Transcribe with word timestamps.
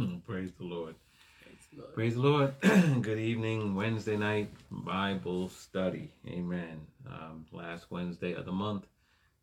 Praise 0.00 0.52
the 0.58 0.64
Lord. 0.64 0.94
Praise 1.42 1.66
the 1.72 1.80
Lord. 1.82 1.94
Praise 1.94 2.14
the 2.14 2.20
Lord. 2.20 2.54
Good 3.02 3.18
evening. 3.18 3.74
Wednesday 3.74 4.16
night 4.16 4.50
Bible 4.70 5.50
study. 5.50 6.10
Amen. 6.26 6.80
Um, 7.06 7.44
last 7.52 7.90
Wednesday 7.90 8.32
of 8.32 8.46
the 8.46 8.52
month. 8.52 8.86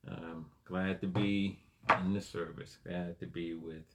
Um, 0.07 0.47
glad 0.65 0.99
to 1.01 1.07
be 1.07 1.59
in 2.03 2.13
the 2.13 2.21
service. 2.21 2.77
Glad 2.83 3.19
to 3.19 3.27
be 3.27 3.53
with 3.53 3.85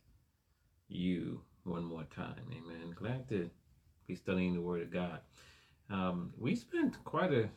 you 0.88 1.40
one 1.64 1.84
more 1.84 2.04
time. 2.14 2.45
Amen. 2.52 2.94
Glad 2.94 3.29
to 3.30 3.50
be 4.06 4.14
studying 4.14 4.54
the 4.54 4.60
Word 4.60 4.82
of 4.82 4.92
God. 4.92 5.18
Um, 5.90 6.32
we 6.38 6.54
spent 6.54 7.02
quite 7.04 7.32
a 7.32 7.48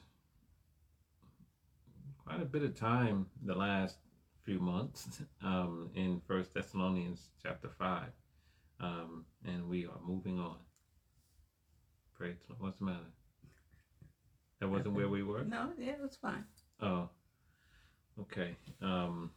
quite 2.25 2.41
a 2.41 2.45
bit 2.45 2.63
of 2.63 2.75
time 2.75 3.27
the 3.45 3.53
last 3.53 3.97
few 4.45 4.59
months 4.59 5.21
um, 5.43 5.91
in 5.93 6.21
First 6.27 6.55
Thessalonians 6.55 7.29
chapter 7.43 7.69
five, 7.69 8.09
um, 8.79 9.25
and 9.45 9.67
we 9.69 9.85
are 9.85 9.99
moving 10.05 10.39
on. 10.39 10.57
Praise 12.17 12.37
the. 12.47 12.55
What's 12.59 12.79
the 12.79 12.85
matter? 12.85 13.11
That 14.59 14.69
wasn't 14.69 14.95
where 14.95 15.09
we 15.09 15.23
were. 15.23 15.43
No, 15.43 15.69
yeah, 15.77 15.91
it 15.91 16.01
was 16.01 16.15
fine. 16.15 16.45
Oh, 16.81 17.09
okay. 18.21 18.55
Um, 18.81 19.31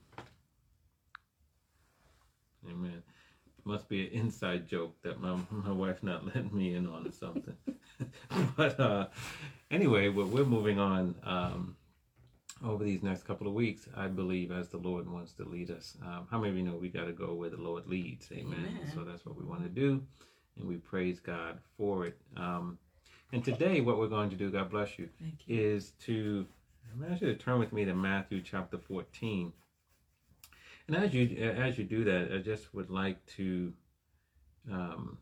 amen. 2.69 3.02
Must 3.65 3.88
be 3.88 4.06
an 4.06 4.12
inside 4.12 4.69
joke 4.69 4.95
that 5.02 5.20
my 5.20 5.37
my 5.51 5.73
wife 5.73 6.02
not 6.02 6.24
letting 6.27 6.57
me 6.57 6.74
in 6.74 6.87
on 6.87 7.07
or 7.07 7.12
something. 7.12 7.57
but 8.57 8.79
uh, 8.79 9.07
anyway, 9.70 10.09
we're, 10.09 10.24
we're 10.24 10.45
moving 10.45 10.79
on 10.79 11.15
um, 11.24 11.77
over 12.64 12.84
these 12.84 13.02
next 13.02 13.24
couple 13.24 13.46
of 13.46 13.54
weeks. 13.54 13.86
I 13.96 14.08
believe 14.08 14.50
as 14.50 14.68
the 14.68 14.78
Lord 14.78 15.08
wants 15.08 15.32
to 15.34 15.44
lead 15.44 15.70
us. 15.70 15.96
Um, 16.04 16.26
how 16.30 16.38
many 16.38 16.50
of 16.50 16.56
you 16.56 16.62
know 16.64 16.76
we 16.76 16.88
got 16.88 17.06
to 17.06 17.12
go 17.12 17.34
where 17.34 17.50
the 17.50 17.56
Lord 17.56 17.86
leads? 17.86 18.30
Amen. 18.32 18.58
Amen. 18.58 18.92
So 18.94 19.04
that's 19.04 19.24
what 19.24 19.36
we 19.36 19.44
want 19.44 19.62
to 19.62 19.68
do, 19.68 20.02
and 20.58 20.66
we 20.68 20.76
praise 20.76 21.20
God 21.20 21.59
for 21.76 22.06
it. 22.06 22.18
Um, 22.37 22.78
and 23.32 23.45
today, 23.45 23.80
what 23.80 23.98
we're 23.98 24.09
going 24.09 24.30
to 24.30 24.37
do, 24.37 24.50
God 24.50 24.70
bless 24.70 24.98
you, 24.98 25.09
Thank 25.20 25.46
you. 25.46 25.60
is 25.60 25.92
to 26.06 26.46
I 27.02 27.12
ask 27.12 27.20
you 27.20 27.28
to 27.28 27.34
turn 27.38 27.59
with 27.59 27.73
me 27.73 27.84
to 27.84 27.95
Matthew 27.95 28.40
chapter 28.40 28.78
14. 28.78 29.52
And 30.87 30.96
as 30.96 31.12
you 31.12 31.37
as 31.37 31.76
you 31.78 31.84
do 31.84 32.04
that, 32.04 32.32
I 32.34 32.38
just 32.38 32.74
would 32.74 32.88
like 32.90 33.24
to 33.37 33.72
um, 34.72 35.18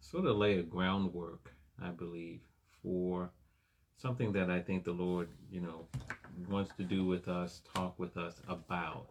sort 0.00 0.26
of 0.26 0.36
lay 0.36 0.58
a 0.58 0.62
groundwork, 0.62 1.52
I 1.82 1.88
believe, 1.88 2.40
for 2.82 3.30
something 3.96 4.32
that 4.32 4.48
I 4.48 4.60
think 4.60 4.84
the 4.84 4.92
Lord, 4.92 5.28
you 5.50 5.60
know, 5.60 5.86
wants 6.46 6.72
to 6.76 6.84
do 6.84 7.04
with 7.04 7.28
us, 7.28 7.62
talk 7.74 7.98
with 7.98 8.16
us 8.16 8.40
about. 8.48 9.06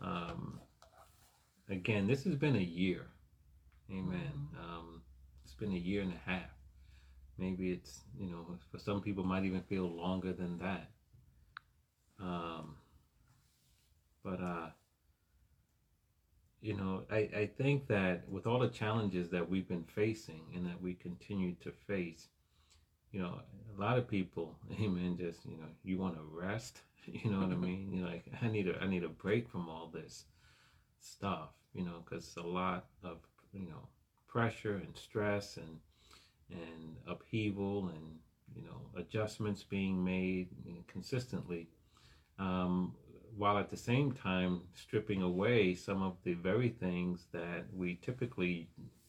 Um, 0.00 0.60
again, 1.68 2.06
this 2.06 2.24
has 2.24 2.34
been 2.36 2.56
a 2.56 2.60
year. 2.60 3.06
Amen. 3.90 4.32
Um, 4.58 5.02
it's 5.44 5.54
been 5.54 5.72
a 5.72 5.76
year 5.78 6.02
and 6.02 6.12
a 6.12 6.30
half. 6.30 6.50
Maybe 7.36 7.72
it's, 7.72 8.00
you 8.18 8.30
know, 8.30 8.58
for 8.70 8.78
some 8.78 9.00
people 9.00 9.24
might 9.24 9.44
even 9.44 9.62
feel 9.62 9.88
longer 9.88 10.32
than 10.32 10.58
that. 10.58 10.90
Um, 12.20 12.76
but, 14.24 14.40
uh, 14.40 14.68
you 16.60 16.74
know, 16.74 17.02
I, 17.10 17.28
I 17.36 17.50
think 17.58 17.88
that 17.88 18.26
with 18.28 18.46
all 18.46 18.58
the 18.58 18.68
challenges 18.68 19.28
that 19.30 19.50
we've 19.50 19.68
been 19.68 19.84
facing 19.84 20.42
and 20.54 20.66
that 20.66 20.80
we 20.80 20.94
continue 20.94 21.54
to 21.62 21.72
face, 21.86 22.28
you 23.14 23.20
know, 23.20 23.38
a 23.76 23.80
lot 23.80 23.96
of 23.96 24.08
people, 24.08 24.56
amen, 24.80 25.16
just, 25.18 25.46
you 25.46 25.56
know, 25.56 25.68
you 25.84 25.98
want 25.98 26.16
to 26.16 26.22
rest, 26.32 26.80
you 27.06 27.30
know 27.30 27.38
what 27.38 27.50
I 27.50 27.54
mean? 27.56 27.92
You're 27.92 28.08
like, 28.08 28.24
I 28.42 28.48
need 28.48 28.68
a, 28.68 28.78
I 28.82 28.86
need 28.88 29.04
a 29.04 29.08
break 29.08 29.48
from 29.48 29.68
all 29.68 29.90
this 29.94 30.24
stuff, 31.00 31.50
you 31.72 31.84
know, 31.84 32.02
because 32.04 32.34
a 32.36 32.46
lot 32.46 32.86
of, 33.04 33.18
you 33.52 33.66
know, 33.66 33.88
pressure 34.26 34.74
and 34.74 34.96
stress 34.96 35.56
and, 35.58 35.78
and 36.50 36.96
upheaval 37.06 37.90
and, 37.94 38.18
you 38.56 38.62
know, 38.62 38.80
adjustments 39.00 39.62
being 39.62 40.04
made 40.04 40.48
consistently 40.88 41.68
um, 42.40 42.94
while 43.36 43.58
at 43.58 43.70
the 43.70 43.76
same 43.76 44.10
time 44.10 44.62
stripping 44.74 45.22
away 45.22 45.74
some 45.74 46.02
of 46.02 46.16
the 46.24 46.34
very 46.34 46.68
things 46.68 47.26
that 47.32 47.64
we 47.72 47.96
typically 48.02 48.68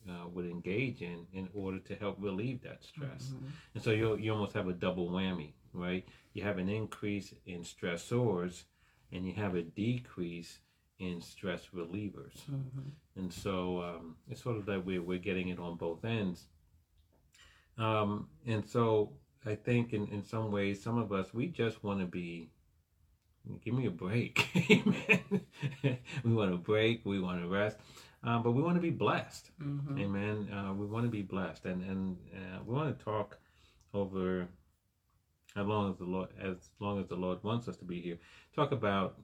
uh, 0.09 0.27
would 0.27 0.45
engage 0.45 1.01
in 1.01 1.25
in 1.33 1.49
order 1.53 1.79
to 1.79 1.95
help 1.95 2.17
relieve 2.19 2.61
that 2.61 2.83
stress. 2.83 3.33
Mhm. 3.33 3.51
And 3.73 3.83
so 3.83 3.91
you 3.91 4.15
you 4.17 4.31
almost 4.31 4.53
have 4.53 4.67
a 4.67 4.73
double 4.73 5.09
whammy, 5.09 5.53
right? 5.73 6.07
You 6.33 6.43
have 6.43 6.57
an 6.57 6.69
increase 6.69 7.33
in 7.45 7.61
stressors, 7.61 8.63
and 9.11 9.25
you 9.25 9.33
have 9.33 9.55
a 9.55 9.63
decrease 9.63 10.59
in 10.99 11.21
stress 11.21 11.67
relievers. 11.73 12.37
Mhm. 12.49 12.91
And 13.15 13.33
so 13.33 13.81
um, 13.81 14.17
it's 14.29 14.41
sort 14.41 14.57
of 14.57 14.65
that 14.65 14.85
we're, 14.85 15.01
we're 15.01 15.19
getting 15.19 15.49
it 15.49 15.59
on 15.59 15.77
both 15.77 16.03
ends. 16.05 16.47
Um, 17.77 18.29
and 18.45 18.67
so 18.67 19.11
I 19.45 19.55
think 19.55 19.93
in, 19.93 20.07
in 20.07 20.23
some 20.23 20.51
ways, 20.51 20.81
some 20.81 20.97
of 20.97 21.11
us, 21.11 21.33
we 21.33 21.47
just 21.47 21.83
want 21.83 21.99
to 21.99 22.05
be, 22.05 22.49
give 23.63 23.73
me 23.73 23.85
a 23.85 23.91
break. 23.91 24.47
Amen. 24.71 25.41
we 26.23 26.33
want 26.33 26.51
to 26.51 26.57
break, 26.57 27.05
we 27.05 27.19
want 27.19 27.41
to 27.41 27.47
rest, 27.47 27.77
uh, 28.25 28.39
but 28.39 28.51
we 28.51 28.61
want 28.61 28.75
to 28.75 28.81
be 28.81 28.89
blessed. 28.89 29.51
Mhm. 29.61 29.99
Amen. 29.99 30.49
Uh, 30.51 30.73
we 30.73 30.85
want 30.85 31.05
to 31.05 31.11
be 31.11 31.21
blessed. 31.21 31.65
And, 31.65 31.83
and 31.83 32.17
uh, 32.33 32.59
we 32.65 32.73
want 32.73 32.97
to 32.97 33.03
talk 33.05 33.37
over 33.93 34.47
how 35.55 35.63
long 35.63 35.91
as 35.91 35.97
the 35.97 36.05
Lord, 36.05 36.29
as 36.41 36.69
long 36.79 36.99
as 36.99 37.07
the 37.07 37.15
Lord 37.15 37.43
wants 37.43 37.67
us 37.67 37.77
to 37.77 37.85
be 37.85 38.01
here, 38.01 38.17
talk 38.55 38.71
about, 38.71 39.19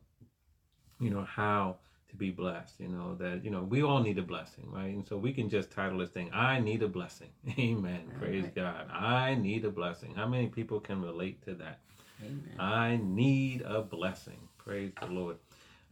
you 1.00 1.10
know, 1.10 1.24
how 1.24 1.78
to 2.10 2.16
be 2.16 2.30
blessed. 2.30 2.80
You 2.80 2.90
know 2.90 3.16
that 3.16 3.44
you 3.44 3.50
know 3.50 3.64
we 3.64 3.82
all 3.84 4.02
need 4.02 4.18
a 4.20 4.22
blessing, 4.22 4.66
right? 4.72 4.94
And 4.94 5.06
so 5.08 5.18
we 5.18 5.34
can 5.34 5.50
just 5.50 5.72
title 5.72 5.98
this 5.98 6.10
thing, 6.10 6.30
"I 6.34 6.60
need 6.60 6.84
a 6.84 6.88
blessing." 6.88 7.30
Amen. 7.60 8.02
All 8.14 8.20
Praise 8.20 8.44
right. 8.44 8.56
God. 8.56 8.90
I 8.92 9.36
need 9.36 9.66
a 9.66 9.70
blessing. 9.72 10.14
How 10.16 10.28
many 10.28 10.48
people 10.48 10.80
can 10.80 11.02
relate 11.02 11.42
to 11.46 11.56
that? 11.56 11.80
Amen. 12.24 12.60
I 12.60 13.00
need 13.02 13.62
a 13.64 13.82
blessing. 13.82 14.48
Praise 14.58 14.92
the 15.02 15.08
Lord. 15.08 15.38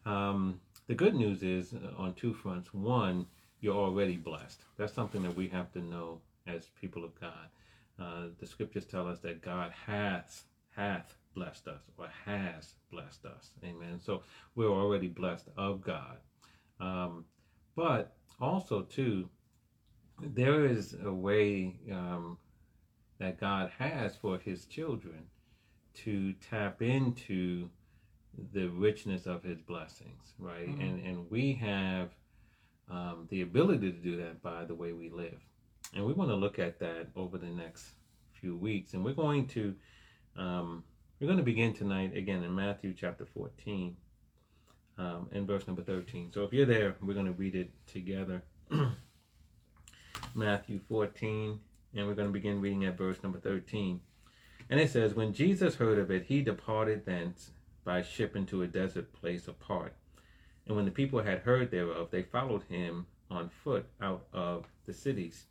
Um, 0.06 0.60
the 0.90 0.96
good 0.96 1.14
news 1.14 1.44
is 1.44 1.76
uh, 1.76 2.02
on 2.02 2.16
two 2.16 2.34
fronts. 2.34 2.74
One, 2.74 3.28
you're 3.62 3.76
already 3.76 4.18
blessed. 4.18 4.64
That's 4.76 4.92
something 4.92 5.22
that 5.22 5.36
we 5.36 5.48
have 5.50 5.72
to 5.74 5.80
know 5.80 6.20
as 6.48 6.72
people 6.82 7.06
of 7.06 7.12
God. 7.22 7.48
Uh, 8.02 8.30
the 8.40 8.48
scriptures 8.48 8.86
tell 8.86 9.08
us 9.08 9.20
that 9.20 9.44
God 9.44 9.72
hath 9.86 10.46
hath 10.76 11.16
blessed 11.36 11.68
us 11.68 11.84
or 11.96 12.08
has 12.26 12.74
blessed 12.92 13.26
us. 13.28 13.52
Amen. 13.64 14.00
So 14.00 14.24
we're 14.56 14.72
already 14.72 15.08
blessed 15.08 15.50
of 15.56 15.84
God. 15.84 16.18
Um, 16.80 17.26
but 17.76 18.16
also 18.42 18.82
too, 18.82 19.30
there 20.20 20.66
is 20.66 20.96
a 21.06 21.14
way 21.14 21.76
um, 21.92 22.40
that 23.20 23.40
God 23.40 23.72
has 23.78 24.16
for 24.16 24.40
His 24.40 24.66
children 24.66 25.28
to 26.06 26.34
tap 26.50 26.82
into 26.82 27.70
the 28.54 28.68
richness 28.70 29.26
of 29.26 29.44
His 29.44 29.60
blessings, 29.62 30.34
right? 30.40 30.68
Mhm. 30.68 30.82
And 30.82 31.06
and 31.06 31.32
we 31.32 31.54
have 31.54 32.10
um, 32.90 33.28
the 33.30 33.42
ability 33.42 33.92
to 33.92 33.98
do 33.98 34.18
that 34.18 34.42
by 34.42 34.66
the 34.66 34.76
way 34.76 34.94
we 34.94 35.10
live, 35.10 35.40
and 35.96 36.06
we 36.06 36.14
want 36.14 36.32
to 36.32 36.36
look 36.36 36.60
at 36.60 36.80
that 36.80 37.08
over 37.16 37.38
the 37.38 37.48
next 37.48 37.94
few 38.34 38.56
weeks, 38.56 38.94
and 38.94 39.04
we're 39.04 39.14
going 39.14 39.48
to 39.48 39.76
um, 40.36 40.84
we're 41.20 41.28
going 41.28 41.38
to 41.38 41.44
begin 41.44 41.74
tonight 41.74 42.16
again 42.16 42.44
in 42.44 42.56
Matthew 42.56 42.94
chapter 42.94 43.26
14 43.26 43.96
um, 44.98 45.28
and 45.32 45.46
verse 45.46 45.68
number 45.68 45.82
13. 45.82 46.32
So 46.34 46.44
if 46.44 46.54
you're 46.54 46.66
there, 46.66 46.96
we're 47.02 47.14
going 47.14 47.26
to 47.26 47.34
read 47.34 47.56
it 47.56 47.72
together. 47.88 48.42
Matthew 50.36 50.80
14, 50.88 51.60
and 51.96 52.08
we're 52.08 52.14
going 52.14 52.28
to 52.28 52.34
begin 52.34 52.62
reading 52.62 52.86
at 52.86 52.98
verse 52.98 53.18
number 53.24 53.40
13. 53.40 54.00
And 54.70 54.80
it 54.80 54.92
says, 54.92 55.14
When 55.14 55.34
Jesus 55.34 55.76
heard 55.76 55.98
of 55.98 56.12
it, 56.12 56.26
he 56.26 56.42
departed 56.42 57.06
thence 57.06 57.52
by 57.84 58.02
ship 58.02 58.36
into 58.36 58.62
a 58.62 58.68
desert 58.68 59.12
place 59.14 59.48
apart. 59.48 59.94
And 60.68 60.76
when 60.76 60.86
the 60.86 60.92
people 60.92 61.22
had 61.22 61.40
heard 61.40 61.72
thereof, 61.72 62.10
they 62.12 62.24
followed 62.24 62.64
him 62.64 63.08
on 63.32 63.50
foot 63.50 63.86
out 64.02 64.26
of 64.34 64.66
the 64.86 64.94
cities. 64.94 65.46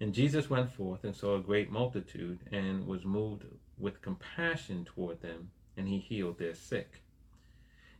And 0.00 0.12
Jesus 0.12 0.50
went 0.50 0.72
forth 0.72 1.04
and 1.04 1.14
saw 1.14 1.36
a 1.36 1.40
great 1.40 1.70
multitude, 1.70 2.40
and 2.50 2.86
was 2.86 3.04
moved 3.04 3.44
with 3.78 4.02
compassion 4.02 4.84
toward 4.84 5.22
them, 5.22 5.50
and 5.76 5.86
he 5.86 5.98
healed 5.98 6.38
their 6.38 6.54
sick. 6.54 7.02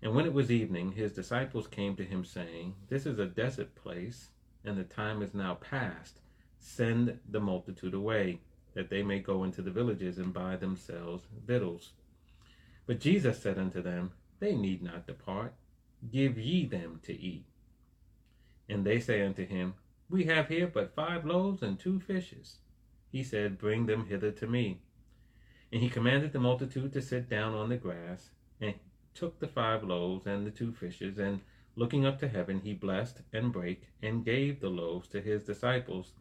And 0.02 0.14
when 0.14 0.26
it 0.26 0.32
was 0.32 0.50
evening, 0.50 0.92
his 0.92 1.12
disciples 1.12 1.68
came 1.68 1.94
to 1.96 2.04
him, 2.04 2.24
saying, 2.24 2.74
This 2.88 3.06
is 3.06 3.18
a 3.18 3.26
desert 3.26 3.74
place, 3.76 4.30
and 4.64 4.76
the 4.76 4.84
time 4.84 5.22
is 5.22 5.32
now 5.32 5.54
past. 5.54 6.20
Send 6.58 7.18
the 7.30 7.40
multitude 7.40 7.94
away, 7.94 8.40
that 8.74 8.90
they 8.90 9.02
may 9.02 9.20
go 9.20 9.44
into 9.44 9.62
the 9.62 9.70
villages 9.70 10.18
and 10.18 10.32
buy 10.32 10.56
themselves 10.56 11.24
victuals. 11.46 11.92
But 12.86 13.00
Jesus 13.00 13.40
said 13.40 13.58
unto 13.58 13.82
them, 13.82 14.12
They 14.40 14.54
need 14.54 14.82
not 14.82 15.06
depart. 15.06 15.54
Give 16.10 16.38
ye 16.38 16.66
them 16.66 17.00
to 17.04 17.12
eat. 17.12 17.44
And 18.68 18.84
they 18.84 18.98
say 19.00 19.24
unto 19.24 19.46
him, 19.46 19.74
We 20.10 20.24
have 20.24 20.48
here 20.48 20.66
but 20.66 20.94
five 20.94 21.24
loaves 21.24 21.62
and 21.62 21.78
two 21.78 22.00
fishes. 22.00 22.58
He 23.10 23.22
said, 23.22 23.58
Bring 23.58 23.86
them 23.86 24.06
hither 24.06 24.32
to 24.32 24.46
me. 24.46 24.80
And 25.72 25.80
he 25.80 25.88
commanded 25.88 26.32
the 26.32 26.40
multitude 26.40 26.92
to 26.92 27.02
sit 27.02 27.28
down 27.28 27.54
on 27.54 27.68
the 27.68 27.76
grass, 27.76 28.30
and 28.60 28.74
took 29.14 29.38
the 29.38 29.48
five 29.48 29.84
loaves 29.84 30.26
and 30.26 30.46
the 30.46 30.50
two 30.50 30.72
fishes, 30.72 31.18
and 31.18 31.40
Looking 31.74 32.04
up 32.04 32.18
to 32.18 32.28
heaven, 32.28 32.60
he 32.60 32.74
blessed 32.74 33.22
and 33.32 33.50
brake 33.50 33.88
and 34.02 34.24
gave 34.24 34.60
the 34.60 34.68
loaves 34.68 35.08
to 35.08 35.22
his 35.22 35.44
disciples, 35.44 36.12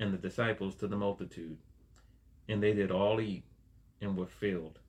and 0.00 0.12
the 0.12 0.18
disciples 0.18 0.74
to 0.76 0.88
the 0.88 0.96
multitude. 0.96 1.58
And 2.48 2.60
they 2.60 2.72
did 2.72 2.90
all 2.90 3.20
eat 3.20 3.44
and 4.00 4.16
were 4.16 4.26
filled. 4.26 4.80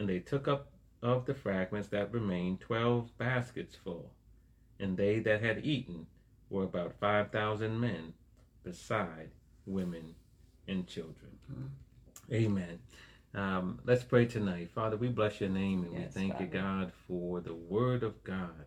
And 0.00 0.08
they 0.08 0.18
took 0.18 0.48
up 0.48 0.72
of 1.02 1.26
the 1.26 1.34
fragments 1.34 1.88
that 1.88 2.12
remained 2.12 2.60
twelve 2.60 3.16
baskets 3.18 3.76
full. 3.76 4.10
And 4.80 4.96
they 4.96 5.20
that 5.20 5.42
had 5.42 5.64
eaten 5.64 6.06
were 6.48 6.64
about 6.64 6.94
five 6.98 7.30
thousand 7.30 7.78
men, 7.78 8.14
beside 8.64 9.28
women 9.66 10.14
and 10.66 10.86
children. 10.86 11.38
Mm-hmm. 11.52 12.34
Amen. 12.34 12.78
Um, 13.34 13.78
let's 13.84 14.02
pray 14.02 14.24
tonight. 14.24 14.70
Father, 14.74 14.96
we 14.96 15.08
bless 15.08 15.38
your 15.38 15.50
name 15.50 15.84
and 15.84 15.92
yes, 15.92 16.14
we 16.14 16.20
thank 16.20 16.32
Father. 16.32 16.44
you, 16.44 16.50
God, 16.50 16.92
for 17.06 17.40
the 17.40 17.54
word 17.54 18.02
of 18.02 18.24
God. 18.24 18.64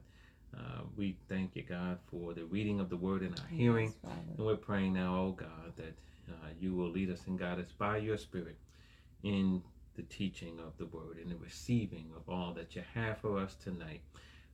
Uh, 0.56 0.83
we 0.95 1.18
thank 1.27 1.56
you, 1.56 1.63
God, 1.63 1.97
for 2.12 2.35
the 2.35 2.45
reading 2.45 2.80
of 2.80 2.89
the 2.89 2.95
word 2.95 3.24
in 3.24 3.30
our 3.30 3.47
yes, 3.50 3.59
hearing. 3.59 3.94
Father. 4.03 4.15
And 4.38 4.45
we're 4.45 4.56
praying 4.56 4.94
now, 4.94 5.15
oh 5.15 5.31
God, 5.31 5.74
that 5.77 5.97
uh, 6.30 6.50
you 6.59 6.75
will 6.75 6.91
lead 6.91 7.09
us 7.09 7.21
and 7.25 7.39
guide 7.39 7.59
us 7.59 7.71
by 7.75 7.97
your 7.97 8.18
Spirit 8.18 8.57
in 9.24 9.63
the 9.95 10.04
teaching 10.04 10.60
of 10.60 10.78
the 10.78 10.86
word 10.86 11.18
and 11.22 11.30
the 11.30 11.36
receiving 11.38 12.12
of 12.16 12.31
all 12.31 12.54
that 12.54 12.75
you 12.75 12.84
have 12.94 13.18
for 13.19 13.38
us 13.38 13.56
tonight. 13.56 14.01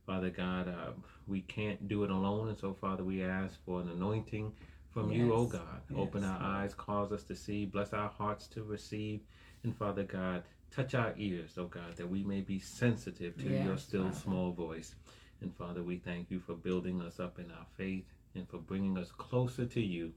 Father 0.06 0.30
God, 0.30 0.68
uh, 0.68 0.92
we 1.26 1.42
can't 1.42 1.88
do 1.88 2.04
it 2.04 2.10
alone. 2.10 2.48
And 2.48 2.58
so, 2.58 2.74
Father, 2.74 3.04
we 3.04 3.22
ask 3.22 3.54
for 3.64 3.80
an 3.80 3.88
anointing 3.88 4.52
from 4.92 5.10
yes. 5.10 5.18
you, 5.18 5.32
oh 5.32 5.46
God. 5.46 5.80
Yes. 5.88 5.98
Open 5.98 6.24
our 6.24 6.40
eyes, 6.42 6.74
cause 6.74 7.12
us 7.12 7.22
to 7.24 7.36
see, 7.36 7.64
bless 7.64 7.92
our 7.92 8.08
hearts 8.08 8.46
to 8.48 8.62
receive. 8.62 9.20
And 9.62 9.76
Father 9.76 10.02
God, 10.04 10.42
touch 10.70 10.94
our 10.94 11.14
ears, 11.16 11.52
oh 11.58 11.66
God, 11.66 11.96
that 11.96 12.08
we 12.08 12.22
may 12.24 12.40
be 12.40 12.58
sensitive 12.58 13.36
to 13.38 13.48
yes, 13.48 13.64
your 13.64 13.78
still 13.78 14.04
Father. 14.04 14.16
small 14.16 14.52
voice. 14.52 14.94
And 15.40 15.54
Father, 15.56 15.82
we 15.82 15.96
thank 15.98 16.30
you 16.30 16.40
for 16.40 16.54
building 16.54 17.00
us 17.02 17.20
up 17.20 17.38
in 17.38 17.50
our 17.50 17.66
faith 17.76 18.04
and 18.34 18.48
for 18.48 18.58
bringing 18.58 18.98
us 18.98 19.10
closer 19.12 19.64
to 19.64 19.80
you 19.80 20.12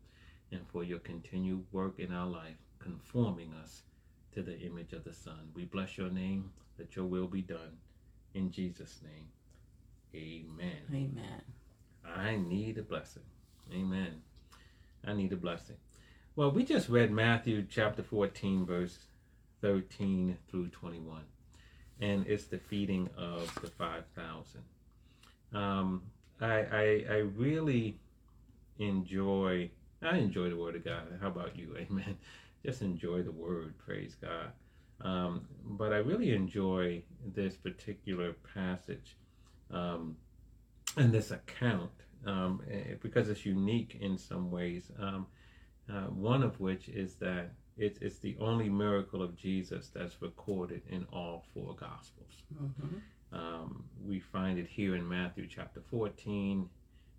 and 0.52 0.62
for 0.72 0.84
your 0.84 1.00
continued 1.00 1.64
work 1.72 2.00
in 2.00 2.12
our 2.12 2.28
life, 2.28 2.58
conforming 2.80 3.54
us 3.64 3.84
to 4.34 4.42
the 4.42 4.60
image 4.60 4.94
of 4.94 5.04
the 5.04 5.14
Son. 5.14 5.50
We 5.54 5.66
bless 5.66 5.98
your 5.98 6.10
name, 6.10 6.52
that 6.78 6.96
your 6.96 7.06
will 7.06 7.28
be 7.28 7.42
done. 7.42 7.78
In 8.34 8.52
Jesus' 8.52 9.00
name, 9.04 9.28
amen. 10.16 10.82
Amen. 10.92 11.42
I 12.06 12.36
need 12.36 12.78
a 12.78 12.82
blessing. 12.82 13.24
Amen. 13.72 14.22
I 15.06 15.14
need 15.14 15.32
a 15.34 15.38
blessing. 15.38 15.78
Well, 16.36 16.52
we 16.52 16.64
just 16.64 16.90
read 16.90 17.12
Matthew 17.12 17.66
chapter 17.70 18.02
14, 18.02 18.66
verse 18.66 18.98
13 19.62 20.38
through 20.50 20.70
21, 20.70 21.22
and 22.02 22.26
it's 22.26 22.46
the 22.46 22.58
feeding 22.58 23.10
of 23.18 23.54
the 23.62 23.68
5,000. 23.68 24.62
Um, 25.54 26.02
I, 26.42 26.48
I, 26.48 27.06
I 27.10 27.18
really 27.36 28.00
enjoy, 28.80 29.70
I 30.02 30.18
enjoy 30.18 30.50
the 30.50 30.58
Word 30.58 30.76
of 30.76 30.84
God. 30.84 31.20
How 31.22 31.28
about 31.28 31.56
you? 31.56 31.76
Amen. 31.80 32.18
Just 32.66 32.82
enjoy 32.82 33.24
the 33.24 33.32
Word. 33.32 33.78
Praise 33.78 34.16
God. 34.16 34.52
Um, 35.02 35.48
but 35.66 35.92
I 35.92 35.98
really 35.98 36.34
enjoy 36.34 37.04
this 37.34 37.56
particular 37.56 38.36
passage 38.54 39.18
um, 39.72 40.16
and 40.96 41.12
this 41.12 41.32
account 41.32 41.92
um, 42.26 42.62
eh, 42.72 42.96
because 43.02 43.30
it's 43.30 43.46
unique 43.46 43.98
in 44.00 44.18
some 44.18 44.50
ways. 44.50 44.92
Um, 45.00 45.28
uh, 45.92 46.04
one 46.04 46.44
of 46.44 46.60
which 46.60 46.88
is 46.88 47.16
that 47.16 47.52
it's, 47.78 48.00
it's 48.02 48.20
the 48.20 48.38
only 48.40 48.70
miracle 48.70 49.22
of 49.22 49.36
Jesus 49.36 49.90
that's 49.94 50.22
recorded 50.22 50.84
in 50.90 51.06
all 51.12 51.44
four 51.54 51.76
Gospels. 51.76 52.44
Mm-hmm. 52.56 53.36
Um, 53.36 53.84
we 54.06 54.20
find 54.20 54.60
it 54.60 54.68
here 54.68 54.96
in 54.96 55.08
Matthew 55.08 55.48
chapter 55.48 55.82
14. 55.90 56.70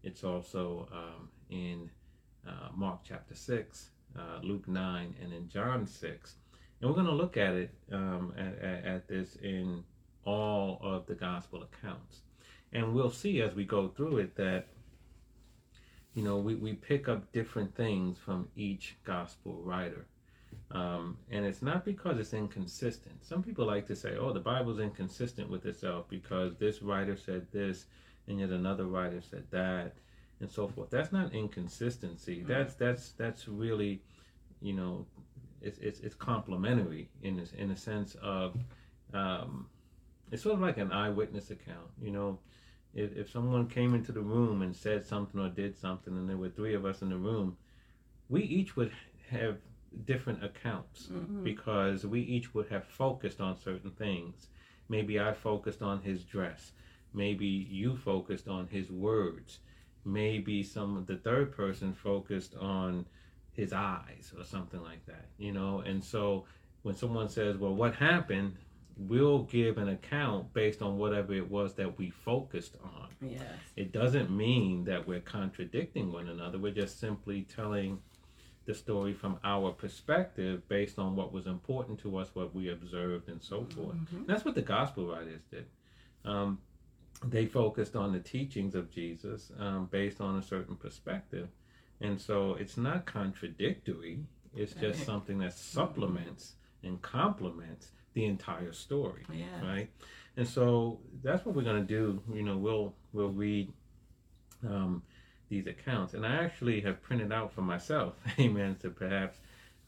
It's 0.05 0.23
also 0.23 0.89
um, 0.93 1.29
in 1.51 1.91
uh, 2.47 2.69
Mark 2.75 3.01
chapter 3.05 3.35
6, 3.35 3.91
uh, 4.19 4.41
Luke 4.43 4.69
9, 4.69 5.15
and 5.23 5.33
in 5.33 5.49
John 5.49 5.87
6. 5.87 6.35
And 6.81 6.91
we're 6.91 6.95
going 6.95 7.07
to 7.07 7.13
look 7.13 7.37
at 7.37 7.55
it 7.55 7.71
um, 7.93 8.33
at, 8.37 8.85
at, 8.85 9.09
this 9.09 9.37
in 9.37 9.85
all 10.25 10.79
of 10.83 11.07
the 11.07 11.15
gospel 11.15 11.63
accounts. 11.63 12.21
And 12.73 12.93
we'll 12.95 13.11
see 13.11 13.41
as 13.41 13.55
we 13.55 13.65
go 13.65 13.89
through 13.89 14.19
it 14.19 14.37
that 14.37 14.67
you 16.15 16.23
know, 16.23 16.39
we, 16.39 16.55
we 16.55 16.73
pick 16.75 17.09
up 17.09 17.33
different 17.33 17.75
things 17.75 18.19
from 18.19 18.49
each 18.57 18.97
gospel 19.05 19.61
writer. 19.65 20.07
Um, 20.71 21.19
and 21.31 21.45
it's 21.45 21.63
not 21.63 21.85
because 21.85 22.19
it's 22.19 22.33
inconsistent. 22.33 23.25
Some 23.25 23.43
people 23.43 23.67
like 23.67 23.87
to 23.89 23.97
say, 23.97 24.17
oh, 24.17 24.33
the 24.33 24.41
Bible's 24.41 24.79
inconsistent 24.79 25.51
with 25.51 25.67
itself 25.67 26.07
because 26.09 26.55
this 26.57 26.83
writer 26.83 27.17
said 27.17 27.47
this 27.53 27.87
and 28.29 28.41
yet 28.41 28.51
another 28.51 28.87
writer 28.87 29.21
said 29.21 29.45
that 29.51 29.97
and 30.45 30.53
so 30.53 30.69
forth. 30.69 30.91
That's 30.91 31.11
not 31.11 31.35
inconsistency. 31.35 32.37
Mm-hmm. 32.37 32.49
That's 32.49 32.75
that's 32.75 33.13
that's 33.13 33.49
really, 33.49 34.03
you 34.61 34.75
know, 34.75 35.07
it's 35.63 35.79
it's, 35.79 36.01
it's 36.01 36.15
complementary 36.15 37.09
in 37.23 37.37
this 37.37 37.53
in 37.53 37.71
a 37.71 37.77
sense 37.77 38.15
of 38.23 38.55
um, 39.15 39.67
it's 40.31 40.43
sort 40.43 40.55
of 40.55 40.61
like 40.61 40.77
an 40.77 40.93
eyewitness 40.93 41.51
account. 41.51 41.91
You 42.01 42.11
know, 42.13 42.39
if, 42.95 43.17
if 43.17 43.31
someone 43.31 43.69
came 43.69 43.95
into 43.95 44.13
the 44.13 44.21
room 44.21 44.61
and 44.61 44.77
said 44.77 45.03
something 45.05 45.41
or 45.41 45.49
did 45.49 45.77
something 45.77 46.15
and 46.15 46.29
there 46.29 46.37
were 46.37 46.51
three 46.51 46.75
of 46.75 46.85
us 46.85 47.01
in 47.01 47.09
the 47.09 47.17
room, 47.17 47.57
we 48.29 48.43
each 48.43 48.77
would 48.77 48.93
have 49.31 49.57
different 50.05 50.45
accounts 50.45 51.07
mm-hmm. 51.07 51.43
because 51.43 52.05
we 52.05 52.21
each 52.21 52.55
would 52.55 52.69
have 52.69 52.85
focused 52.85 53.41
on 53.41 53.57
certain 53.59 53.93
things. 53.93 54.49
Maybe 54.91 55.19
I 55.19 55.33
focused 55.33 55.81
on 55.81 56.03
his 56.03 56.23
dress. 56.23 56.73
Maybe 57.15 57.47
you 57.47 57.97
focused 57.97 58.49
on 58.49 58.69
his 58.69 58.91
words. 58.91 59.61
Maybe 60.05 60.63
some 60.63 60.97
of 60.97 61.07
the 61.07 61.17
third 61.17 61.53
person 61.57 61.93
focused 61.95 62.55
on 62.57 63.07
his 63.53 63.73
eyes 63.73 64.33
or 64.37 64.45
something 64.45 64.83
like 64.83 65.05
that, 65.07 65.27
you 65.39 65.53
know. 65.53 65.81
And 65.81 66.03
so 66.03 66.45
when 66.83 66.95
someone 66.95 67.29
says, 67.29 67.57
"Well, 67.57 67.75
what 67.75 67.95
happened?" 67.95 68.57
we'll 68.97 69.43
give 69.45 69.79
an 69.79 69.89
account 69.89 70.53
based 70.53 70.83
on 70.83 70.99
whatever 70.99 71.35
it 71.35 71.51
was 71.51 71.75
that 71.75 71.99
we 71.99 72.11
focused 72.11 72.77
on. 72.83 73.09
Yes. 73.21 73.43
It 73.77 73.93
doesn't 73.93 74.31
mean 74.31 74.85
that 74.85 75.07
we're 75.07 75.21
contradicting 75.21 76.13
one 76.13 76.29
another. 76.29 76.59
We're 76.59 76.73
just 76.73 77.01
simply 77.01 77.43
telling 77.43 77.99
the 78.67 78.75
story 78.75 79.13
from 79.13 79.39
our 79.45 79.73
perspective 79.73 80.67
based 80.69 80.99
on 80.99 81.17
what 81.17 81.33
was 81.33 81.47
important 81.47 81.99
to 82.01 82.17
us, 82.17 82.31
what 82.35 82.55
we 82.55 82.71
observed, 82.71 83.29
and 83.29 83.43
so 83.43 83.67
forth. 83.75 83.97
Mm-hmm. 83.97 84.25
That's 84.27 84.45
what 84.45 84.55
the 84.55 84.63
gospel 84.63 85.07
writers 85.07 85.43
did. 85.51 85.67
Um, 86.25 86.59
they 87.23 87.47
focused 87.47 87.97
on 87.97 88.13
the 88.13 88.19
teachings 88.19 88.75
of 88.75 88.91
Jesus 88.91 89.51
um, 89.59 89.89
based 89.91 90.21
on 90.21 90.39
a 90.39 90.43
certain 90.43 90.77
perspective. 90.77 91.49
And 92.01 92.21
so 92.21 92.55
it's 92.55 92.77
not 92.77 93.07
contradictory, 93.07 94.19
it's 94.57 94.75
just 94.75 95.05
something 95.05 95.39
that 95.39 95.53
supplements 95.53 96.55
and 96.83 97.01
complements 97.03 97.89
the 98.15 98.27
entire 98.27 98.73
story. 98.73 99.25
Yeah. 99.33 99.45
Right. 99.63 99.91
And 100.37 100.47
so 100.47 100.99
that's 101.23 101.45
what 101.45 101.55
we're 101.55 101.63
going 101.63 101.87
to 101.87 101.87
do. 101.87 102.23
You 102.33 102.43
know, 102.43 102.57
we'll 102.57 102.95
we'll 103.13 103.31
read 103.31 103.73
um, 104.67 105.03
these 105.49 105.67
accounts, 105.67 106.15
and 106.15 106.27
I 106.27 106.37
actually 106.37 106.81
have 106.83 107.01
printed 107.03 107.33
out 107.33 107.53
for 107.53 107.63
myself, 107.63 108.15
Amen, 108.39 108.77
to 108.83 108.91
perhaps 108.91 109.39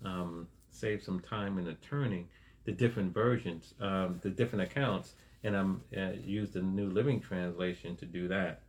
um, 0.04 0.46
save 0.70 1.02
some 1.02 1.20
time 1.20 1.58
in 1.58 1.64
the 1.64 1.74
turning 1.74 2.28
the 2.66 2.72
different 2.72 3.14
versions, 3.14 3.74
um, 3.80 4.18
the 4.22 4.28
different 4.28 4.70
accounts, 4.70 5.14
and 5.46 5.56
I'm 5.56 5.80
uh, 5.96 6.12
used 6.24 6.54
the 6.54 6.62
New 6.62 6.90
Living 6.90 7.20
Translation 7.20 7.96
to 7.96 8.04
do 8.04 8.26
that. 8.28 8.62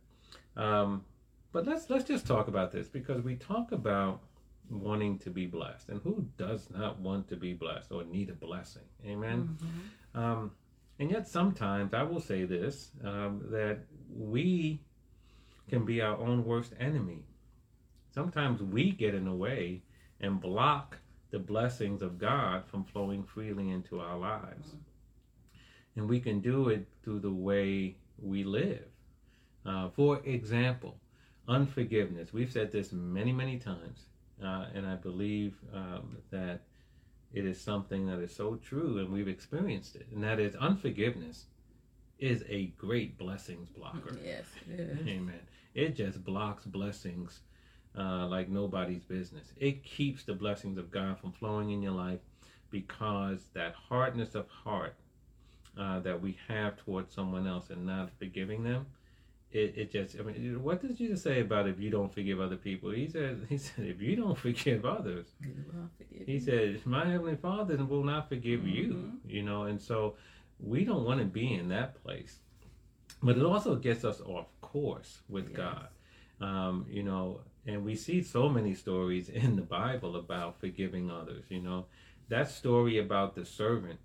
Um, 0.56 1.04
but 1.52 1.66
let's 1.66 1.90
let's 1.90 2.04
just 2.04 2.26
talk 2.26 2.46
about 2.46 2.70
this 2.70 2.88
because 2.88 3.22
we 3.22 3.34
talk 3.34 3.72
about 3.72 4.20
wanting 4.70 5.18
to 5.18 5.30
be 5.30 5.46
blessed. 5.46 5.88
And 5.88 6.00
who 6.02 6.24
does 6.36 6.68
not 6.70 7.00
want 7.00 7.28
to 7.28 7.36
be 7.36 7.52
blessed 7.52 7.90
or 7.90 8.04
need 8.04 8.30
a 8.30 8.34
blessing? 8.34 8.84
Amen. 9.04 9.56
Mm-hmm. 9.62 10.20
Um, 10.20 10.50
and 11.00 11.10
yet, 11.10 11.26
sometimes 11.26 11.94
I 11.94 12.02
will 12.04 12.20
say 12.20 12.44
this 12.44 12.90
um, 13.04 13.44
that 13.50 13.78
we 14.14 14.80
can 15.68 15.84
be 15.84 16.00
our 16.00 16.16
own 16.16 16.44
worst 16.44 16.74
enemy. 16.78 17.24
Sometimes 18.14 18.62
we 18.62 18.92
get 18.92 19.14
in 19.14 19.24
the 19.24 19.34
way 19.34 19.82
and 20.20 20.40
block 20.40 20.98
the 21.30 21.38
blessings 21.38 22.02
of 22.02 22.18
God 22.18 22.66
from 22.66 22.84
flowing 22.84 23.22
freely 23.22 23.70
into 23.70 24.00
our 24.00 24.16
lives. 24.16 24.68
Mm-hmm. 24.68 24.87
And 25.98 26.08
we 26.08 26.20
can 26.20 26.38
do 26.40 26.68
it 26.68 26.86
through 27.02 27.18
the 27.18 27.32
way 27.32 27.96
we 28.22 28.44
live. 28.44 28.84
Uh, 29.66 29.88
for 29.90 30.20
example, 30.24 30.96
unforgiveness. 31.48 32.32
We've 32.32 32.52
said 32.52 32.70
this 32.70 32.92
many, 32.92 33.32
many 33.32 33.58
times. 33.58 34.06
Uh, 34.40 34.66
and 34.72 34.86
I 34.86 34.94
believe 34.94 35.56
um, 35.74 36.16
that 36.30 36.60
it 37.32 37.44
is 37.44 37.60
something 37.60 38.06
that 38.06 38.20
is 38.20 38.32
so 38.34 38.54
true, 38.54 38.98
and 38.98 39.12
we've 39.12 39.26
experienced 39.26 39.96
it, 39.96 40.06
and 40.14 40.22
that 40.22 40.38
is 40.38 40.54
unforgiveness 40.54 41.46
is 42.20 42.44
a 42.48 42.66
great 42.78 43.18
blessings 43.18 43.68
blocker. 43.68 44.16
Yes, 44.24 44.44
Amen. 45.08 45.40
It 45.74 45.96
just 45.96 46.22
blocks 46.22 46.64
blessings 46.64 47.40
uh, 47.98 48.26
like 48.26 48.48
nobody's 48.48 49.02
business. 49.02 49.52
It 49.56 49.82
keeps 49.82 50.22
the 50.22 50.34
blessings 50.34 50.78
of 50.78 50.92
God 50.92 51.18
from 51.18 51.32
flowing 51.32 51.70
in 51.70 51.82
your 51.82 51.92
life 51.92 52.20
because 52.70 53.40
that 53.54 53.74
hardness 53.74 54.36
of 54.36 54.48
heart 54.48 54.94
uh, 55.78 56.00
that 56.00 56.20
we 56.20 56.36
have 56.48 56.76
towards 56.78 57.14
someone 57.14 57.46
else 57.46 57.70
and 57.70 57.86
not 57.86 58.10
forgiving 58.18 58.62
them 58.64 58.86
it, 59.50 59.74
it 59.76 59.90
just 59.92 60.16
I 60.18 60.22
mean 60.22 60.62
what 60.62 60.82
does 60.82 60.98
Jesus 60.98 61.22
say 61.22 61.40
about 61.40 61.68
if 61.68 61.80
you 61.80 61.90
don't 61.90 62.12
forgive 62.12 62.40
other 62.40 62.56
people? 62.56 62.90
He 62.90 63.08
said 63.08 63.46
he 63.48 63.56
said 63.56 63.86
if 63.86 64.00
you 64.00 64.16
don't 64.16 64.36
forgive 64.46 64.84
others, 64.84 65.26
forgive 65.96 66.26
he 66.26 66.38
said 66.38 66.84
my 66.84 67.06
heavenly 67.06 67.36
Father 67.36 67.76
will 67.84 68.04
not 68.04 68.28
forgive 68.28 68.66
you. 68.66 68.88
Mhm. 68.92 69.30
You 69.30 69.42
know, 69.42 69.64
and 69.64 69.80
so 69.80 70.16
we 70.60 70.84
don't 70.84 71.04
want 71.04 71.20
to 71.20 71.26
be 71.26 71.54
in 71.54 71.68
that 71.68 72.02
place. 72.02 72.40
But 73.22 73.36
it 73.36 73.42
also 73.42 73.74
gets 73.76 74.04
us 74.04 74.20
off 74.20 74.46
course 74.60 75.22
with 75.28 75.48
Yes. 75.48 75.56
God. 75.56 75.88
Um, 76.40 76.86
you 76.88 77.02
know, 77.02 77.40
and 77.66 77.84
we 77.84 77.96
see 77.96 78.22
so 78.22 78.48
many 78.48 78.74
stories 78.74 79.28
in 79.28 79.56
the 79.56 79.62
Bible 79.62 80.16
about 80.16 80.60
forgiving 80.60 81.10
others, 81.10 81.44
you 81.48 81.60
know. 81.60 81.86
That 82.28 82.50
story 82.50 82.98
about 82.98 83.34
the 83.34 83.44
servant 83.44 83.98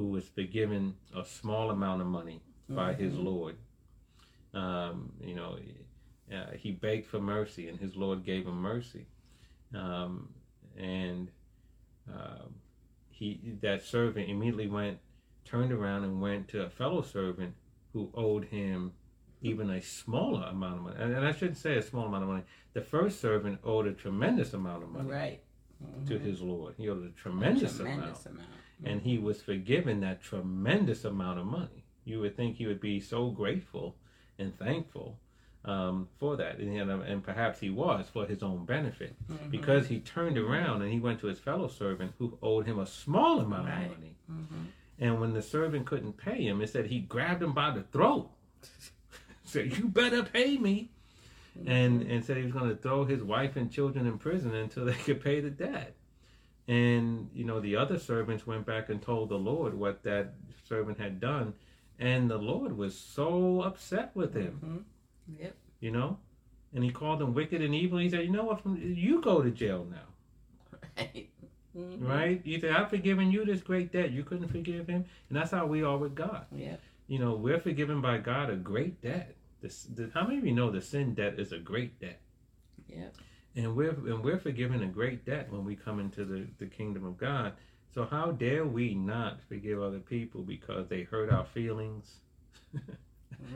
who 0.00 0.06
was 0.06 0.26
forgiven 0.26 0.94
a 1.14 1.22
small 1.22 1.70
amount 1.70 2.00
of 2.00 2.06
money 2.06 2.40
by 2.70 2.94
his 2.94 3.12
Mhm. 3.12 3.24
Lord. 3.24 3.56
Um, 4.54 5.12
you 5.20 5.34
know, 5.34 5.58
uh, 6.34 6.52
he 6.52 6.72
begged 6.72 7.04
for 7.06 7.20
mercy, 7.20 7.68
and 7.68 7.78
his 7.78 7.96
Lord 7.96 8.24
gave 8.24 8.46
him 8.46 8.62
mercy. 8.62 9.04
Um, 9.74 10.32
and 10.74 11.30
um, 12.10 12.54
he 13.10 13.58
that 13.60 13.82
servant 13.82 14.30
immediately 14.30 14.68
went, 14.68 14.98
turned 15.44 15.70
around, 15.70 16.04
and 16.04 16.18
went 16.22 16.48
to 16.48 16.62
a 16.62 16.70
fellow 16.70 17.02
servant 17.02 17.54
who 17.92 18.10
owed 18.14 18.46
him 18.46 18.94
even 19.42 19.68
a 19.68 19.82
smaller 19.82 20.44
amount 20.46 20.76
of 20.78 20.82
money. 20.84 20.96
And, 20.98 21.12
and 21.14 21.26
I 21.26 21.32
shouldn't 21.32 21.58
say 21.58 21.76
a 21.76 21.82
small 21.82 22.06
amount 22.06 22.22
of 22.22 22.30
money. 22.30 22.44
The 22.72 22.80
first 22.80 23.20
servant 23.20 23.60
owed 23.64 23.86
a 23.86 23.92
tremendous 23.92 24.54
amount 24.54 24.82
of 24.82 24.88
money 24.88 25.10
Right. 25.10 25.42
to 26.06 26.14
Mhm. 26.18 26.20
his 26.22 26.40
Lord. 26.40 26.74
He 26.78 26.88
owed 26.88 27.04
a 27.04 27.10
tremendous, 27.10 27.78
amount 27.78 27.96
tremendous 27.96 28.26
amount. 28.26 28.48
And 28.84 29.02
he 29.02 29.18
was 29.18 29.42
forgiven 29.42 30.00
that 30.00 30.22
tremendous 30.22 31.04
amount 31.04 31.38
of 31.38 31.46
money. 31.46 31.84
You 32.04 32.20
would 32.20 32.36
think 32.36 32.56
he 32.56 32.66
would 32.66 32.80
be 32.80 33.00
so 33.00 33.30
grateful 33.30 33.96
and 34.38 34.56
thankful 34.58 35.18
um, 35.66 36.08
for 36.18 36.36
that, 36.36 36.58
and, 36.58 36.90
and 36.90 37.22
perhaps 37.22 37.60
he 37.60 37.68
was 37.68 38.06
for 38.10 38.24
his 38.24 38.42
own 38.42 38.64
benefit 38.64 39.14
Mhm. 39.30 39.50
because 39.50 39.86
he 39.88 40.00
turned 40.00 40.38
around 40.38 40.80
and 40.80 40.90
he 40.90 40.98
went 40.98 41.20
to 41.20 41.26
his 41.26 41.38
fellow 41.38 41.68
servant 41.68 42.12
who 42.18 42.38
owed 42.42 42.64
him 42.66 42.78
a 42.78 42.86
small 42.86 43.40
amount 43.40 43.68
Right. 43.68 43.84
of 43.90 43.98
money. 43.98 44.16
Mhm. 44.30 44.66
And 44.98 45.20
when 45.20 45.34
the 45.34 45.42
servant 45.42 45.84
couldn't 45.86 46.14
pay 46.16 46.42
him, 46.46 46.62
it 46.62 46.70
said 46.70 46.86
he 46.86 47.00
grabbed 47.00 47.42
him 47.42 47.52
by 47.52 47.70
the 47.72 47.82
throat, 47.82 48.30
said, 49.44 49.76
"You 49.76 49.88
better 49.88 50.22
pay 50.22 50.56
me," 50.56 50.90
and 51.66 52.02
and 52.02 52.24
said 52.24 52.38
he 52.38 52.42
was 52.44 52.52
going 52.52 52.70
to 52.70 52.76
throw 52.76 53.04
his 53.04 53.22
wife 53.22 53.56
and 53.56 53.70
children 53.70 54.06
in 54.06 54.16
prison 54.18 54.54
until 54.54 54.86
they 54.86 54.94
could 54.94 55.20
pay 55.22 55.40
the 55.40 55.50
debt. 55.50 55.94
And 56.70 57.28
you 57.34 57.44
know 57.44 57.58
the 57.60 57.74
other 57.76 57.98
servants 57.98 58.46
went 58.46 58.64
back 58.64 58.90
and 58.90 59.02
told 59.02 59.28
the 59.28 59.38
Lord 59.38 59.74
what 59.74 60.02
that 60.04 60.34
servant 60.68 60.98
had 60.98 61.18
done, 61.20 61.54
and 61.98 62.30
the 62.30 62.38
Lord 62.38 62.76
was 62.76 62.96
so 62.96 63.62
upset 63.62 64.12
with 64.14 64.32
him, 64.34 64.60
Mhm. 64.62 65.38
Yep. 65.40 65.56
you 65.80 65.90
know, 65.90 66.18
and 66.72 66.84
he 66.84 66.90
called 66.90 67.20
him 67.22 67.34
wicked 67.34 67.60
and 67.60 67.74
evil. 67.74 67.98
He 67.98 68.08
said, 68.08 68.24
"You 68.24 68.30
know 68.30 68.44
what? 68.44 68.60
From 68.60 68.76
you 68.76 69.20
go 69.20 69.42
to 69.42 69.50
jail 69.50 69.84
now." 69.90 70.06
Right. 70.96 71.28
Mhm. 71.76 72.08
Right? 72.08 72.46
You 72.46 72.60
say, 72.60 72.70
I've 72.70 72.90
forgiven 72.90 73.30
you 73.30 73.44
this 73.44 73.62
great 73.62 73.90
debt. 73.92 74.10
You 74.12 74.22
couldn't 74.24 74.48
forgive 74.48 74.88
him. 74.88 75.04
And 75.28 75.36
that's 75.38 75.50
how 75.52 75.66
we 75.66 75.82
are 75.82 75.96
with 75.98 76.14
God. 76.14 76.46
Yeah. 76.52 76.76
You 77.06 77.18
know, 77.20 77.34
we're 77.34 77.60
forgiven 77.60 78.00
by 78.00 78.18
God 78.18 78.50
a 78.50 78.56
great 78.56 79.00
debt. 79.00 79.36
This, 79.60 79.84
the, 79.84 80.10
how 80.14 80.24
many 80.26 80.38
of 80.38 80.44
you 80.46 80.52
know 80.52 80.70
the 80.70 80.80
sin 80.80 81.14
debt 81.14 81.38
is 81.38 81.52
a 81.52 81.58
great 81.58 81.98
debt? 82.00 82.20
Yep. 82.88 83.14
And 83.56 83.74
we're 83.76 83.90
and 83.90 84.22
we're 84.22 84.38
forgiven 84.38 84.82
a 84.82 84.86
great 84.86 85.24
debt 85.26 85.50
when 85.50 85.64
we 85.64 85.74
come 85.76 85.98
into 85.98 86.24
the, 86.24 86.46
the 86.58 86.66
kingdom 86.66 87.04
of 87.04 87.18
God. 87.18 87.54
So 87.92 88.06
how 88.08 88.30
dare 88.30 88.64
we 88.64 88.94
not 88.94 89.40
forgive 89.48 89.82
other 89.82 89.98
people 89.98 90.42
because 90.42 90.88
they 90.88 91.02
hurt 91.02 91.30
our 91.32 91.44
feelings? 91.44 92.18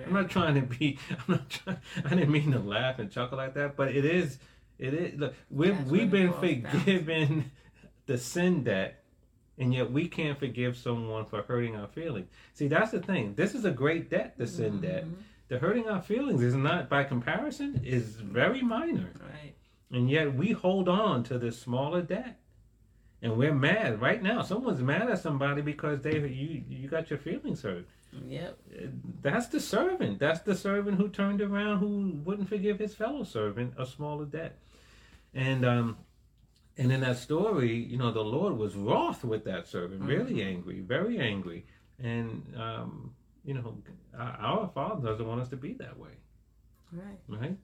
I'm 0.06 0.12
not 0.12 0.30
trying 0.30 0.54
to 0.56 0.62
be. 0.62 0.98
I'm 1.10 1.24
not 1.28 1.50
trying. 1.50 1.78
I 2.04 2.08
didn't 2.10 2.30
mean 2.30 2.52
to 2.52 2.58
laugh 2.58 2.98
and 2.98 3.10
chuckle 3.10 3.38
like 3.38 3.54
that, 3.54 3.76
but 3.76 3.94
it 3.94 4.04
is. 4.04 4.38
It 4.78 4.94
is. 4.94 5.20
Look, 5.20 5.34
we've 5.50 5.86
we've 5.88 6.10
been 6.10 6.30
boils 6.30 6.40
down 6.42 6.70
forgiven 6.80 7.52
the 8.06 8.18
sin 8.18 8.64
debt, 8.64 9.04
and 9.58 9.72
yet 9.72 9.92
we 9.92 10.08
can't 10.08 10.38
forgive 10.38 10.76
someone 10.76 11.26
for 11.26 11.42
hurting 11.42 11.76
our 11.76 11.86
feelings. 11.86 12.28
See, 12.54 12.66
that's 12.66 12.90
the 12.90 13.00
thing. 13.00 13.34
This 13.34 13.54
is 13.54 13.64
a 13.64 13.70
great 13.70 14.10
debt, 14.10 14.36
the 14.36 14.46
sin 14.46 14.80
debt. 14.80 15.04
Mhm. 15.04 15.14
The 15.48 15.58
hurting 15.58 15.88
our 15.88 16.00
feelings 16.00 16.42
is 16.42 16.54
not, 16.54 16.88
by 16.88 17.04
comparison, 17.04 17.82
is 17.84 18.16
very 18.16 18.62
minor, 18.62 19.10
Right. 19.20 19.53
And 19.94 20.10
yet 20.10 20.34
we 20.34 20.52
hold 20.52 20.88
on 20.88 21.22
to 21.24 21.38
this 21.38 21.58
smaller 21.60 22.02
debt. 22.02 22.38
And 23.22 23.38
we're 23.38 23.54
mad 23.54 24.02
right 24.02 24.22
now. 24.22 24.42
Someone's 24.42 24.82
mad 24.82 25.08
at 25.10 25.18
somebody 25.18 25.62
because 25.62 26.02
they 26.02 26.18
you 26.18 26.62
you 26.68 26.88
got 26.88 27.08
your 27.10 27.18
feelings 27.18 27.62
hurt 27.62 27.86
Yep. 28.28 28.58
that's 29.22 29.46
the 29.48 29.58
servant. 29.58 30.18
That's 30.18 30.40
the 30.40 30.54
servant 30.54 30.98
who 30.98 31.08
turned 31.08 31.40
around 31.40 31.78
who 31.78 32.20
wouldn't 32.24 32.48
forgive 32.48 32.78
his 32.78 32.94
fellow 32.94 33.24
servant 33.24 33.74
a 33.78 33.86
smaller 33.86 34.26
debt. 34.26 34.58
And 35.32 35.64
um 35.64 35.96
and 36.76 36.92
in 36.92 37.00
that 37.00 37.16
story, 37.18 37.72
you 37.74 37.96
know, 37.96 38.10
the 38.10 38.20
Lord 38.24 38.58
was 38.58 38.74
wroth 38.76 39.24
with 39.24 39.44
that 39.44 39.68
servant, 39.68 40.02
really 40.02 40.34
Mhm. 40.34 40.46
angry, 40.46 40.80
very 40.80 41.18
angry. 41.18 41.64
And 41.98 42.52
um, 42.58 43.14
you 43.44 43.54
know, 43.54 43.78
our 44.18 44.68
Father 44.74 45.02
doesn't 45.08 45.26
want 45.26 45.40
us 45.40 45.48
to 45.50 45.56
be 45.56 45.72
that 45.74 45.98
way, 45.98 46.14
Right. 46.92 47.18
right? 47.28 47.56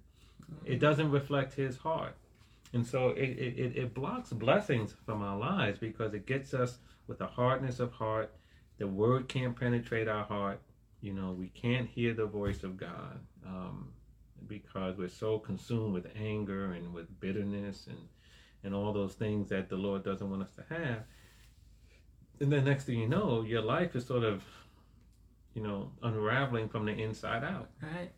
It 0.65 0.79
doesn't 0.79 1.11
reflect 1.11 1.55
his 1.55 1.77
heart. 1.77 2.17
And 2.73 2.87
so 2.87 3.09
it, 3.11 3.31
it, 3.31 3.77
it- 3.77 3.95
blocks 3.95 4.33
blessings 4.33 4.95
from 5.05 5.23
our 5.23 5.37
lives 5.39 5.79
because 5.79 6.15
it 6.15 6.27
gets 6.27 6.55
us 6.55 6.79
with 7.07 7.21
a 7.21 7.27
hardness 7.27 7.81
of 7.81 7.93
heart. 7.93 8.33
The 8.79 8.87
word 8.87 9.29
can't 9.29 9.59
penetrate 9.59 10.09
our 10.09 10.25
heart. 10.25 10.61
You 11.01 11.13
know, 11.15 11.33
we 11.33 11.49
can't 11.49 11.89
hear 11.89 12.15
the 12.15 12.27
voice 12.27 12.63
of 12.63 12.77
God 12.77 13.19
um, 13.47 13.89
because 14.47 14.97
we're 14.97 15.09
so 15.09 15.39
consumed 15.39 15.95
with 15.95 16.07
anger 16.17 16.73
and 16.73 16.93
with 16.95 17.19
bitterness 17.21 17.87
and, 17.89 17.99
and 18.63 18.75
all 18.75 18.93
those 18.93 19.15
things 19.15 19.49
that 19.49 19.69
the 19.69 19.77
Lord 19.77 20.05
doesn't 20.05 20.29
want 20.31 20.43
us 20.43 20.55
to 20.57 20.65
have. 20.75 21.05
And 22.41 22.53
then 22.53 22.65
next 22.65 22.85
thing 22.85 22.99
you 22.99 23.09
know, 23.09 23.43
your 23.43 23.63
life 23.63 23.97
is 23.97 24.07
sort 24.07 24.25
of, 24.25 24.43
you 25.55 25.63
know, 25.63 25.91
unraveling 26.03 26.69
from 26.69 26.85
the 26.87 26.93
inside 26.93 27.45
out. 27.45 27.69
Right. 27.83 28.13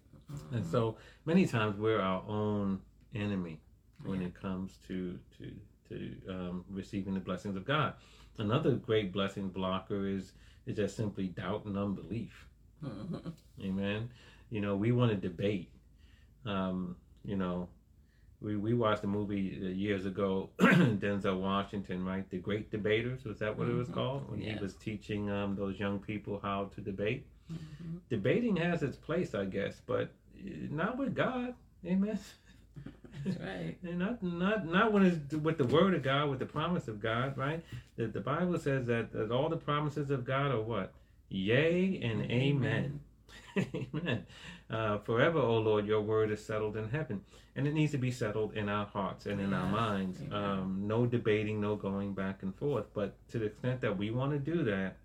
And 0.52 0.64
so 0.64 0.96
many 1.24 1.46
times 1.46 1.78
we're 1.78 2.00
our 2.00 2.22
own 2.28 2.80
enemy 3.14 3.60
when 4.04 4.20
Yeah. 4.20 4.28
it 4.28 4.34
comes 4.34 4.78
to 4.88 5.18
to 5.38 5.52
to 5.88 6.16
um, 6.28 6.64
receiving 6.70 7.14
the 7.14 7.20
blessings 7.20 7.56
of 7.56 7.64
God. 7.64 7.94
Another 8.38 8.72
great 8.76 9.12
blessing 9.12 9.48
blocker 9.50 10.06
is 10.06 10.32
is 10.66 10.76
just 10.76 10.96
simply 10.96 11.28
doubt 11.28 11.64
and 11.66 11.76
unbelief. 11.76 12.46
Amen. 13.62 14.08
You 14.50 14.60
know, 14.60 14.76
we 14.76 14.92
want 14.92 15.10
to 15.10 15.16
debate. 15.16 15.70
Um, 16.44 16.96
you 17.24 17.36
know, 17.36 17.68
we 18.40 18.56
we 18.56 18.74
watched 18.74 19.04
a 19.04 19.06
movie 19.06 19.60
uh, 19.62 19.68
years 19.68 20.06
ago, 20.06 20.50
Denzel 20.58 21.40
Washington, 21.40 22.04
right? 22.04 22.28
The 22.30 22.38
Great 22.38 22.70
Debaters 22.70 23.24
was 23.24 23.38
that 23.38 23.56
what 23.56 23.68
it 23.68 23.72
was 23.74 23.88
Mhm. 23.88 23.94
called? 23.94 24.30
When 24.30 24.40
Yeah. 24.40 24.54
he 24.54 24.60
was 24.62 24.74
teaching 24.74 25.30
um, 25.30 25.54
those 25.54 25.78
young 25.78 25.98
people 26.00 26.40
how 26.42 26.66
to 26.74 26.80
debate 26.80 27.26
Mhm. 27.50 28.00
debating 28.08 28.56
has 28.56 28.82
its 28.82 28.96
place, 28.96 29.34
I 29.34 29.44
guess, 29.44 29.80
but 29.86 30.12
not 30.70 30.98
with 30.98 31.14
God. 31.14 31.54
Amen. 31.86 32.18
That's 33.24 33.38
right. 33.38 33.76
And 33.84 33.98
not 33.98 34.22
not 34.22 34.66
not 34.66 34.92
when 34.92 35.04
it's 35.04 35.34
with 35.34 35.58
the 35.58 35.66
word 35.66 35.94
of 35.94 36.02
God, 36.02 36.30
with 36.30 36.38
the 36.38 36.46
promise 36.46 36.88
of 36.88 37.00
God, 37.00 37.36
right? 37.36 37.62
The, 37.96 38.06
the 38.06 38.20
Bible 38.20 38.58
says 38.58 38.86
that, 38.86 39.12
that 39.12 39.30
all 39.30 39.48
the 39.48 39.56
promises 39.56 40.10
of 40.10 40.24
God 40.24 40.50
are 40.50 40.60
what? 40.60 40.92
Yea 41.28 42.00
and 42.02 42.30
amen. 42.30 43.00
Amen. 43.56 44.26
Uh, 44.70 44.96
forever, 45.00 45.38
O 45.38 45.58
Lord, 45.58 45.86
your 45.86 46.00
word 46.00 46.30
is 46.30 46.42
settled 46.42 46.78
in 46.78 46.88
heaven. 46.88 47.20
And 47.54 47.66
it 47.66 47.74
needs 47.74 47.92
to 47.92 47.98
be 47.98 48.10
settled 48.10 48.54
in 48.54 48.70
our 48.70 48.86
hearts 48.86 49.26
and 49.26 49.38
in 49.38 49.52
our 49.52 49.66
minds. 49.66 50.18
Um, 50.32 50.84
no 50.86 51.04
debating, 51.04 51.60
no 51.60 51.76
going 51.76 52.14
back 52.14 52.42
and 52.42 52.54
forth. 52.54 52.86
But 52.94 53.14
to 53.28 53.38
the 53.38 53.46
extent 53.46 53.82
that 53.82 53.98
we 53.98 54.10
want 54.10 54.32
to 54.32 54.38
do 54.38 54.64
that, 54.64 54.96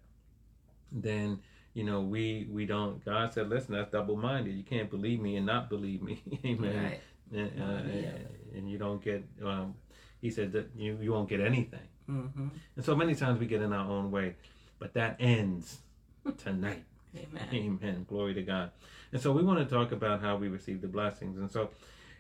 then 0.90 1.40
you 1.78 1.84
know 1.84 2.02
we 2.02 2.48
we 2.50 2.66
don't. 2.66 3.06
God 3.06 3.32
said, 3.32 3.50
"Listen, 3.50 3.76
that's 3.76 3.92
double-minded. 3.92 4.52
You 4.52 4.64
can't 4.64 4.90
believe 4.90 5.20
me 5.20 5.36
and 5.36 5.46
not 5.46 5.70
believe 5.70 6.02
me." 6.02 6.24
Amen. 6.46 6.84
Right. 6.84 7.02
And, 7.32 7.62
uh, 7.62 7.82
yeah. 7.94 8.58
and 8.58 8.68
you 8.68 8.80
don't 8.80 9.00
get. 9.04 9.24
Um, 9.46 9.76
he 10.20 10.32
said 10.32 10.52
that 10.54 10.72
you 10.76 10.98
you 11.00 11.12
won't 11.12 11.30
get 11.30 11.40
anything. 11.40 11.88
Mm-hmm. 12.10 12.48
And 12.76 12.84
so 12.84 12.96
many 12.96 13.14
times 13.14 13.40
we 13.40 13.46
get 13.46 13.62
in 13.62 13.74
our 13.74 13.88
own 13.88 14.10
way, 14.10 14.34
but 14.80 14.96
that 14.96 15.18
ends 15.20 15.78
tonight. 16.40 16.84
Amen. 17.16 17.48
Amen. 17.54 18.06
Glory 18.10 18.34
to 18.34 18.42
God. 18.42 18.72
And 19.12 19.22
so 19.22 19.32
we 19.32 19.44
want 19.44 19.60
to 19.60 19.76
talk 19.76 19.92
about 19.92 20.20
how 20.20 20.36
we 20.36 20.48
receive 20.48 20.82
the 20.82 20.88
blessings. 20.88 21.38
And 21.38 21.52
so, 21.52 21.70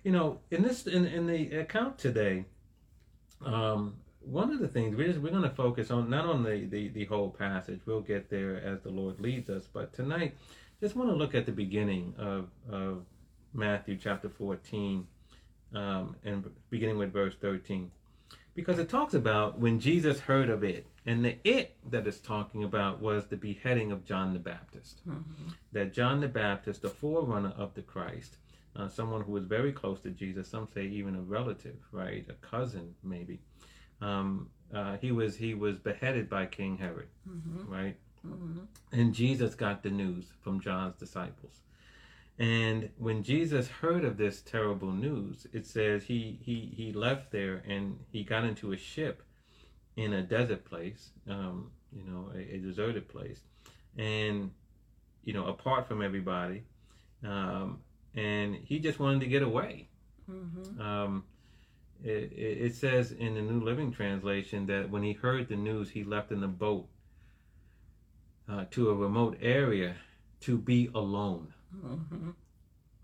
you 0.04 0.12
know, 0.12 0.38
in 0.52 0.62
this 0.62 0.86
in, 0.86 1.08
in 1.08 1.26
the 1.26 1.62
account 1.62 1.98
today, 1.98 2.46
um, 3.44 3.96
one 4.30 4.52
of 4.52 4.60
the 4.60 4.68
things 4.68 4.96
we're 4.96 5.08
just, 5.08 5.20
we're 5.20 5.32
going 5.32 5.44
to 5.44 5.50
focus 5.50 5.92
on 5.92 6.10
not 6.10 6.26
on 6.26 6.44
the, 6.44 6.66
the 6.70 6.90
the 6.90 7.06
whole 7.06 7.30
passage. 7.30 7.80
We'll 7.86 8.02
get 8.02 8.30
there 8.30 8.62
as 8.62 8.82
the 8.82 8.90
Lord 8.90 9.20
leads 9.20 9.50
us. 9.50 9.68
But 9.72 9.94
tonight, 9.94 10.36
just 10.82 10.96
want 10.96 11.10
to 11.10 11.16
look 11.16 11.34
at 11.36 11.46
the 11.46 11.52
beginning 11.52 12.14
of 12.18 12.50
of 12.70 13.06
Matthew 13.54 13.98
chapter 13.98 14.30
fourteen, 14.30 15.08
um, 15.74 16.16
and 16.24 16.50
beginning 16.70 16.98
with 16.98 17.14
verse 17.14 17.36
thirteen. 17.40 17.92
because 18.58 18.80
it 18.80 18.90
talks 18.90 19.14
about 19.14 19.60
when 19.60 19.80
Jesus 19.80 20.20
heard 20.20 20.50
of 20.50 20.64
it. 20.64 20.88
And 21.06 21.24
the 21.24 21.38
it 21.44 21.78
that 21.92 22.08
it's 22.08 22.18
talking 22.20 22.64
about 22.64 23.00
was 23.00 23.28
the 23.28 23.38
beheading 23.38 23.92
of 23.92 24.04
John 24.04 24.34
the 24.34 24.40
Baptist. 24.40 25.08
Mm-hmm. 25.08 25.50
That 25.72 25.94
John 25.94 26.20
the 26.20 26.28
Baptist, 26.28 26.82
the 26.82 26.90
forerunner 26.90 27.54
of 27.56 27.76
the 27.76 27.84
Christ, 27.84 28.38
uh, 28.76 28.90
someone 28.90 29.22
who 29.22 29.32
was 29.32 29.46
very 29.46 29.72
close 29.72 30.02
to 30.02 30.10
Jesus, 30.10 30.50
some 30.50 30.68
say 30.74 30.86
even 30.88 31.16
a 31.16 31.22
relative, 31.22 31.78
right, 31.92 32.26
a 32.28 32.34
cousin 32.46 32.96
maybe. 33.04 33.40
Um, 34.02 34.50
uh, 34.74 34.98
he 34.98 35.12
was 35.12 35.38
he 35.38 35.54
was 35.54 35.78
beheaded 35.78 36.30
by 36.30 36.46
King 36.46 36.78
Herod, 36.78 37.08
Mm-hmm. 37.28 37.72
right? 37.72 37.98
Mm-hmm. 38.26 38.60
And 38.92 39.14
Jesus 39.14 39.56
got 39.56 39.84
the 39.84 39.90
news 39.90 40.26
from 40.42 40.60
John's 40.60 40.96
disciples. 40.96 41.62
And 42.40 42.90
when 42.98 43.24
Jesus 43.24 43.68
heard 43.68 44.04
of 44.04 44.18
this 44.18 44.42
terrible 44.42 44.92
news, 44.92 45.48
it 45.54 45.66
says 45.66 46.04
he 46.04 46.40
he 46.44 46.72
he 46.76 46.92
left 46.94 47.32
there 47.32 47.64
and 47.68 48.00
he 48.12 48.24
got 48.24 48.44
into 48.44 48.74
a 48.74 48.78
ship 48.78 49.24
in 49.96 50.14
a 50.14 50.22
desert 50.22 50.64
place, 50.66 51.10
um, 51.28 51.72
you 51.92 52.04
know, 52.04 52.30
a, 52.36 52.56
a 52.56 52.58
deserted 52.60 53.08
place, 53.08 53.40
and 53.98 54.52
you 55.24 55.34
know, 55.34 55.48
apart 55.48 55.88
from 55.88 56.02
everybody, 56.04 56.64
um, 57.24 57.80
and 58.14 58.56
he 58.64 58.78
just 58.80 59.00
wanted 59.00 59.22
to 59.22 59.28
get 59.28 59.42
away. 59.42 59.88
Mm-hmm. 60.30 60.80
Um, 60.82 61.24
it, 62.04 62.32
it, 62.34 62.76
says 62.76 63.12
in 63.12 63.36
the 63.36 63.42
New 63.42 63.60
Living 63.60 63.92
Translation 63.92 64.66
that 64.68 64.90
when 64.90 65.04
he 65.04 65.14
heard 65.14 65.48
the 65.50 65.56
news, 65.56 65.90
he 65.90 66.04
left 66.04 66.32
in 66.32 66.42
the 66.42 66.48
boat 66.48 66.88
uh, 68.50 68.66
to 68.72 68.90
a 68.90 68.96
remote 68.96 69.38
area 69.42 69.96
to 70.42 70.58
be 70.58 70.90
alone. 70.94 71.54
Mm-hmm. 71.76 72.30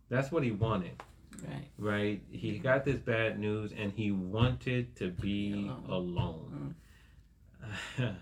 That's 0.09 0.31
what 0.31 0.43
he 0.43 0.51
wanted, 0.51 1.01
Right. 1.47 1.67
right? 1.77 2.21
He 2.29 2.59
got 2.59 2.85
this 2.85 2.97
bad 2.97 3.39
news 3.39 3.71
and 3.75 3.91
he 3.91 4.11
wanted 4.11 4.95
to 4.97 5.09
be 5.09 5.71
alone. 5.89 6.75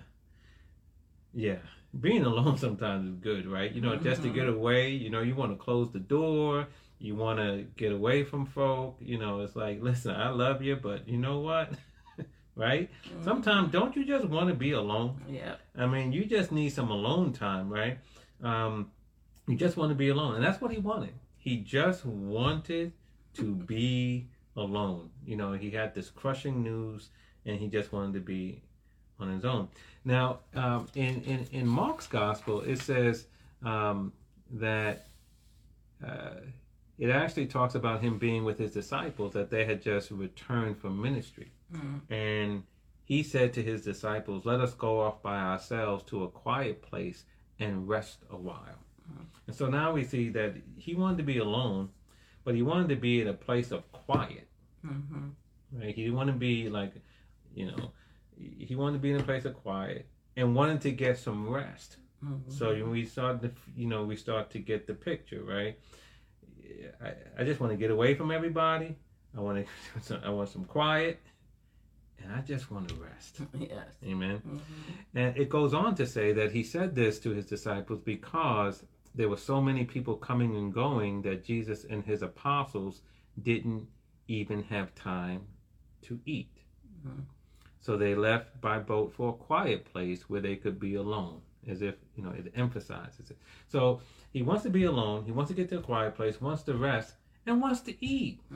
yeah, 1.33 1.57
being 1.99 2.23
alone 2.23 2.57
sometimes 2.65 3.09
is 3.09 3.15
good, 3.15 3.45
right? 3.45 3.71
You 3.71 3.81
know, 3.81 3.95
just 3.97 4.23
to 4.23 4.29
get 4.29 4.47
away, 4.47 4.91
you 4.91 5.09
know, 5.09 5.21
you 5.21 5.35
want 5.35 5.51
to 5.51 5.57
close 5.57 5.91
the 5.91 5.99
door, 5.99 6.67
you 7.01 7.15
want 7.15 7.39
to 7.39 7.65
get 7.75 7.91
away 7.91 8.24
from 8.24 8.46
folk. 8.46 8.98
You 9.00 9.17
know, 9.17 9.41
it's 9.41 9.55
like, 9.55 9.81
listen, 9.81 10.15
I 10.15 10.29
love 10.29 10.62
you, 10.62 10.75
but 10.75 11.08
you 11.08 11.17
know 11.17 11.39
what? 11.39 11.74
right? 12.55 12.89
Mm-hmm. 13.10 13.24
Sometimes 13.24 13.72
don't 13.72 13.96
you 13.96 14.05
just 14.05 14.25
want 14.25 14.50
to 14.50 14.55
be 14.55 14.72
alone? 14.72 15.20
yeah 15.27 15.55
I 15.77 15.88
mean, 15.88 16.13
you 16.13 16.25
just 16.25 16.51
need 16.51 16.70
some 16.70 16.91
alone 16.91 17.34
time, 17.34 17.70
right? 17.70 17.98
Um, 18.43 18.91
you 19.48 19.55
just 19.55 19.77
want 19.77 19.89
to 19.89 19.96
be 19.96 20.10
alone, 20.10 20.36
and 20.36 20.43
that's 20.43 20.62
what 20.62 20.72
he 20.72 20.77
wanted. 20.77 21.13
He 21.38 21.58
just 21.58 22.05
wanted 22.05 22.93
to 23.36 23.55
be 23.55 24.27
alone. 24.55 25.10
You 25.25 25.36
know, 25.38 25.53
he 25.53 25.72
had 25.72 25.96
this 25.96 26.10
crushing 26.10 26.62
news, 26.62 27.10
and 27.46 27.60
he 27.60 27.67
just 27.67 27.91
wanted 27.91 28.13
to 28.13 28.20
be 28.20 28.62
on 29.20 29.34
his 29.34 29.43
own. 29.43 29.70
Now, 30.05 30.39
um, 30.55 30.88
in, 30.96 31.24
in 31.24 31.48
in 31.51 31.67
Mark's 31.67 32.08
gospel, 32.08 32.62
it 32.62 32.79
says 32.79 33.25
um, 33.63 34.13
that 34.51 35.08
uh, 36.05 36.41
it 36.98 37.10
actually 37.10 37.48
talks 37.48 37.75
about 37.75 38.01
him 38.01 38.17
being 38.17 38.43
with 38.43 38.57
his 38.57 38.71
disciples 38.71 39.33
that 39.33 39.50
they 39.50 39.65
had 39.65 39.81
just 39.81 40.12
returned 40.12 40.77
from 40.77 41.01
ministry. 41.01 41.51
Mm-hmm. 41.74 42.13
And 42.13 42.63
he 43.03 43.24
said 43.24 43.53
to 43.53 43.63
his 43.63 43.81
disciples, 43.81 44.45
Let 44.45 44.62
us 44.62 44.74
go 44.74 45.01
off 45.01 45.21
by 45.21 45.38
ourselves 45.38 46.03
to 46.05 46.24
a 46.24 46.29
quiet 46.29 46.81
place 46.81 47.25
and 47.60 47.88
rest 47.88 48.19
a 48.29 48.38
while. 48.38 48.79
And 49.48 49.55
so 49.55 49.67
now 49.67 49.91
we 49.91 50.03
see 50.03 50.29
that 50.29 50.55
he 50.77 50.95
wanted 50.95 51.17
to 51.17 51.24
be 51.24 51.39
alone, 51.39 51.89
but 52.43 52.55
he 52.55 52.62
wanted 52.62 52.89
to 52.89 52.95
be 52.95 53.21
in 53.21 53.27
a 53.27 53.33
place 53.33 53.71
of 53.71 53.89
quiet. 53.91 54.48
Mm-hmm. 54.86 55.29
Right? 55.74 55.95
He 55.95 56.03
didn't 56.03 56.15
want 56.15 56.27
to 56.27 56.36
be 56.36 56.69
like, 56.69 56.93
you 57.53 57.65
know, 57.65 57.91
he 58.38 58.75
wanted 58.75 58.93
to 58.93 59.00
be 59.00 59.12
in 59.12 59.19
a 59.19 59.24
place 59.24 59.45
of 59.45 59.55
quiet 59.55 60.07
and 60.38 60.55
wanted 60.55 60.81
to 60.81 60.91
get 60.91 61.17
some 61.17 61.50
rest. 61.50 61.98
Mm-hmm. 62.24 62.51
So 62.51 62.86
we 62.86 63.05
start 63.05 63.41
to, 63.41 63.51
you 63.75 63.88
know, 63.88 64.03
we 64.03 64.15
start 64.15 64.50
to 64.51 64.60
get 64.60 64.88
the 64.88 64.93
picture, 64.93 65.43
right? 65.43 65.77
I, 67.03 67.13
I 67.39 67.43
just 67.43 67.59
want 67.59 67.71
to 67.71 67.77
get 67.77 67.91
away 67.91 68.15
from 68.15 68.31
everybody. 68.31 68.95
I 69.37 69.39
want 69.41 69.65
to, 70.07 70.21
I 70.25 70.29
want 70.29 70.49
some 70.49 70.65
quiet, 70.65 71.19
and 72.21 72.31
I 72.33 72.41
just 72.41 72.69
want 72.71 72.89
to 72.89 72.95
rest. 72.95 73.41
Yes. 73.59 73.87
Amen. 74.03 74.37
Mm-hmm. 74.37 75.17
And 75.17 75.37
it 75.37 75.50
goes 75.50 75.74
on 75.74 75.96
to 75.96 76.05
say 76.05 76.33
that 76.33 76.51
he 76.51 76.63
said 76.63 76.96
this 76.96 77.19
to 77.19 77.31
his 77.31 77.46
disciples 77.46 78.01
because 78.03 78.83
there 79.15 79.29
were 79.29 79.37
so 79.37 79.61
many 79.61 79.85
people 79.85 80.15
coming 80.15 80.55
and 80.55 80.74
going 80.74 81.22
that 81.24 81.43
Jesus 81.43 81.85
and 81.89 82.03
his 82.03 82.22
apostles 82.22 83.01
didn't 83.41 83.87
even 84.27 84.63
have 84.63 84.93
time 84.96 85.41
to 86.03 86.19
eat. 86.25 86.57
Mhm. 87.05 87.25
So 87.79 87.98
they 87.98 88.15
left 88.15 88.61
by 88.61 88.79
boat 88.79 89.13
for 89.13 89.29
a 89.29 89.33
quiet 89.33 89.85
place 89.85 90.29
where 90.29 90.41
they 90.41 90.55
could 90.55 90.79
be 90.79 90.96
alone, 90.96 91.41
as 91.67 91.81
if, 91.81 91.95
you 92.15 92.24
know, 92.24 92.31
it 92.31 92.51
emphasizes 92.55 93.29
it. 93.31 93.37
So 93.67 94.01
he 94.33 94.41
wants 94.41 94.63
to 94.63 94.69
be 94.69 94.83
alone, 94.85 95.25
he 95.25 95.31
wants 95.31 95.50
to 95.50 95.55
get 95.55 95.69
to 95.69 95.77
a 95.79 95.81
quiet 95.81 96.15
place, 96.15 96.41
wants 96.41 96.63
to 96.63 96.74
rest, 96.75 97.13
and 97.45 97.61
wants 97.61 97.81
to 97.81 98.05
eat. 98.05 98.39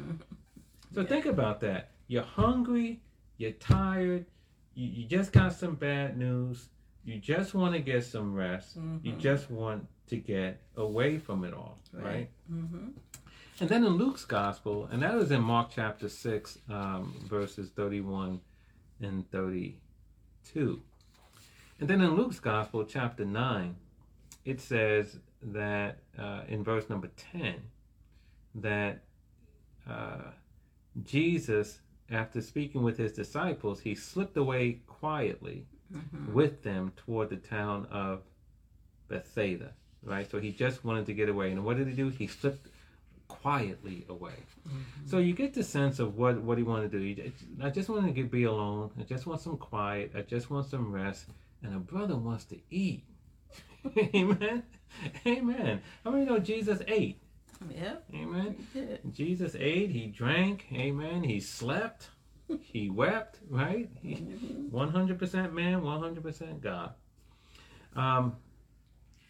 So 0.93 1.01
Yeah. 1.01 1.07
think 1.07 1.25
about 1.25 1.59
that. 1.61 1.89
You're 2.07 2.23
hungry, 2.23 3.01
you're 3.37 3.51
tired, 3.51 4.25
you, 4.75 4.87
you 4.87 5.05
just 5.05 5.31
got 5.33 5.51
some 5.53 5.75
bad 5.75 6.17
news, 6.17 6.69
you 7.03 7.17
just 7.17 7.53
want 7.53 7.73
to 7.73 7.81
get 7.81 8.05
some 8.05 8.33
rest, 8.33 8.77
you 9.01 9.13
Mhm. 9.13 9.19
just 9.19 9.49
want 9.51 9.87
to 10.07 10.15
get 10.17 10.61
away 10.77 11.17
from 11.17 11.43
it 11.43 11.53
all, 11.53 11.79
right? 11.91 12.29
Mm-hmm. 12.49 12.89
And 13.59 13.69
then 13.69 13.83
in 13.83 13.93
Luke's 13.93 14.25
gospel, 14.25 14.87
and 14.91 15.01
that 15.01 15.15
is 15.15 15.31
in 15.31 15.41
Mark 15.41 15.69
chapter 15.73 16.07
6, 16.07 16.59
um, 16.69 17.13
verses 17.27 17.71
31 17.71 18.39
and 19.01 19.29
32. 19.31 20.81
And 21.79 21.89
then 21.89 22.01
in 22.01 22.15
Luke's 22.15 22.39
gospel, 22.39 22.85
chapter 22.85 23.25
9, 23.25 23.75
it 24.45 24.61
says 24.61 25.17
that 25.41 25.97
uh, 26.17 26.41
in 26.47 26.63
verse 26.63 26.89
number 26.89 27.09
10, 27.33 27.55
that 28.55 29.03
uh, 29.89 30.31
Jesus, 31.03 31.79
after 32.09 32.41
speaking 32.41 32.81
with 32.83 32.97
his 32.97 33.11
disciples, 33.11 33.81
he 33.81 33.95
slipped 33.95 34.37
away 34.37 34.79
quietly 34.87 35.65
Mm-hmm. 35.93 36.33
with 36.33 36.63
them 36.63 36.91
toward 36.97 37.29
the 37.29 37.35
town 37.35 37.85
of 37.91 38.21
Bethsaida, 39.07 39.71
right? 40.01 40.29
So 40.29 40.39
he 40.39 40.51
just 40.51 40.83
wanted 40.83 41.05
to 41.05 41.13
get 41.13 41.29
away. 41.29 41.51
And 41.51 41.63
what 41.63 41.77
did 41.77 41.87
he 41.87 41.93
do? 41.93 42.09
He 42.09 42.25
slipped 42.25 42.69
quietly 43.27 44.03
away. 44.09 44.33
Mm-hmm. 44.67 44.79
So 45.05 45.19
you 45.19 45.33
get 45.33 45.53
the 45.53 45.63
sense 45.63 45.99
of 45.99 46.17
what, 46.17 46.41
what 46.41 46.57
he 46.57 46.63
wanted 46.63 46.91
to 46.91 46.97
do. 46.99 47.05
He 47.21 47.31
I 47.61 47.69
just 47.69 47.87
want 47.87 48.03
to 48.03 48.11
get, 48.11 48.31
be 48.31 48.45
alone. 48.45 48.89
I 48.99 49.03
just 49.03 49.27
want 49.27 49.41
some 49.41 49.57
quiet. 49.57 50.13
I 50.17 50.21
just 50.21 50.49
want 50.49 50.65
some 50.65 50.91
rest. 50.91 51.27
And 51.65 51.75
a 51.75 51.79
brother 51.79 52.15
wants 52.15 52.45
to 52.45 52.57
eat. 52.69 53.03
Amen. 54.15 54.63
Amen. 55.25 55.81
How 56.03 56.11
many 56.11 56.25
know 56.25 56.37
Jesus 56.39 56.79
ate? 56.87 57.19
Yep. 57.73 58.05
Amen. 58.13 58.67
Did. 58.73 58.99
Jesus 59.13 59.55
ate, 59.57 59.89
he 59.89 60.07
drank, 60.07 60.65
amen. 60.73 61.23
He 61.23 61.39
slept, 61.39 62.09
he 62.61 62.89
wept, 62.89 63.39
right? 63.49 63.89
He, 64.01 64.15
Mhm. 64.15 64.69
100% 64.69 65.53
man, 65.53 65.81
100% 65.81 66.61
God. 66.61 66.93
Um, 67.95 68.35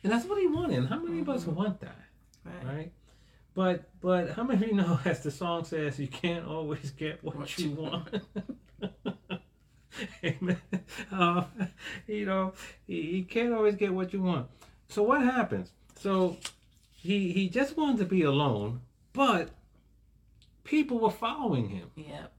and 0.03 0.11
that's 0.11 0.25
what 0.25 0.39
he 0.39 0.47
wanted. 0.47 0.85
How 0.87 0.99
many 0.99 1.19
of 1.21 1.29
us 1.29 1.45
Mhm. 1.45 1.53
want 1.53 1.79
that, 1.81 2.01
Right. 2.43 2.65
right? 2.65 2.91
But 3.53 3.89
but 4.01 4.31
how 4.31 4.43
many 4.43 4.63
of 4.65 4.69
you 4.69 4.75
know, 4.75 4.99
as 5.05 5.21
the 5.23 5.31
song 5.31 5.63
says, 5.63 5.99
you 5.99 6.07
can't 6.09 6.45
always 6.45 6.91
get 6.91 7.23
what, 7.23 7.37
What 7.37 7.57
you 7.57 7.69
you 7.69 7.75
want. 7.75 8.09
Amen. 10.23 10.57
Uh, 11.11 11.43
you 12.07 12.25
know, 12.25 12.53
you, 12.87 12.97
you 12.97 13.23
can't 13.25 13.53
always 13.53 13.75
get 13.75 13.93
what 13.93 14.13
you 14.13 14.21
want. 14.21 14.47
So 14.89 15.03
what 15.03 15.21
happens? 15.21 15.71
So 15.99 16.37
he 16.93 17.31
he 17.31 17.49
just 17.49 17.75
wanted 17.77 17.97
to 17.99 18.05
be 18.05 18.23
alone, 18.23 18.81
but 19.13 19.49
people 20.63 20.99
were 20.99 21.11
following 21.11 21.69
him 21.69 21.91
Yep. 21.95 22.31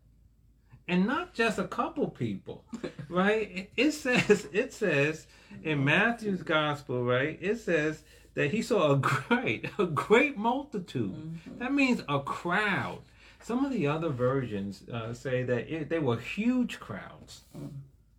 and 0.89 1.07
not 1.07 1.33
just 1.35 1.59
a 1.59 1.65
couple 1.69 2.09
people 2.09 2.65
right 3.09 3.71
it, 3.77 3.93
says 3.93 4.49
it 4.53 4.73
says 4.73 5.27
in 5.63 5.85
matthew's 5.85 6.43
gospel 6.43 7.05
right 7.05 7.39
it 7.41 7.57
says 7.61 8.03
that 8.35 8.51
he 8.51 8.63
saw 8.63 8.93
a 8.93 8.97
great 8.97 9.71
a 9.79 9.87
great 9.87 10.37
multitude 10.37 11.13
Mhm. 11.15 11.59
that 11.61 11.73
means 11.73 12.03
a 12.09 12.19
crowd 12.21 12.99
some 13.47 13.65
of 13.65 13.71
the 13.73 13.87
other 13.87 14.09
versions 14.09 14.73
uh, 14.93 15.13
say 15.15 15.45
that 15.45 15.63
it, 15.73 15.89
they 15.89 16.01
were 16.01 16.19
huge 16.19 16.75
crowds 16.81 17.33
Mm. 17.57 17.71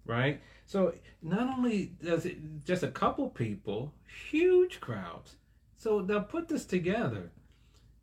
right? 0.06 0.40
So 0.66 0.94
not 1.22 1.46
only 1.58 1.92
does 2.04 2.26
it 2.26 2.38
just 2.66 2.84
a 2.84 2.92
couple 3.02 3.30
people 3.30 3.94
huge 4.32 4.80
crowds. 4.80 5.36
So 5.78 6.00
now 6.00 6.20
put 6.20 6.48
this 6.48 6.66
together. 6.66 7.32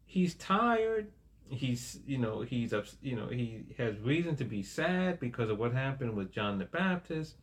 He's 0.06 0.34
tired. 0.34 1.06
He's 1.48 2.00
you 2.06 2.18
know 2.18 2.36
he's 2.42 2.72
up 2.72 2.86
you 3.02 3.16
know 3.16 3.28
he 3.28 3.64
has 3.78 3.98
reason 4.00 4.36
to 4.36 4.44
be 4.44 4.62
sad 4.62 5.20
because 5.20 5.48
of 5.50 5.58
what 5.58 5.72
happened 5.72 6.14
with 6.14 6.30
John 6.36 6.58
the 6.58 6.64
Baptist. 6.66 7.36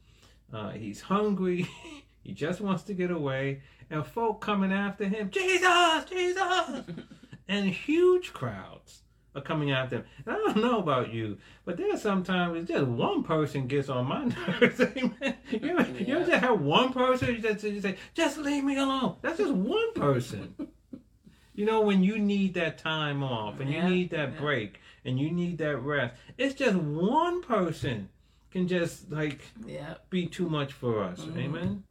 Uh, 0.54 0.72
he's 0.72 1.02
hungry. 1.02 1.68
he 2.24 2.34
just 2.34 2.62
wants 2.62 2.84
to 2.84 2.94
get 2.94 3.12
away, 3.12 3.62
and 3.90 4.06
folk 4.06 4.42
coming 4.42 4.74
after 4.74 5.06
him, 5.06 5.30
Jesus, 5.30 6.06
Jesus, 6.10 6.82
and 7.48 7.66
huge 7.68 8.34
crowds 8.34 9.02
are 9.36 9.42
coming 9.42 9.72
after 9.72 9.98
them. 9.98 10.06
And 10.26 10.36
I 10.36 10.38
don't 10.40 10.58
know 10.58 10.80
about 10.80 11.14
you, 11.14 11.38
but 11.66 11.78
there's 11.78 12.02
sometimes 12.02 12.58
it's 12.58 12.70
just 12.70 12.86
one 12.86 13.24
person 13.24 13.68
gets 13.68 13.90
on 13.90 14.06
my 14.08 14.26
nerves. 14.60 14.80
Amen. 14.82 15.36
You 15.52 15.78
ever, 15.78 15.92
you 16.00 16.06
just 16.26 16.32
have 16.32 16.62
one 16.62 16.94
person 16.94 17.30
you 17.36 17.40
just 17.40 17.64
you 17.64 17.82
say, 17.82 17.98
just 18.14 18.38
leave 18.38 18.64
me 18.64 18.78
alone. 18.78 19.16
That's 19.22 19.38
just 19.38 19.52
one 19.54 19.94
person. 19.94 20.56
you 21.54 21.66
know, 21.66 21.82
when 21.82 22.04
you 22.04 22.18
need 22.20 22.54
that 22.56 22.78
time 22.78 23.22
off 23.24 23.60
and 23.60 23.70
you 23.72 23.82
need 23.84 24.10
that 24.12 24.34
yeah. 24.34 24.40
break 24.40 24.80
and 25.06 25.20
you 25.20 25.30
need 25.32 25.58
that 25.60 25.78
rest, 25.78 26.16
it's 26.38 26.54
just 26.56 26.76
one 26.76 27.42
person 27.42 28.10
can 28.52 28.68
just 28.68 29.12
like 29.12 29.42
Yeah. 29.66 29.96
be 30.10 30.26
too 30.28 30.50
much 30.50 30.74
for 30.74 31.04
us. 31.04 31.20
Mhm. 31.22 31.38
Amen. 31.38 31.84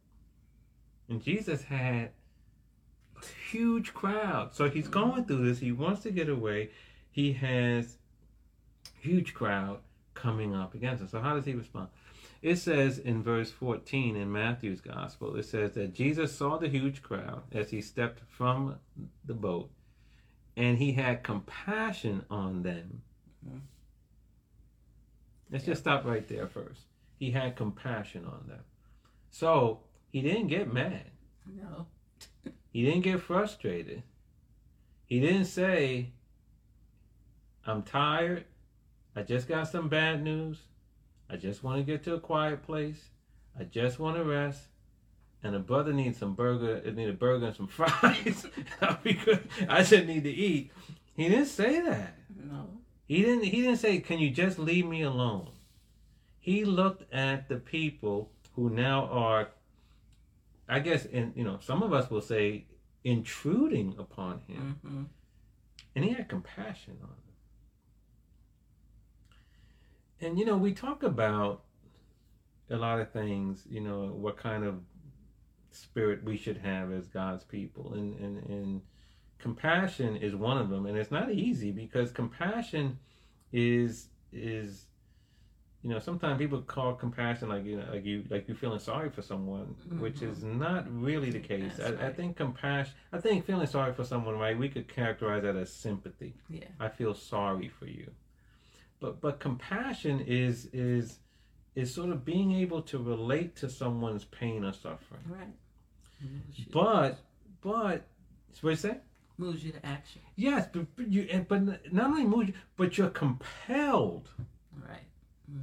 And 1.09 1.21
Jesus 1.21 1.63
had 1.63 2.11
a 3.21 3.25
huge 3.51 3.93
crowd. 3.93 4.55
So 4.55 4.69
he's 4.69 4.87
going 4.87 5.25
through 5.25 5.45
this. 5.47 5.59
He 5.59 5.71
wants 5.71 6.01
to 6.03 6.11
get 6.11 6.29
away. 6.29 6.69
He 7.11 7.33
has 7.33 7.97
huge 8.99 9.33
crowd 9.33 9.79
coming 10.13 10.55
up 10.55 10.73
against 10.73 11.01
him. 11.01 11.07
So 11.09 11.19
how 11.19 11.35
does 11.35 11.45
he 11.45 11.53
respond? 11.53 11.89
It 12.41 12.55
says 12.55 12.97
in 12.97 13.21
verse 13.21 13.51
14 13.51 14.15
in 14.15 14.31
Matthew's 14.31 14.81
gospel, 14.81 15.35
it 15.35 15.43
says 15.43 15.73
that 15.73 15.93
Jesus 15.93 16.35
saw 16.35 16.57
the 16.57 16.69
huge 16.69 17.03
crowd 17.03 17.43
as 17.51 17.69
he 17.69 17.81
stepped 17.81 18.21
from 18.27 18.77
the 19.25 19.33
boat, 19.33 19.69
and 20.57 20.77
he 20.77 20.93
had 20.93 21.23
compassion 21.23 22.25
on 22.29 22.63
them. 22.63 23.03
Mhm. 23.45 23.61
Let's 25.51 25.65
just 25.65 25.81
stop 25.81 26.05
right 26.05 26.27
there 26.27 26.47
first. 26.47 26.85
He 27.19 27.31
had 27.31 27.55
compassion 27.55 28.25
on 28.25 28.47
them. 28.47 28.63
So 29.29 29.81
he 30.11 30.21
didn't 30.21 30.47
get 30.47 30.71
mad. 30.71 31.11
No. 31.45 31.87
He 32.73 32.85
didn't 32.85 33.01
get 33.01 33.19
frustrated. 33.19 34.03
He 35.05 35.19
didn't 35.19 35.45
say, 35.45 36.13
I'm 37.65 37.83
tired. 37.83 38.45
I 39.15 39.23
just 39.23 39.47
got 39.47 39.67
some 39.67 39.89
bad 39.89 40.23
news. 40.23 40.57
I 41.29 41.35
just 41.35 41.63
want 41.63 41.77
to 41.77 41.83
get 41.83 42.03
to 42.03 42.15
a 42.15 42.19
quiet 42.19 42.63
place. 42.63 43.09
I 43.59 43.63
just 43.63 43.99
want 43.99 44.17
to 44.17 44.23
rest. 44.23 44.61
And 45.43 45.55
a 45.55 45.59
brother 45.59 45.91
needs 45.91 46.19
some 46.19 46.33
burger, 46.35 46.75
It 46.77 46.95
need 46.95 47.09
a 47.09 47.13
burger 47.13 47.47
and 47.47 47.55
some 47.55 47.67
fries. 47.67 48.45
because 49.03 49.39
I 49.67 49.83
just 49.83 50.05
need 50.05 50.23
to 50.23 50.29
eat. 50.31 50.71
He 51.15 51.27
didn't 51.29 51.47
say 51.47 51.81
that. 51.81 52.15
No. 52.35 52.67
He 53.07 53.21
didn't 53.23 53.43
he 53.43 53.61
didn't 53.61 53.77
say, 53.77 53.99
Can 53.99 54.19
you 54.19 54.29
just 54.29 54.57
leave 54.59 54.85
me 54.85 55.01
alone? 55.01 55.49
He 56.39 56.63
looked 56.63 57.11
at 57.13 57.49
the 57.49 57.57
people 57.57 58.31
who 58.55 58.69
now 58.69 59.07
are 59.07 59.49
I 60.69 60.79
guess 60.79 61.05
in 61.05 61.33
you 61.35 61.43
know, 61.43 61.59
some 61.61 61.83
of 61.83 61.91
us 61.91 62.09
will 62.09 62.21
say 62.21 62.65
intruding 63.03 63.95
upon 63.97 64.39
him. 64.47 64.79
Mm-hmm. 64.85 65.03
And 65.95 66.05
he 66.05 66.11
had 66.11 66.29
compassion 66.29 66.97
on 67.01 67.09
them. 67.09 67.30
And 70.21 70.37
you 70.37 70.45
know, 70.45 70.57
we 70.57 70.73
talk 70.73 71.03
about 71.03 71.63
a 72.69 72.77
lot 72.77 72.99
of 72.99 73.11
things, 73.11 73.65
you 73.69 73.81
know, 73.81 74.11
what 74.13 74.37
kind 74.37 74.63
of 74.63 74.75
spirit 75.71 76.23
we 76.23 76.37
should 76.37 76.57
have 76.57 76.91
as 76.91 77.07
God's 77.07 77.43
people. 77.43 77.93
And 77.93 78.19
and, 78.19 78.49
and 78.49 78.81
compassion 79.39 80.15
is 80.15 80.35
one 80.35 80.57
of 80.57 80.69
them. 80.69 80.85
And 80.85 80.97
it's 80.97 81.11
not 81.11 81.31
easy 81.31 81.71
because 81.71 82.11
compassion 82.11 82.99
is 83.51 84.07
is 84.31 84.85
you 85.83 85.89
know, 85.89 85.97
sometimes 85.97 86.37
people 86.37 86.61
call 86.61 86.93
compassion 86.93 87.49
like 87.49 87.65
you 87.65 87.77
know, 87.77 87.85
like 87.91 88.05
you 88.05 88.23
like 88.29 88.47
you 88.47 88.53
feeling 88.53 88.79
sorry 88.79 89.09
for 89.09 89.23
someone, 89.23 89.75
which 89.97 90.17
mm-hmm. 90.17 90.31
is 90.31 90.43
not 90.43 90.85
really 90.91 91.31
the 91.31 91.39
case. 91.39 91.73
I, 91.79 91.91
That's 91.91 92.01
I 92.03 92.09
think 92.11 92.37
compassion. 92.37 92.93
I 93.11 93.19
think 93.19 93.45
feeling 93.45 93.65
sorry 93.65 93.93
for 93.93 94.03
someone, 94.03 94.37
right? 94.37 94.57
We 94.57 94.69
could 94.69 94.87
characterize 94.87 95.41
that 95.41 95.55
as 95.55 95.73
sympathy. 95.73 96.35
Yeah. 96.49 96.65
I 96.79 96.89
feel 96.89 97.15
sorry 97.15 97.71
for 97.79 97.87
you. 97.87 98.11
But 99.01 99.19
but 99.19 99.39
compassion 99.41 100.21
is 100.21 100.67
is 100.71 101.19
is 101.75 101.93
sort 101.93 102.09
of 102.11 102.23
being 102.23 102.53
able 102.53 102.81
to 102.83 102.97
relate 102.99 103.55
to 103.57 103.69
someone's 103.69 104.23
pain 104.25 104.63
or 104.63 104.71
suffering. 104.73 105.21
Right. 105.27 105.53
Moves 106.21 106.59
But 106.71 107.19
but 107.61 108.07
what 108.61 108.69
you 108.69 108.75
say? 108.77 108.97
moves 109.37 109.63
you 109.65 109.71
to 109.71 109.83
action. 109.85 110.21
Yes, 110.35 110.67
but, 110.71 110.85
but 110.95 111.07
you 111.11 111.23
and- 111.31 111.47
but 111.47 111.91
not 111.91 112.05
only 112.11 112.25
move 112.25 112.49
you, 112.49 112.53
but 112.77 112.97
you're 112.97 113.09
compelled 113.09 114.29
Right. 114.87 115.07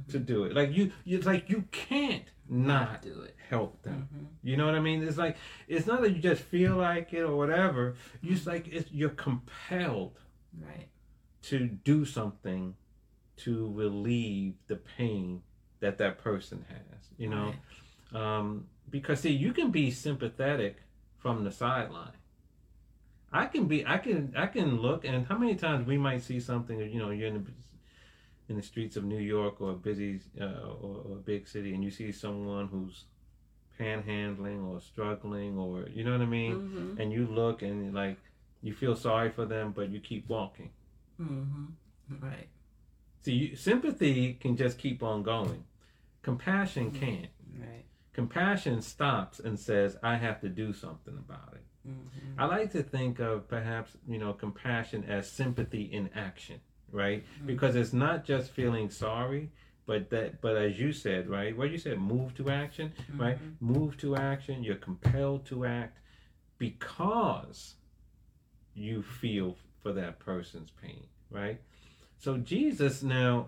to 0.09 0.19
do 0.19 0.43
it. 0.43 0.53
Like 0.53 0.71
you, 0.75 0.91
it's 1.05 1.25
like 1.25 1.49
you 1.49 1.63
can't 1.71 2.25
not 2.49 3.01
do 3.01 3.21
it. 3.21 3.35
help 3.49 3.81
them. 3.83 4.09
Mm-hmm. 4.13 4.25
You 4.43 4.57
know 4.57 4.65
what 4.65 4.75
I 4.75 4.79
mean? 4.81 5.01
It's 5.01 5.17
like 5.17 5.37
it's 5.69 5.87
not 5.87 6.01
that 6.01 6.11
you 6.11 6.21
just 6.21 6.41
feel 6.41 6.75
like 6.75 7.13
it 7.13 7.21
or 7.21 7.37
whatever. 7.37 7.95
You 8.21 8.33
just 8.33 8.47
like 8.47 8.67
it's 8.67 8.91
you're 8.91 9.11
compelled 9.11 10.19
Right. 10.59 10.89
to 11.43 11.67
do 11.67 12.03
something 12.05 12.75
to 13.39 13.71
relieve 13.73 14.53
the 14.67 14.75
pain 14.75 15.41
that 15.79 15.97
that 15.97 16.17
person 16.17 16.65
has. 16.69 17.09
You 17.17 17.29
know, 17.29 17.53
um, 18.19 18.67
because 18.89 19.19
see, 19.21 19.31
you 19.31 19.53
can 19.53 19.71
be 19.71 19.91
sympathetic 19.91 20.77
from 21.17 21.43
the 21.43 21.51
sideline. 21.51 22.13
I 23.31 23.45
can 23.45 23.65
be, 23.67 23.85
I 23.85 23.97
can, 23.99 24.33
I 24.35 24.47
can 24.47 24.81
look, 24.81 25.05
and 25.05 25.27
how 25.27 25.37
many 25.37 25.55
times 25.55 25.85
we 25.85 25.97
might 25.97 26.23
see 26.23 26.39
something, 26.39 26.79
you 26.79 26.97
know, 26.99 27.11
you're 27.11 27.27
in 27.27 27.43
the 27.43 27.51
in 28.49 28.55
the 28.55 28.63
streets 28.63 28.95
of 28.97 29.03
New 29.03 29.19
York 29.19 29.61
or 29.61 29.71
a 29.71 29.75
busy 29.75 30.19
uh, 30.41 30.45
or, 30.81 31.03
or 31.07 31.11
a 31.17 31.21
big 31.23 31.47
city, 31.47 31.75
and 31.75 31.83
you 31.83 31.91
see 31.91 32.11
someone 32.11 32.67
who's 32.67 33.05
panhandling 33.79 34.65
or 34.67 34.81
struggling, 34.81 35.57
or 35.57 35.87
you 35.89 36.03
know 36.03 36.11
what 36.13 36.21
I 36.21 36.25
mean, 36.25 36.55
Mm-hmm. 36.55 36.99
and 37.01 37.13
you 37.13 37.27
look 37.27 37.61
and 37.61 37.93
like 37.93 38.17
you 38.63 38.73
feel 38.73 38.95
sorry 38.95 39.29
for 39.29 39.45
them, 39.45 39.71
but 39.75 39.89
you 39.89 39.99
keep 39.99 40.27
walking. 40.27 40.71
Mm-hmm. 41.21 41.65
Right. 42.25 42.47
See, 43.21 43.33
you, 43.33 43.55
sympathy 43.55 44.33
can 44.33 44.55
just 44.55 44.77
keep 44.77 45.03
on 45.03 45.23
going. 45.23 45.65
Compassion 46.21 46.91
Mhm. 46.91 46.95
can't. 46.99 47.29
Right. 47.59 47.85
Compassion 48.13 48.81
stops 48.81 49.39
and 49.39 49.59
says, 49.59 49.97
I 50.03 50.15
have 50.15 50.41
to 50.41 50.49
do 50.49 50.73
something 50.73 51.17
about 51.17 51.53
it. 51.53 51.63
Mm-hmm. 51.87 52.39
I 52.39 52.45
like 52.45 52.71
to 52.73 52.83
think 52.83 53.19
of 53.19 53.47
perhaps, 53.47 53.95
you 54.07 54.17
know, 54.17 54.33
compassion 54.33 55.03
as 55.05 55.29
sympathy 55.31 55.83
in 55.83 56.09
action, 56.13 56.59
right? 56.91 57.23
Because 57.45 57.75
it's 57.75 57.93
not 57.93 58.25
just 58.25 58.51
feeling 58.51 58.89
sorry, 58.89 59.51
but 59.85 60.09
that 60.11 60.41
but 60.41 60.55
as 60.57 60.79
you 60.79 60.91
said, 60.91 61.29
right? 61.29 61.55
What 61.57 61.71
you 61.71 61.77
said, 61.77 61.99
move 61.99 62.35
to 62.35 62.49
action, 62.49 62.93
right? 63.15 63.37
Move 63.61 63.97
to 63.97 64.15
action, 64.15 64.63
you're 64.63 64.75
compelled 64.75 65.45
to 65.47 65.65
act 65.65 65.99
because 66.57 67.75
you 68.75 69.01
feel 69.01 69.55
for 69.81 69.93
that 69.93 70.19
person's 70.19 70.71
pain, 70.71 71.05
right? 71.31 71.59
So 72.19 72.37
Jesus 72.37 73.01
now 73.01 73.47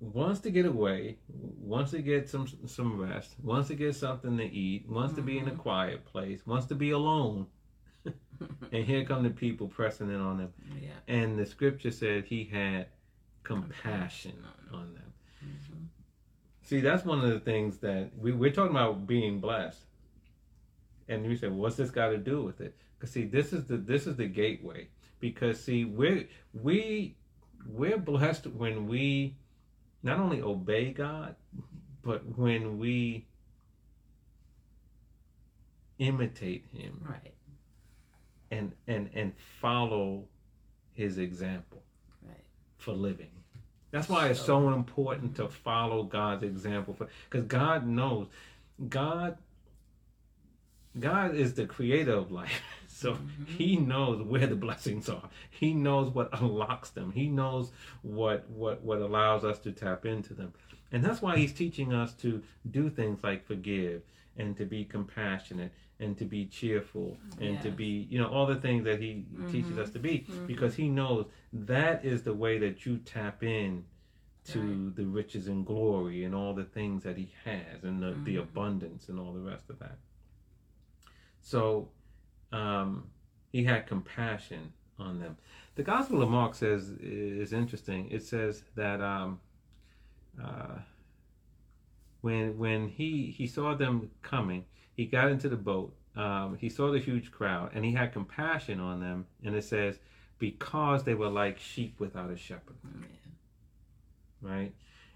wants 0.00 0.40
to 0.40 0.50
get 0.50 0.66
away, 0.66 1.18
wants 1.28 1.90
to 1.92 2.02
get 2.02 2.28
some 2.28 2.46
some 2.66 3.00
rest, 3.00 3.34
wants 3.42 3.68
to 3.68 3.74
get 3.74 3.94
something 3.94 4.36
to 4.36 4.44
eat, 4.44 4.88
wants 4.88 5.14
to 5.14 5.22
be 5.22 5.38
in 5.38 5.48
a 5.48 5.52
Mhm. 5.52 5.58
quiet 5.58 6.04
place, 6.04 6.46
wants 6.46 6.66
to 6.66 6.74
be 6.74 6.90
alone. 6.90 7.46
And 8.70 8.84
here 8.84 9.04
come 9.04 9.24
the 9.24 9.30
people 9.30 9.66
pressing 9.66 10.08
in 10.10 10.20
on 10.20 10.38
him. 10.38 10.52
yeah. 10.80 10.90
And 11.08 11.36
the 11.38 11.44
scripture 11.46 11.90
said 11.90 12.24
he 12.24 12.44
had 12.44 12.86
compassion 13.42 14.44
on 14.72 14.94
them. 14.94 15.12
Mm-hmm. 15.44 15.84
See, 16.62 16.80
that's 16.80 17.04
one 17.04 17.20
of 17.20 17.30
the 17.30 17.40
things 17.40 17.78
that 17.78 18.16
we, 18.16 18.30
we're 18.32 18.52
talking 18.52 18.70
about 18.76 19.06
being 19.08 19.40
blessed. 19.40 19.84
And 21.08 21.26
we 21.26 21.34
say, 21.36 21.48
what's 21.48 21.76
this 21.76 21.90
got 21.90 22.10
to 22.10 22.18
do 22.18 22.42
with 22.42 22.60
it? 22.60 22.76
Because 22.96 23.10
see, 23.10 23.24
this 23.24 23.52
is 23.52 23.64
the 23.66 23.76
this 23.76 24.06
is 24.06 24.16
the 24.16 24.26
gateway. 24.28 24.88
Because 25.20 25.62
see, 25.62 25.84
we 25.84 26.28
we 26.52 27.16
we're 27.66 27.98
blessed 27.98 28.46
when 28.46 28.86
we 28.86 29.36
not 30.02 30.18
only 30.18 30.40
obey 30.40 30.92
God, 30.92 31.34
but 32.02 32.22
when 32.38 32.78
we 32.78 33.26
imitate 35.98 36.64
Him 36.72 37.04
Right. 37.08 37.34
and 38.50 38.72
and 38.86 39.10
and 39.14 39.32
follow 39.60 40.24
His 40.94 41.18
example 41.18 41.82
Right. 42.26 42.44
for 42.76 42.92
living. 42.92 43.30
That's 43.90 44.08
why 44.08 44.28
it's 44.28 44.40
so 44.40 44.72
important 44.74 45.36
to 45.36 45.48
follow 45.48 46.02
God's 46.04 46.42
example 46.44 46.94
for 46.94 47.08
because 47.28 47.46
God 47.46 47.86
knows 47.86 48.28
God 48.88 49.38
God 50.98 51.34
is 51.34 51.54
the 51.54 51.66
creator 51.66 52.12
of 52.14 52.30
life. 52.30 52.62
So 52.98 53.14
Mhm. 53.14 53.46
he 53.46 53.76
knows 53.76 54.20
where 54.22 54.48
the 54.48 54.56
blessings 54.56 55.08
are. 55.08 55.30
He 55.50 55.72
knows 55.72 56.10
what 56.12 56.30
unlocks 56.40 56.90
them. 56.90 57.12
He 57.12 57.28
knows 57.28 57.70
what 58.02 58.50
what 58.50 58.82
what 58.82 58.98
allows 59.00 59.44
us 59.44 59.60
to 59.60 59.70
tap 59.70 60.04
into 60.04 60.34
them. 60.34 60.52
And 60.90 61.04
that's 61.04 61.22
why 61.22 61.36
he's 61.38 61.52
teaching 61.52 61.92
us 61.92 62.12
to 62.14 62.42
do 62.68 62.90
things 62.90 63.22
like 63.22 63.44
forgive 63.46 64.02
and 64.36 64.56
to 64.56 64.64
be 64.64 64.84
compassionate 64.84 65.72
and 66.00 66.18
to 66.18 66.24
be 66.24 66.46
cheerful 66.46 67.18
and 67.38 67.60
to 67.62 67.70
be, 67.70 68.08
you 68.10 68.18
know, 68.18 68.26
all 68.28 68.46
the 68.46 68.56
things 68.60 68.82
that 68.84 69.00
he 69.00 69.26
teaches 69.48 69.76
Mhm. 69.76 69.82
us 69.82 69.90
to 69.90 70.00
be 70.00 70.26
Mhm. 70.28 70.46
because 70.48 70.74
he 70.74 70.88
knows 70.88 71.26
that 71.52 72.04
is 72.04 72.24
the 72.24 72.34
way 72.34 72.58
that 72.58 72.84
you 72.84 72.98
tap 72.98 73.44
in 73.44 73.84
to 74.44 74.86
Right. 74.86 74.96
the 74.96 75.06
riches 75.06 75.46
and 75.46 75.64
glory 75.64 76.24
and 76.24 76.34
all 76.34 76.52
the 76.54 76.64
things 76.64 77.04
that 77.04 77.16
he 77.16 77.30
has 77.44 77.84
and 77.84 78.02
the, 78.02 78.12
the 78.24 78.36
Mhm. 78.36 78.42
abundance 78.42 79.08
and 79.08 79.20
all 79.20 79.32
the 79.32 79.40
rest 79.52 79.70
of 79.70 79.78
that. 79.78 79.98
So 81.40 81.90
um, 82.52 83.04
he 83.50 83.64
had 83.64 83.86
compassion 83.86 84.72
on 84.98 85.18
them. 85.18 85.36
The 85.76 85.82
Gospel 85.82 86.22
of 86.22 86.30
Mark 86.30 86.54
says 86.54 86.88
is 87.00 87.52
interesting. 87.52 88.10
It 88.10 88.24
says 88.24 88.64
that 88.74 89.00
um, 89.00 89.40
uh, 90.42 90.78
when 92.20 92.58
when 92.58 92.88
he 92.88 93.34
he 93.36 93.46
saw 93.46 93.74
them 93.74 94.10
coming, 94.22 94.64
he 94.94 95.06
got 95.06 95.30
into 95.30 95.48
the 95.48 95.56
boat. 95.56 95.94
Um, 96.16 96.56
he 96.60 96.68
saw 96.68 96.90
the 96.90 96.98
huge 96.98 97.30
crowd, 97.30 97.70
and 97.74 97.84
he 97.84 97.92
had 97.92 98.12
compassion 98.12 98.80
on 98.80 99.00
them. 99.00 99.26
And 99.44 99.54
it 99.54 99.62
says 99.62 100.00
because 100.38 101.04
they 101.04 101.14
were 101.14 101.28
like 101.28 101.58
sheep 101.58 102.00
without 102.00 102.30
a 102.30 102.36
shepherd. 102.36 102.76
Right? 104.40 104.72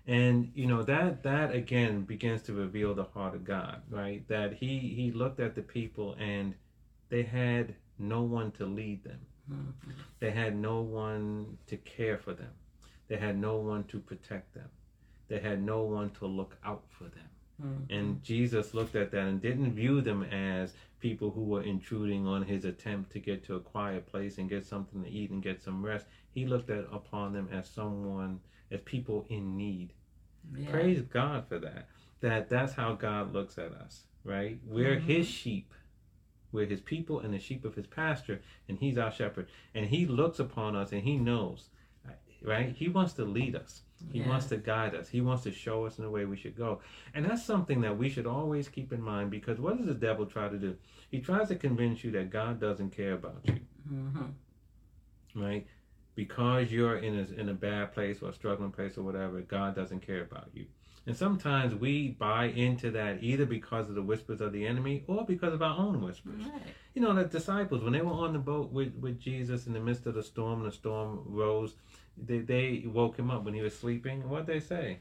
And 0.07 0.51
you 0.55 0.67
know 0.67 0.83
that 0.83 1.23
that 1.23 1.55
again 1.55 2.03
begins 2.03 2.43
to 2.43 2.53
reveal 2.53 2.95
the 2.95 3.05
heart 3.05 3.35
of 3.35 3.45
God, 3.45 3.83
right? 3.91 4.27
That 4.29 4.55
he 4.55 4.79
he 4.79 5.13
looked 5.13 5.41
at 5.41 5.55
the 5.55 5.63
people 5.63 6.17
and 6.19 6.55
they 7.13 7.23
had 7.23 7.75
no 7.99 8.23
one 8.23 8.51
to 8.53 8.65
lead 8.65 9.05
them. 9.05 9.21
Mm-hmm. 9.53 9.91
They 10.19 10.31
had 10.31 10.57
no 10.57 10.81
one 10.81 11.59
to 11.67 11.77
care 11.77 12.17
for 12.17 12.33
them. 12.33 12.53
They 13.09 13.19
had 13.19 13.39
no 13.39 13.59
one 13.59 13.85
to 13.85 13.99
protect 14.01 14.55
them. 14.55 14.71
They 15.29 15.39
had 15.39 15.63
no 15.63 15.83
one 15.83 16.09
to 16.13 16.27
look 16.27 16.57
out 16.65 16.85
for 16.89 17.05
them. 17.05 17.29
Mm-hmm. 17.63 17.93
And 17.93 18.23
Jesus 18.23 18.73
looked 18.73 18.97
at 18.97 19.11
that 19.11 19.27
and 19.27 19.43
didn't 19.43 19.75
view 19.75 20.01
them 20.01 20.23
as 20.23 20.73
people 21.01 21.31
who 21.31 21.45
were 21.45 21.63
intruding 21.63 22.27
on 22.27 22.45
his 22.45 22.65
attempt 22.65 23.13
to 23.13 23.19
get 23.19 23.45
to 23.45 23.57
a 23.57 23.61
quiet 23.61 24.07
place 24.07 24.39
and 24.39 24.49
get 24.49 24.65
something 24.65 25.05
to 25.05 25.11
eat 25.11 25.31
and 25.33 25.43
get 25.43 25.63
some 25.63 25.85
rest. 25.85 26.07
He 26.31 26.47
looked 26.47 26.71
at 26.71 26.87
upon 26.91 27.35
them 27.35 27.51
as 27.53 27.69
someone 27.69 28.41
as 28.71 28.81
people 28.87 29.27
in 29.29 29.55
need. 29.55 29.93
Yeah. 30.57 30.71
Praise 30.71 31.03
God 31.03 31.47
for 31.47 31.59
that. 31.59 31.89
That 32.23 32.49
that's 32.49 32.73
how 32.73 32.95
God 32.95 33.35
looks 33.35 33.59
at 33.59 33.73
us, 33.73 34.05
right? 34.25 34.59
We're 34.67 34.97
mm-hmm. 34.97 35.07
his 35.07 35.27
sheep. 35.29 35.75
We're 36.53 36.67
his 36.67 36.81
people 36.81 37.21
and 37.21 37.33
the 37.33 37.39
sheep 37.39 37.65
of 37.65 37.75
his 37.75 37.87
pasture, 37.87 38.41
and 38.69 38.79
he's 38.79 38.99
our 38.99 39.11
shepherd. 39.11 39.49
And 39.75 39.87
he 39.87 40.07
looks 40.07 40.39
upon 40.39 40.77
us 40.77 40.93
and 40.93 41.03
he 41.03 41.17
knows, 41.17 41.71
right? 42.43 42.75
He 42.77 42.89
wants 42.89 43.15
to 43.15 43.25
lead 43.25 43.57
us. 43.57 43.83
He 44.11 44.21
wants 44.23 44.47
to 44.47 44.57
guide 44.57 44.95
us. 44.95 45.09
He 45.09 45.21
wants 45.21 45.45
to 45.45 45.53
show 45.53 45.87
us 45.87 45.99
in 45.99 46.05
the 46.05 46.11
way 46.11 46.25
we 46.25 46.37
should 46.37 46.57
go. 46.57 46.81
And 47.15 47.25
that's 47.25 47.45
something 47.45 47.81
that 47.83 47.97
we 47.97 48.09
should 48.09 48.27
always 48.27 48.69
keep 48.69 48.93
in 48.93 49.01
mind 49.01 49.31
because 49.31 49.59
what 49.59 49.77
does 49.77 49.87
the 49.87 49.95
devil 49.95 50.27
try 50.27 50.49
to 50.49 50.59
do? 50.59 50.77
He 51.11 51.21
tries 51.21 51.49
to 51.49 51.55
convince 51.55 52.03
you 52.03 52.11
that 52.13 52.31
God 52.31 52.61
doesn't 52.61 52.91
care 52.91 53.13
about 53.13 53.41
you. 53.45 53.61
Mm-hmm. 53.91 55.41
Right? 55.43 55.67
Because 56.15 56.71
you're 56.71 56.99
in 56.99 57.19
a, 57.19 57.41
in 57.41 57.49
a 57.49 57.55
bad 57.55 57.95
place 57.95 58.23
or 58.23 58.31
a 58.31 58.35
struggling 58.35 58.73
place 58.73 58.99
or 58.99 59.03
whatever, 59.03 59.41
God 59.41 59.75
doesn't 59.75 60.01
care 60.01 60.23
about 60.23 60.49
you. 60.53 60.67
And 61.07 61.17
sometimes 61.17 61.75
we 61.75 62.11
buy 62.11 62.45
into 62.47 62.93
that 62.93 63.23
either 63.23 63.45
because 63.45 63.89
of 63.89 63.97
the 63.97 64.03
whispers 64.03 64.41
of 64.41 64.53
the 64.53 64.67
enemy 64.67 65.03
or 65.09 65.25
because 65.25 65.53
of 65.53 65.61
our 65.61 65.77
own 65.77 66.01
whispers. 66.01 66.43
Right. 66.43 66.63
You 66.95 67.03
know, 67.03 67.13
the 67.13 67.25
disciples, 67.25 67.83
when 67.83 67.93
they 67.93 68.03
were 68.03 68.13
on 68.13 68.33
the 68.33 68.39
boat 68.39 68.71
with, 68.71 68.95
with 68.95 69.19
Jesus 69.19 69.67
in 69.67 69.73
the 69.73 69.81
midst 69.81 70.07
of 70.07 70.15
the 70.15 70.23
storm, 70.23 70.63
the 70.63 70.71
storm 70.71 71.23
rose, 71.27 71.75
they, 72.17 72.39
they 72.39 72.85
woke 72.87 73.19
him 73.19 73.31
up 73.31 73.43
when 73.45 73.55
he 73.55 73.63
was 73.63 73.77
sleeping. 73.77 74.29
What 74.29 74.47
did 74.47 74.55
they 74.55 74.61
say? 74.61 74.99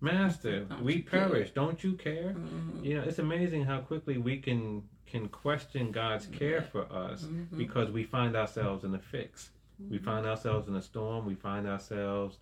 Master, 0.00 0.64
don't 0.64 0.82
we 0.82 1.02
perish. 1.02 1.52
Care? 1.52 1.64
Don't 1.64 1.84
you 1.84 1.92
care? 1.94 2.34
Mm-hmm. 2.36 2.84
You 2.84 2.96
know, 2.96 3.02
it's 3.02 3.18
amazing 3.18 3.64
how 3.64 3.80
quickly 3.80 4.18
we 4.18 4.38
can 4.38 4.82
can 5.06 5.28
question 5.28 5.92
God's 5.92 6.26
care 6.26 6.62
for 6.62 6.82
us 6.92 7.22
mm-hmm. 7.22 7.56
because 7.56 7.90
we 7.90 8.02
find 8.02 8.34
ourselves 8.34 8.84
in 8.84 8.94
a 8.94 8.98
fix. 8.98 9.50
Mm-hmm. 9.80 9.92
We 9.92 9.98
find 9.98 10.26
ourselves 10.26 10.66
in 10.68 10.74
a 10.74 10.82
storm. 10.82 11.24
We 11.24 11.34
find 11.34 11.68
ourselves 11.68 12.38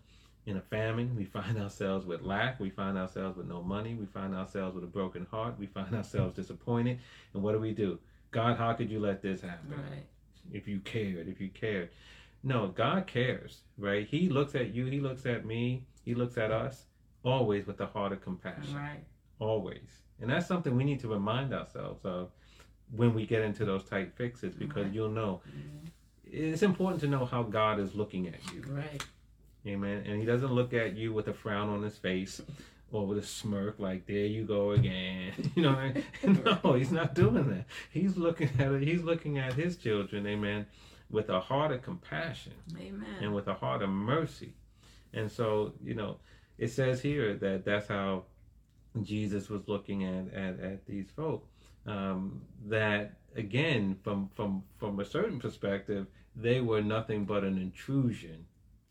in 0.46 0.56
a 0.56 0.60
famine. 0.60 1.14
We 1.16 1.24
find 1.24 1.58
ourselves 1.58 2.06
with 2.06 2.22
lack. 2.22 2.58
We 2.60 2.70
find 2.70 2.98
ourselves 2.98 3.36
with 3.36 3.46
no 3.46 3.62
money. 3.62 3.94
We 3.94 4.06
find 4.06 4.34
ourselves 4.34 4.74
with 4.74 4.84
a 4.84 4.88
broken 4.88 5.26
heart. 5.30 5.58
We 5.58 5.66
find 5.66 5.94
ourselves 5.94 6.34
disappointed. 6.34 6.98
And 7.34 7.42
what 7.42 7.52
do 7.52 7.58
we 7.58 7.72
do? 7.72 7.98
God, 8.30 8.56
how 8.56 8.72
could 8.72 8.90
you 8.90 8.98
let 8.98 9.22
this 9.22 9.40
happen? 9.40 9.70
Right. 9.70 10.06
If 10.52 10.66
you 10.66 10.80
cared, 10.80 11.28
if 11.28 11.40
you 11.40 11.48
cared. 11.50 11.90
No, 12.42 12.68
God 12.68 13.06
cares, 13.06 13.60
right? 13.78 14.06
He 14.06 14.28
looks 14.28 14.54
at 14.54 14.74
you, 14.74 14.86
He 14.86 14.98
looks 14.98 15.26
at 15.26 15.44
me, 15.44 15.84
He 16.04 16.14
looks 16.14 16.36
at 16.38 16.50
us 16.50 16.86
always 17.22 17.66
with 17.66 17.80
a 17.80 17.86
heart 17.86 18.12
of 18.12 18.20
compassion. 18.20 18.74
Right. 18.74 19.04
Always. 19.38 20.02
And 20.20 20.30
that's 20.30 20.46
something 20.46 20.76
we 20.76 20.84
need 20.84 21.00
to 21.00 21.08
remind 21.08 21.54
ourselves 21.54 22.04
of 22.04 22.30
when 22.90 23.14
we 23.14 23.26
get 23.26 23.42
into 23.42 23.64
those 23.64 23.84
tight 23.84 24.12
fixes 24.16 24.54
because 24.54 24.84
right. 24.84 24.92
you'll 24.92 25.08
know. 25.08 25.40
Mm-hmm. 25.48 25.86
It's 26.24 26.62
important 26.62 27.00
to 27.02 27.08
know 27.08 27.24
how 27.26 27.42
God 27.42 27.78
is 27.78 27.94
looking 27.94 28.26
at 28.26 28.40
you. 28.52 28.62
Right. 28.66 29.04
Amen. 29.66 30.04
And 30.06 30.20
He 30.20 30.26
doesn't 30.26 30.52
look 30.52 30.72
at 30.74 30.96
you 30.96 31.12
with 31.12 31.28
a 31.28 31.34
frown 31.34 31.68
on 31.68 31.82
His 31.82 31.96
face. 31.96 32.40
or 32.90 33.06
with 33.06 33.16
a 33.16 33.22
smirk 33.22 33.78
like 33.78 34.04
there 34.06 34.26
you 34.26 34.44
go 34.44 34.72
again 34.72 35.32
you 35.54 35.62
know 35.62 35.92
no 36.62 36.74
he's 36.74 36.92
not 36.92 37.14
doing 37.14 37.48
that 37.48 37.64
he's 37.90 38.18
looking 38.18 38.50
at 38.58 38.70
it 38.70 38.82
he's 38.82 39.02
looking 39.02 39.38
at 39.38 39.54
his 39.54 39.78
children 39.78 40.26
amen 40.26 40.66
with 41.12 41.28
a 41.28 41.38
heart 41.38 41.70
of 41.70 41.82
compassion 41.82 42.54
Amen. 42.76 43.04
and 43.20 43.34
with 43.34 43.46
a 43.46 43.54
heart 43.54 43.82
of 43.82 43.90
mercy. 43.90 44.54
And 45.12 45.30
so, 45.30 45.74
you 45.84 45.94
know, 45.94 46.16
it 46.58 46.68
says 46.68 47.02
here 47.02 47.34
that 47.34 47.64
that's 47.64 47.86
how 47.86 48.24
Jesus 49.02 49.48
was 49.48 49.68
looking 49.68 50.04
at, 50.04 50.34
at, 50.34 50.58
at 50.60 50.86
these 50.86 51.10
folk. 51.14 51.46
Um, 51.86 52.40
that 52.66 53.12
again, 53.36 53.98
from, 54.02 54.30
from, 54.34 54.62
from 54.78 55.00
a 55.00 55.04
certain 55.04 55.38
perspective, 55.38 56.06
they 56.34 56.60
were 56.62 56.80
nothing 56.80 57.26
but 57.26 57.44
an 57.44 57.58
intrusion 57.58 58.46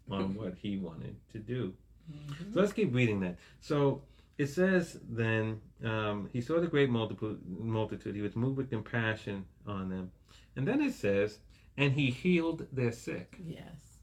on 0.10 0.36
what 0.36 0.56
he 0.62 0.78
wanted 0.78 1.16
to 1.32 1.40
do. 1.40 1.74
Mm-hmm. 2.12 2.54
So 2.54 2.60
let's 2.60 2.74
keep 2.74 2.94
reading 2.94 3.20
that. 3.22 3.38
So 3.60 4.02
it 4.38 4.48
says 4.48 5.00
then, 5.10 5.62
um, 5.84 6.30
he 6.34 6.42
saw 6.42 6.60
the 6.60 6.68
great 6.68 6.90
multitude, 6.90 7.40
multitude, 7.48 8.16
he 8.16 8.22
was 8.22 8.36
moved 8.36 8.58
with 8.58 8.70
compassion 8.70 9.46
on 9.68 9.90
them. 9.90 10.12
And 10.56 10.68
then 10.68 10.82
it 10.82 10.94
says, 10.94 11.40
and 11.78 11.94
he 11.94 12.10
healed 12.10 12.68
their 12.72 12.92
sick. 12.92 13.38
Yes. 13.46 14.00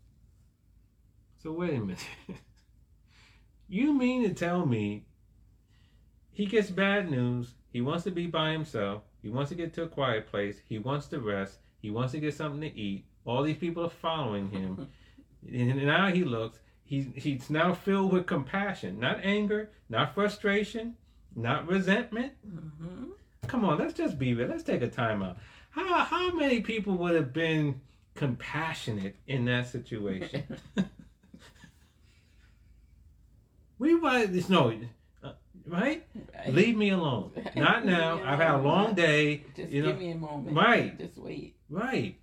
So 1.42 1.52
wait 1.52 1.74
a 1.74 1.80
minute. 1.80 2.04
you 3.68 3.92
mean 3.92 4.28
to 4.28 4.34
tell 4.34 4.66
me 4.66 5.04
he 6.32 6.46
gets 6.46 6.70
bad 6.70 7.10
news, 7.10 7.54
he 7.70 7.80
wants 7.80 8.04
to 8.04 8.10
be 8.10 8.26
by 8.26 8.52
himself, 8.52 9.02
he 9.22 9.28
wants 9.28 9.50
to 9.50 9.56
get 9.56 9.74
to 9.74 9.82
a 9.82 9.88
quiet 9.88 10.26
place, 10.26 10.60
he 10.68 10.78
wants 10.78 11.06
to 11.08 11.20
rest, 11.20 11.58
he 11.80 11.90
wants 11.90 12.12
to 12.12 12.20
get 12.20 12.34
something 12.34 12.60
to 12.60 12.78
eat. 12.78 13.04
All 13.24 13.42
these 13.42 13.56
people 13.56 13.84
are 13.84 13.90
following 13.90 14.50
him. 14.50 14.88
and 15.46 15.86
now 15.86 16.08
he 16.08 16.24
looks, 16.24 16.58
he's 16.84 17.06
he's 17.14 17.50
now 17.50 17.74
filled 17.74 18.12
with 18.12 18.26
compassion, 18.26 18.98
not 18.98 19.20
anger, 19.22 19.70
not 19.88 20.14
frustration, 20.14 20.96
not 21.34 21.68
resentment. 21.68 22.32
Mm-hmm. 22.46 23.04
Come 23.46 23.64
on, 23.64 23.78
let's 23.78 23.94
just 23.94 24.18
be 24.18 24.34
real. 24.34 24.48
Let's 24.48 24.62
take 24.62 24.82
a 24.82 24.88
time 24.88 25.22
out. 25.22 25.38
How 25.70 26.04
how 26.04 26.32
many 26.32 26.60
people 26.60 26.96
would 26.98 27.14
have 27.14 27.32
been 27.32 27.80
compassionate 28.14 29.16
in 29.26 29.44
that 29.46 29.68
situation? 29.68 30.44
we 33.78 33.94
might 33.94 34.32
no, 34.48 34.74
uh, 35.22 35.32
right? 35.66 36.04
right? 36.34 36.52
Leave 36.52 36.76
me 36.76 36.90
alone. 36.90 37.30
Not 37.54 37.84
now. 37.84 38.20
I've 38.24 38.40
had 38.40 38.56
a 38.56 38.62
long 38.62 38.94
day. 38.94 39.44
Just 39.54 39.70
you 39.70 39.82
know, 39.82 39.88
give 39.88 39.98
me 39.98 40.10
a 40.10 40.16
moment. 40.16 40.56
Right. 40.56 40.98
Just 40.98 41.18
wait. 41.18 41.56
Right. 41.70 42.18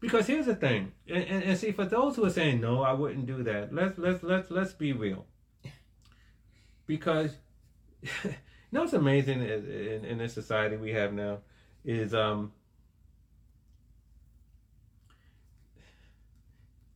Because 0.00 0.28
here's 0.28 0.46
the 0.46 0.54
thing, 0.54 0.92
and, 1.08 1.24
and, 1.24 1.42
and 1.42 1.58
see 1.58 1.72
for 1.72 1.84
those 1.84 2.14
who 2.14 2.24
are 2.24 2.30
saying 2.30 2.60
no, 2.60 2.82
I 2.82 2.92
wouldn't 2.92 3.26
do 3.26 3.42
that. 3.42 3.74
Let's 3.74 3.98
let's 3.98 4.22
let's 4.22 4.50
let's 4.50 4.72
be 4.72 4.92
real. 4.92 5.26
Because 6.86 7.36
you 8.02 8.30
know 8.70 8.82
what's 8.82 8.92
amazing 8.92 9.42
in, 9.42 10.04
in 10.04 10.18
this 10.18 10.34
society 10.34 10.76
we 10.76 10.92
have 10.92 11.12
now 11.12 11.38
is 11.84 12.14
um 12.14 12.52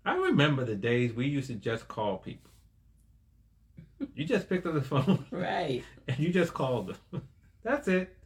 I 0.04 0.14
remember 0.14 0.64
the 0.64 0.74
days 0.74 1.12
we 1.12 1.26
used 1.26 1.48
to 1.48 1.54
just 1.54 1.88
call 1.88 2.18
people. 2.18 2.50
You 4.14 4.24
just 4.24 4.48
picked 4.48 4.66
up 4.66 4.74
the 4.74 4.82
phone. 4.82 5.24
Right. 5.30 5.84
And 6.08 6.18
you 6.18 6.32
just 6.32 6.52
called 6.52 6.88
them. 7.12 7.22
That's 7.62 7.86
it. 7.86 8.16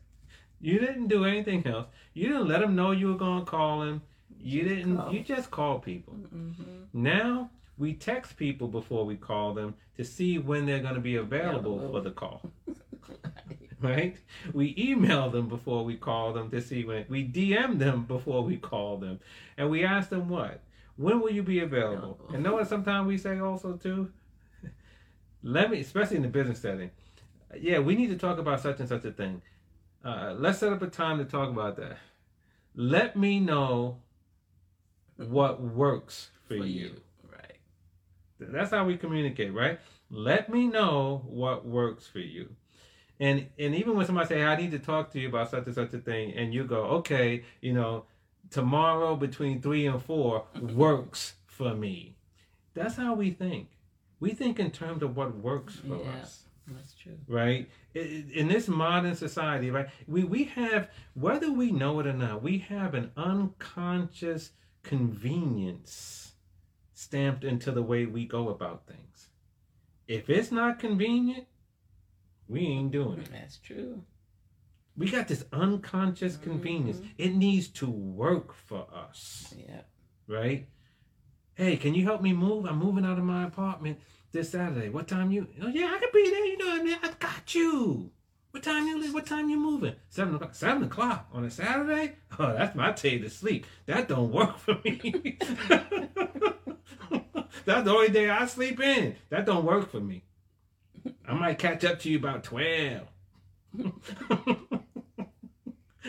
You 0.61 0.79
didn't 0.79 1.09
do 1.09 1.25
anything 1.25 1.67
else. 1.67 1.87
You 2.15 2.29
didn't 2.29 2.49
let 2.49 2.61
them 2.61 2.75
know 2.75 2.93
you 2.93 3.09
were 3.09 3.19
going 3.19 3.45
to 3.45 3.51
call 3.51 3.81
them. 3.81 4.03
You 4.41 4.63
didn't. 4.63 4.97
Call. 4.97 5.13
You 5.13 5.21
just 5.21 5.51
call 5.51 5.79
people. 5.79 6.15
Mm-hmm. 6.15 6.63
Now 6.93 7.51
we 7.79 7.95
text 7.95 8.37
people 8.37 8.69
before 8.69 9.05
we 9.05 9.17
call 9.17 9.55
them 9.55 9.75
to 9.97 10.05
see 10.05 10.39
when 10.39 10.67
they're 10.67 10.81
going 10.81 10.95
to 10.95 11.01
be 11.01 11.17
available 11.17 11.79
for 11.91 12.01
the 12.01 12.11
call. 12.11 12.43
right. 13.81 14.17
We 14.53 14.75
email 14.79 15.31
them 15.31 15.49
before 15.49 15.85
we 15.85 15.97
call 15.97 16.33
them 16.33 16.51
to 16.51 16.61
see 16.61 16.85
when. 16.85 17.05
We 17.09 17.27
DM 17.27 17.79
them 17.79 18.05
before 18.05 18.43
we 18.43 18.57
call 18.57 18.97
them, 18.99 19.21
and 19.57 19.71
we 19.71 19.85
ask 19.85 20.09
them 20.09 20.29
what 20.29 20.61
when 20.97 21.21
will 21.21 21.31
you 21.31 21.43
be 21.43 21.61
available? 21.61 22.19
And 22.33 22.43
know 22.43 22.55
what 22.55 22.69
sometimes 22.69 23.07
we 23.07 23.19
say 23.19 23.39
also 23.39 23.75
too? 23.75 24.11
Let 25.43 25.71
me, 25.71 25.81
especially 25.81 26.17
in 26.17 26.23
the 26.23 26.29
business 26.29 26.61
setting. 26.61 26.91
Yeah, 27.59 27.79
we 27.79 27.95
need 27.95 28.09
to 28.09 28.17
talk 28.17 28.39
about 28.39 28.61
such 28.61 28.81
and 28.81 28.89
such 28.89 29.05
a 29.05 29.13
thing. 29.13 29.43
Uh, 30.05 30.35
let's 30.37 30.59
set 30.59 30.73
up 30.73 30.83
a 30.83 30.89
time 30.89 31.19
to 31.19 31.25
talk 31.25 31.51
about 31.51 31.77
that. 31.77 31.99
Let 32.75 33.17
me 33.17 33.41
know 33.41 33.99
what 35.17 35.61
works 35.63 36.31
for, 36.49 36.57
for 36.59 36.65
you. 36.67 36.87
you. 36.87 37.01
Right. 37.33 37.59
That's 38.39 38.71
how 38.71 38.85
we 38.85 38.97
communicate, 38.97 39.53
right? 39.53 39.79
Let 40.11 40.49
me 40.51 40.67
know 40.67 41.23
what 41.27 41.67
works 41.67 42.07
for 42.07 42.19
you. 42.21 42.51
And 43.19 43.47
and 43.59 43.75
even 43.75 43.97
when 43.97 44.05
somebody 44.07 44.29
say, 44.29 44.39
hey, 44.39 44.45
I 44.45 44.57
need 44.57 44.71
to 44.73 44.79
talk 44.79 45.11
to 45.13 45.21
you 45.21 45.29
about 45.29 45.51
such 45.51 45.67
and 45.67 45.75
such 45.75 45.95
a 45.95 45.99
thing, 45.99 46.33
and 46.35 46.53
you 46.53 46.65
go, 46.65 46.83
okay, 46.99 47.45
you 47.63 47.73
know, 47.73 48.05
tomorrow 48.51 49.17
between 49.17 49.63
three 49.63 49.87
and 49.87 50.03
four 50.03 50.45
works 50.61 51.35
for 51.47 51.75
me. 51.75 52.17
That's 52.75 52.97
how 52.97 53.15
we 53.15 53.31
think. 53.31 53.69
We 54.21 54.31
think 54.33 54.59
in 54.61 54.71
terms 54.71 55.03
of 55.03 55.17
what 55.17 55.35
works 55.37 55.77
for 55.77 55.97
Yeah. 55.97 56.11
us 56.23 56.45
That's 56.69 56.95
true. 56.95 57.17
right 57.29 57.69
in 57.95 58.49
this 58.49 58.67
modern 58.69 59.15
society 59.15 59.71
right 59.71 59.89
we 60.07 60.25
we 60.25 60.45
have 60.45 60.91
whether 61.15 61.51
we 61.53 61.71
know 61.71 62.01
it 62.01 62.07
or 62.07 62.13
not 62.13 62.43
we 62.43 62.59
have 62.59 62.95
an 62.95 63.11
unconscious 63.17 64.51
convenience 64.87 66.33
stamped 66.93 67.45
into 67.45 67.71
the 67.73 67.83
way 67.83 68.07
we 68.07 68.25
go 68.25 68.49
about 68.49 68.87
things 68.87 69.29
if 70.09 70.31
it's 70.31 70.51
not 70.53 70.79
convenient 70.79 71.47
we 72.49 72.61
ain't 72.61 72.93
doing 72.93 73.19
it 73.19 73.29
That's 73.33 73.59
true. 73.59 74.03
we 74.97 75.11
got 75.11 75.29
this 75.29 75.45
unconscious 75.53 76.37
convenience 76.37 76.99
Mhm. 76.99 77.11
it 77.19 77.35
needs 77.35 77.69
to 77.81 77.87
work 77.91 78.53
for 78.55 78.87
us 78.95 79.53
Yeah. 79.59 79.83
right? 80.27 80.69
Hey, 81.55 81.77
can 81.79 81.95
you 81.95 82.05
help 82.05 82.21
me 82.21 82.35
move? 82.35 82.67
I'm 82.67 82.79
moving 82.79 83.07
out 83.07 83.17
of 83.19 83.25
my 83.25 83.45
apartment 83.47 83.99
this 84.31 84.51
Saturday. 84.51 84.91
What 84.91 85.09
time 85.09 85.31
you? 85.33 85.49
Oh 85.63 85.69
yeah, 85.69 85.87
I 85.95 85.99
can 85.99 86.11
be 86.13 86.31
there. 86.31 86.45
You 86.45 86.59
know, 86.59 86.71
I, 86.71 86.83
mean, 86.83 86.99
I 87.03 87.11
got 87.19 87.55
you. 87.55 88.13
What 88.57 88.63
time 88.63 88.87
you 88.87 88.99
leave? 88.99 89.13
What 89.13 89.27
time 89.27 89.51
you 89.51 89.59
moving? 89.59 89.97
Seven 90.09 90.37
o'clock. 90.37 90.55
Seven 90.55 90.85
o'clock 90.85 91.29
on 91.31 91.45
a 91.45 91.51
Saturday? 91.51 92.15
Oh, 92.39 92.55
that's 92.55 92.75
my 92.75 92.91
day 92.93 93.19
to 93.19 93.29
sleep. 93.29 93.67
That 93.85 94.09
don't 94.09 94.33
work 94.33 94.57
for 94.59 94.79
me. 94.83 95.37
that's 97.67 97.85
the 97.85 97.91
only 97.91 98.09
day 98.09 98.31
I 98.31 98.47
sleep 98.47 98.81
in. 98.81 99.17
That 99.29 99.45
don't 99.45 99.67
work 99.67 99.91
for 99.91 100.01
me. 100.01 100.25
I 101.29 101.35
might 101.35 101.59
catch 101.59 101.85
up 101.85 102.01
to 102.01 102.11
you 102.11 102.17
about 102.17 102.45
twelve. 102.45 103.09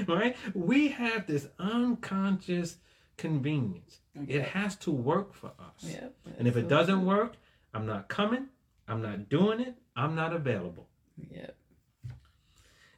right? 0.07 0.37
We 0.53 0.87
have 0.87 1.27
this 1.27 1.47
unconscious 1.59 2.77
convenience. 3.17 3.99
It 4.25 4.43
has 4.43 4.77
to 4.77 4.91
work 4.91 5.33
for 5.33 5.51
us. 5.59 5.83
Yep. 5.83 6.15
And 6.39 6.47
if 6.47 6.55
it 6.55 6.69
doesn't 6.69 7.05
work, 7.05 7.33
I'm 7.73 7.85
not 7.85 8.07
coming. 8.07 8.47
I'm 8.87 9.01
not 9.01 9.27
doing 9.27 9.59
it. 9.59 9.75
I'm 9.97 10.15
not 10.15 10.31
available. 10.31 10.87
Yep. 11.29 11.56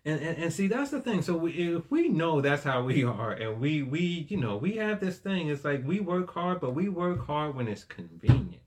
And, 0.09 0.21
and, 0.21 0.37
and 0.39 0.53
see, 0.53 0.65
that's 0.65 0.89
the 0.89 1.01
thing. 1.01 1.21
So 1.21 1.35
we, 1.35 1.51
if 1.51 1.91
we 1.91 2.07
know 2.07 2.41
that's 2.41 2.63
how 2.63 2.81
we 2.81 3.03
are, 3.19 3.31
and 3.31 3.59
we 3.59 3.83
we 3.83 4.25
you 4.27 4.37
know 4.37 4.57
we 4.57 4.77
have 4.77 4.99
this 4.99 5.19
thing. 5.19 5.49
It's 5.49 5.63
like 5.63 5.85
we 5.85 5.99
work 5.99 6.33
hard, 6.33 6.59
but 6.61 6.73
we 6.73 6.89
work 6.89 7.27
hard 7.27 7.55
when 7.55 7.67
it's 7.67 7.83
convenient. 7.83 8.63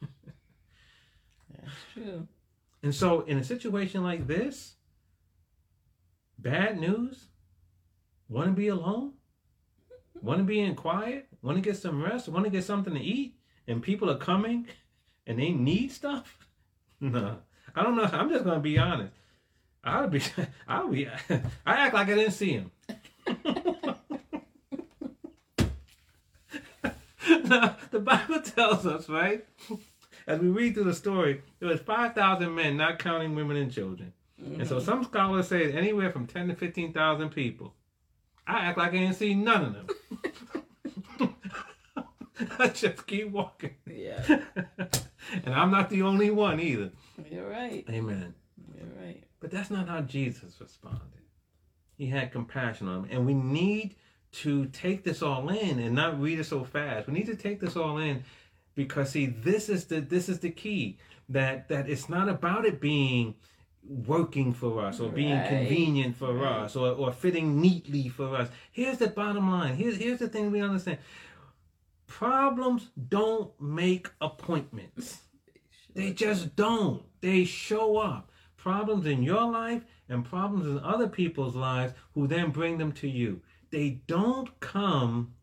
That's 0.00 1.76
true. 1.94 2.26
And 2.82 2.92
so, 2.92 3.20
in 3.20 3.38
a 3.38 3.44
situation 3.44 4.02
like 4.02 4.26
this, 4.26 4.74
bad 6.38 6.80
news. 6.80 7.28
Want 8.28 8.48
to 8.48 8.52
be 8.52 8.68
alone? 8.68 9.12
Want 10.20 10.38
to 10.38 10.44
be 10.44 10.58
in 10.58 10.74
quiet? 10.74 11.28
Want 11.42 11.56
to 11.56 11.62
get 11.62 11.76
some 11.76 12.02
rest? 12.02 12.28
Want 12.28 12.46
to 12.46 12.50
get 12.50 12.64
something 12.64 12.94
to 12.94 13.00
eat? 13.00 13.36
And 13.68 13.80
people 13.80 14.10
are 14.10 14.16
coming, 14.16 14.66
and 15.26 15.38
they 15.38 15.50
need 15.50 15.92
stuff. 15.92 16.38
No, 17.04 17.38
I 17.74 17.82
don't 17.82 17.96
know. 17.96 18.04
I'm 18.04 18.28
just 18.28 18.44
gonna 18.44 18.60
be 18.60 18.78
honest. 18.78 19.12
I'll 19.84 20.08
be. 20.08 20.22
I'll 20.68 20.88
be. 20.88 21.08
I 21.30 21.40
act 21.66 21.94
like 21.94 22.08
I 22.08 22.14
didn't 22.14 22.32
see 22.32 22.52
him. 22.52 22.70
now, 27.44 27.76
the 27.90 27.98
Bible 27.98 28.40
tells 28.42 28.86
us, 28.86 29.08
right? 29.08 29.44
As 30.26 30.38
we 30.40 30.48
read 30.48 30.74
through 30.74 30.84
the 30.84 30.94
story, 30.94 31.42
there 31.58 31.68
was 31.68 31.80
5,000 31.80 32.54
men, 32.54 32.76
not 32.76 32.98
counting 32.98 33.34
women 33.34 33.56
and 33.56 33.72
children. 33.72 34.12
And 34.38 34.66
so 34.66 34.76
mm-hmm. 34.76 34.84
some 34.84 35.04
scholars 35.04 35.48
say 35.48 35.72
anywhere 35.72 36.10
from 36.10 36.26
10 36.26 36.48
to 36.48 36.54
15,000 36.54 37.30
people. 37.30 37.74
I 38.46 38.66
act 38.66 38.78
like 38.78 38.90
I 38.90 38.98
didn't 38.98 39.14
see 39.14 39.34
none 39.34 39.64
of 39.64 39.74
them. 39.74 41.34
I 42.58 42.68
just 42.68 43.06
keep 43.06 43.30
walking. 43.30 43.74
Yeah. 43.86 44.40
and 45.44 45.54
I'm 45.54 45.70
not 45.70 45.90
the 45.90 46.02
only 46.02 46.30
one 46.30 46.58
either. 46.58 46.90
You're 47.30 47.48
right. 47.48 47.84
Amen. 47.88 48.34
But 49.42 49.50
that's 49.50 49.70
not 49.70 49.88
how 49.88 50.00
Jesus 50.02 50.58
responded. 50.60 51.00
He 51.98 52.06
had 52.06 52.30
compassion 52.30 52.86
on 52.88 53.04
him. 53.04 53.08
And 53.10 53.26
we 53.26 53.34
need 53.34 53.96
to 54.42 54.66
take 54.66 55.02
this 55.02 55.20
all 55.20 55.48
in 55.50 55.80
and 55.80 55.94
not 55.96 56.18
read 56.20 56.38
it 56.38 56.44
so 56.44 56.64
fast. 56.64 57.08
We 57.08 57.12
need 57.12 57.26
to 57.26 57.34
take 57.34 57.60
this 57.60 57.76
all 57.76 57.98
in 57.98 58.22
because 58.76 59.10
see 59.10 59.26
this 59.26 59.68
is 59.68 59.84
the 59.86 60.00
this 60.00 60.28
is 60.28 60.38
the 60.38 60.50
key 60.50 60.96
that 61.28 61.68
that 61.68 61.90
it's 61.90 62.08
not 62.08 62.28
about 62.28 62.64
it 62.64 62.80
being 62.80 63.34
working 63.84 64.52
for 64.54 64.80
us 64.80 65.00
or 65.00 65.10
being 65.10 65.36
Right. 65.38 65.48
convenient 65.48 66.16
for 66.16 66.32
Right. 66.32 66.62
us 66.62 66.76
or, 66.76 66.92
or 66.92 67.12
fitting 67.12 67.60
neatly 67.60 68.08
for 68.08 68.36
us. 68.36 68.48
Here's 68.70 68.98
the 68.98 69.08
bottom 69.08 69.50
line. 69.50 69.74
Here's 69.74 69.96
here's 69.96 70.20
the 70.20 70.28
thing 70.28 70.52
we 70.52 70.60
understand. 70.62 70.98
Problems 72.06 72.90
don't 73.08 73.60
make 73.60 74.08
appointments. 74.20 75.18
They 75.94 76.12
just 76.12 76.54
don't. 76.56 77.02
They 77.20 77.44
show 77.44 77.98
up. 77.98 78.31
Problems 78.62 79.06
in 79.06 79.24
your 79.24 79.50
life 79.50 79.82
and 80.08 80.24
problems 80.24 80.66
in 80.66 80.78
other 80.78 81.08
people's 81.08 81.56
lives 81.56 81.94
who 82.14 82.28
then 82.28 82.50
bring 82.50 82.78
them 82.78 82.92
to 82.92 83.08
you. 83.08 83.40
They 83.72 84.02
don't 84.06 84.60
come, 84.60 85.34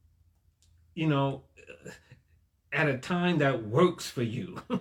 you 0.96 1.08
know, 1.08 1.44
at 2.72 2.88
a 2.88 2.98
time 2.98 3.40
that 3.40 3.68
works 3.68 4.10
for 4.10 4.24
you. 4.24 4.62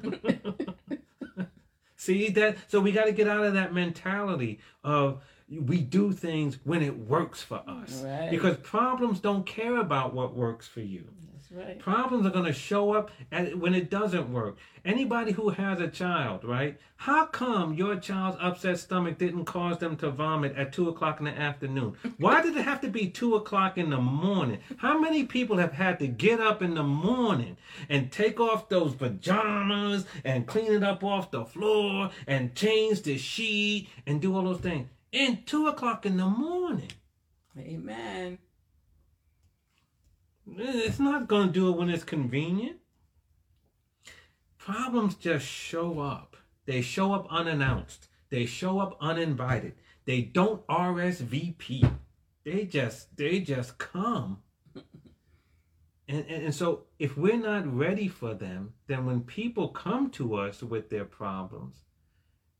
See 1.97 2.29
that? 2.31 2.59
So 2.69 2.79
we 2.79 2.93
got 2.93 3.07
to 3.07 3.13
get 3.13 3.27
out 3.27 3.43
of 3.43 3.55
that 3.55 3.75
mentality 3.75 4.61
of 4.85 5.21
we 5.51 5.81
do 5.81 6.13
things 6.13 6.59
when 6.63 6.81
it 6.81 6.97
works 6.97 7.43
for 7.43 7.65
us. 7.67 8.05
Right. 8.05 8.31
Because 8.31 8.57
problems 8.59 9.19
don't 9.19 9.47
care 9.47 9.79
about 9.81 10.15
what 10.15 10.37
works 10.37 10.69
for 10.69 10.81
you. 10.81 11.09
Right. 11.51 11.79
Problems 11.79 12.27
are 12.27 12.31
going 12.31 12.45
to 12.45 12.53
show 12.53 12.93
up 12.93 13.11
at, 13.33 13.59
when 13.59 13.75
it 13.75 13.89
doesn't 13.89 14.31
work. 14.33 14.59
Anybody 14.85 15.33
who 15.33 15.49
has 15.51 15.81
a 15.81 15.89
child, 15.89 16.45
right? 16.45 16.79
How 16.97 17.27
come 17.27 17.73
your 17.73 17.97
child's 17.97 18.37
upset 18.41 18.79
stomach 18.79 19.19
didn't 19.19 19.47
cause 19.47 19.79
them 19.79 19.97
to 19.99 20.11
vomit 20.11 20.57
at 20.57 20.73
2 20.73 20.91
o'clock 20.91 21.21
in 21.21 21.25
the 21.25 21.39
afternoon? 21.39 21.95
Why 22.19 22.43
did 22.43 22.57
it 22.57 22.63
have 22.63 22.83
to 22.83 22.89
be 22.89 23.09
2 23.09 23.37
o'clock 23.37 23.79
in 23.79 23.89
the 23.91 24.01
morning? 24.01 24.59
How 24.77 24.99
many 24.99 25.25
people 25.25 25.57
have 25.57 25.73
had 25.73 25.99
to 26.01 26.07
get 26.07 26.39
up 26.41 26.61
in 26.61 26.75
the 26.75 26.83
morning 26.83 27.57
and 27.89 28.13
take 28.13 28.41
off 28.41 28.69
those 28.69 28.95
pajamas 28.95 30.05
and 30.25 30.47
clean 30.47 30.73
it 30.73 30.83
up 30.83 31.03
off 31.03 31.31
the 31.31 31.47
floor 31.47 32.11
and 32.27 32.55
change 32.55 33.03
the 33.03 33.17
sheet 33.17 33.89
and 34.07 34.21
do 34.21 34.37
all 34.37 34.43
those 34.43 34.61
things? 34.61 34.89
In 35.13 35.45
2 35.47 35.69
o'clock 35.69 36.05
in 36.05 36.19
the 36.19 36.27
morning. 36.27 36.91
Amen. 37.59 38.39
It's 40.57 40.99
not 40.99 41.29
going 41.29 41.49
to 41.49 41.53
do 41.53 41.69
it 41.69 41.77
when 41.77 41.91
it's 41.91 42.05
convenient. 42.05 42.79
Problems 44.57 45.15
just 45.15 45.47
show 45.47 46.01
up. 46.01 46.37
They 46.67 46.83
show 46.83 47.13
up 47.13 47.27
unannounced. 47.31 48.09
They 48.31 48.47
show 48.47 48.79
up 48.79 48.97
uninvited. 49.01 49.75
They 50.05 50.23
don't 50.23 50.67
RSVP. 50.67 51.91
They 52.45 52.65
just 52.65 53.17
they 53.17 53.41
just 53.41 53.79
come. 53.79 54.43
And, 56.11 56.25
and, 56.27 56.45
and 56.45 56.55
so 56.55 56.85
if 56.99 57.19
we're 57.19 57.37
not 57.37 57.67
ready 57.67 58.09
for 58.09 58.33
them, 58.33 58.73
then 58.87 59.05
when 59.05 59.21
people 59.21 59.69
come 59.69 60.09
to 60.13 60.37
us 60.37 60.63
with 60.63 60.89
their 60.89 61.05
problems, 61.05 61.83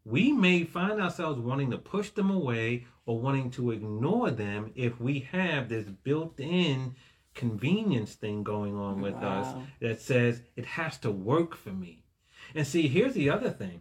we 0.05 0.33
may 0.33 0.65
find 0.65 1.01
ourselves 1.01 1.41
wanting 1.41 1.71
to 1.71 1.79
push 1.79 2.11
them 2.11 2.31
away 2.31 2.85
or 3.07 3.19
wanting 3.19 3.51
to 3.53 3.71
ignore 3.71 4.31
them 4.31 4.73
if 4.75 5.01
we 5.01 5.21
have 5.33 5.71
this 5.71 5.87
built-in 5.87 6.95
convenience 7.39 8.15
thing 8.15 8.43
going 8.43 8.77
on 8.77 9.01
with 9.01 9.15
us 9.15 9.55
that 9.81 10.03
says 10.03 10.43
it 10.57 10.67
has 10.67 10.99
to 10.99 11.11
work 11.11 11.57
for 11.57 11.71
me. 11.71 12.05
And 12.55 12.67
see, 12.67 12.89
here's 12.89 13.15
the 13.15 13.31
other 13.31 13.51
thing. 13.51 13.81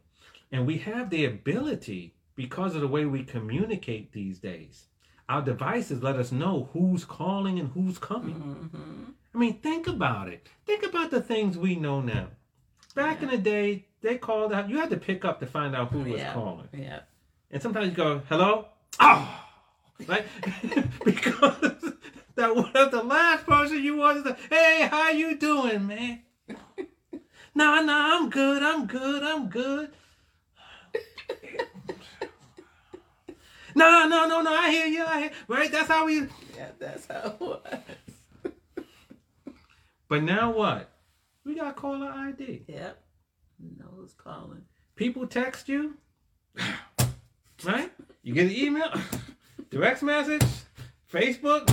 And 0.51 0.65
we 0.65 0.77
have 0.77 1.09
the 1.09 1.25
ability 1.25 2.15
because 2.35 2.75
of 2.75 2.81
the 2.81 2.87
way 2.87 3.05
we 3.05 3.23
communicate 3.23 4.13
these 4.13 4.39
days. 4.39 4.85
Our 5.27 5.41
devices 5.41 6.03
let 6.03 6.15
us 6.15 6.31
know 6.31 6.69
who's 6.71 7.03
calling 7.03 7.59
and 7.59 7.69
who's 7.69 7.97
coming. 7.97 8.35
Mm-hmm. 8.35 9.11
I 9.33 9.37
mean, 9.37 9.59
think 9.59 9.87
about 9.87 10.29
it. 10.29 10.47
Think 10.65 10.85
about 10.85 11.11
the 11.11 11.21
things 11.21 11.57
we 11.57 11.75
know 11.75 11.99
now. 11.99 12.27
Back 12.95 13.23
in 13.23 13.29
the 13.29 13.37
day, 13.37 13.87
they 14.01 14.17
called 14.17 14.53
out. 14.53 14.69
You 14.69 14.77
had 14.77 14.91
to 14.91 14.97
pick 14.97 15.25
up 15.25 15.39
to 15.39 15.47
find 15.47 15.75
out 15.75 15.91
who 15.91 16.03
was 16.03 16.21
yeah. 16.21 16.33
calling. 16.33 16.69
Yeah. 16.71 16.99
And 17.51 17.61
sometimes 17.61 17.87
you 17.89 17.93
go, 17.93 18.21
hello? 18.29 18.67
Oh! 18.99 19.43
Right? 20.07 20.25
because 21.05 21.93
that 22.37 22.55
was 22.55 22.91
the 22.91 23.03
last 23.03 23.45
person 23.45 23.83
you 23.83 23.97
wanted 23.97 24.23
to 24.23 24.37
hey, 24.49 24.87
how 24.89 25.09
you 25.09 25.35
doing, 25.37 25.85
man? 25.87 26.21
nah, 27.55 27.81
nah, 27.81 28.17
I'm 28.17 28.29
good, 28.29 28.63
I'm 28.63 28.85
good, 28.85 29.23
I'm 29.23 29.49
good. 29.49 29.89
no, 33.75 34.07
no, 34.07 34.27
no, 34.27 34.41
no, 34.41 34.53
I 34.53 34.71
hear 34.71 34.85
you, 34.85 35.03
I 35.05 35.19
hear 35.19 35.31
right? 35.47 35.71
That's 35.71 35.87
how 35.89 36.05
we 36.05 36.21
Yeah, 36.55 36.69
that's 36.79 37.07
how 37.07 37.35
it 37.39 37.39
was. 37.39 37.59
But 40.07 40.23
now 40.23 40.51
what? 40.51 40.89
We 41.43 41.55
got 41.55 41.75
caller 41.75 42.09
ID. 42.09 42.63
Yep. 42.67 43.03
Know 43.79 43.89
who's 43.95 44.13
calling. 44.13 44.61
People 44.95 45.27
text 45.27 45.67
you, 45.67 45.97
right? 47.63 47.91
You 48.21 48.33
get 48.33 48.45
an 48.45 48.55
email, 48.55 48.91
direct 49.69 50.03
message, 50.03 50.43
Facebook. 51.11 51.67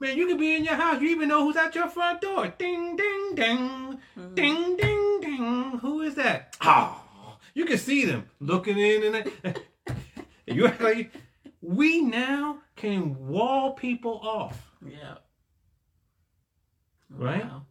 Man, 0.00 0.16
you 0.16 0.26
could 0.28 0.38
be 0.38 0.54
in 0.54 0.64
your 0.64 0.74
house. 0.74 1.00
You 1.02 1.08
even 1.08 1.28
know 1.28 1.44
who's 1.44 1.56
at 1.56 1.74
your 1.74 1.88
front 1.88 2.20
door. 2.20 2.52
Ding, 2.56 2.94
ding, 2.96 3.34
ding. 3.34 4.00
Mhm. 4.16 4.34
Ding, 4.34 4.76
ding, 4.76 5.20
ding. 5.20 5.78
Who 5.80 6.02
is 6.02 6.14
that? 6.14 6.56
Oh, 6.60 7.36
you 7.54 7.64
can 7.64 7.78
see 7.78 8.04
them 8.04 8.28
looking 8.38 8.78
in 8.78 9.14
and 9.14 9.60
you 10.46 10.66
act 10.66 10.80
like 10.80 11.12
we 11.60 12.00
now 12.00 12.58
can 12.76 13.26
wall 13.26 13.72
people 13.72 14.20
off. 14.22 14.70
Yeah. 14.86 15.16
Right? 17.10 17.44
Wow. 17.44 17.62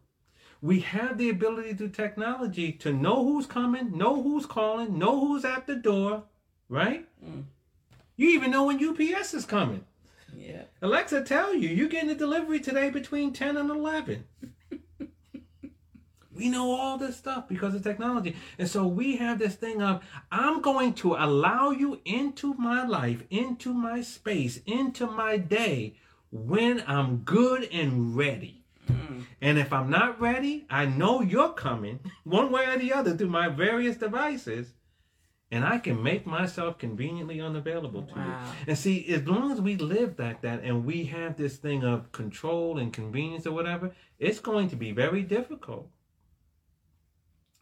We 0.60 0.80
have 0.80 1.16
the 1.16 1.30
ability 1.30 1.74
through 1.74 1.90
technology 1.90 2.72
to 2.72 2.92
know 2.92 3.24
who's 3.24 3.46
coming, 3.46 3.96
know 3.96 4.20
who's 4.20 4.44
calling, 4.44 4.98
know 4.98 5.18
who's 5.20 5.44
at 5.44 5.66
the 5.68 5.76
door, 5.76 6.24
right? 6.68 7.08
Mm. 7.24 7.44
You 8.16 8.30
even 8.30 8.50
know 8.50 8.64
when 8.64 8.84
UPS 8.84 9.34
is 9.34 9.44
coming. 9.46 9.84
Yeah. 10.38 10.62
Alexa 10.82 11.24
tell 11.24 11.54
you 11.54 11.68
you're 11.68 11.88
getting 11.88 12.10
a 12.10 12.14
delivery 12.14 12.60
today 12.60 12.90
between 12.90 13.32
10 13.32 13.56
and 13.56 13.70
11. 13.70 14.24
we 16.34 16.48
know 16.48 16.70
all 16.70 16.96
this 16.96 17.16
stuff 17.16 17.48
because 17.48 17.74
of 17.74 17.82
technology. 17.82 18.36
And 18.58 18.68
so 18.68 18.86
we 18.86 19.16
have 19.16 19.38
this 19.38 19.56
thing 19.56 19.82
of 19.82 20.02
I'm 20.30 20.62
going 20.62 20.94
to 20.94 21.14
allow 21.14 21.70
you 21.70 22.00
into 22.04 22.54
my 22.54 22.86
life, 22.86 23.22
into 23.30 23.74
my 23.74 24.00
space, 24.00 24.60
into 24.64 25.06
my 25.06 25.36
day 25.36 25.96
when 26.30 26.84
I'm 26.86 27.18
good 27.18 27.64
and 27.72 28.16
ready. 28.16 28.62
Mm. 28.88 29.24
And 29.40 29.58
if 29.58 29.72
I'm 29.72 29.90
not 29.90 30.20
ready, 30.20 30.66
I 30.70 30.86
know 30.86 31.20
you're 31.20 31.52
coming 31.52 31.98
one 32.24 32.52
way 32.52 32.66
or 32.66 32.78
the 32.78 32.92
other 32.92 33.16
through 33.16 33.30
my 33.30 33.48
various 33.48 33.96
devices. 33.96 34.72
And 35.50 35.64
I 35.64 35.78
can 35.78 36.02
make 36.02 36.26
myself 36.26 36.76
conveniently 36.76 37.40
unavailable 37.40 38.02
to 38.02 38.14
you. 38.14 38.34
And 38.66 38.76
see, 38.76 39.06
as 39.14 39.26
long 39.26 39.50
as 39.50 39.60
we 39.62 39.76
live 39.76 40.18
like 40.18 40.42
that 40.42 40.62
and 40.62 40.84
we 40.84 41.04
have 41.06 41.36
this 41.38 41.56
thing 41.56 41.84
of 41.84 42.12
control 42.12 42.76
and 42.78 42.92
convenience 42.92 43.46
or 43.46 43.52
whatever, 43.52 43.92
it's 44.18 44.40
going 44.40 44.68
to 44.68 44.76
be 44.76 44.92
very 44.92 45.22
difficult 45.22 45.88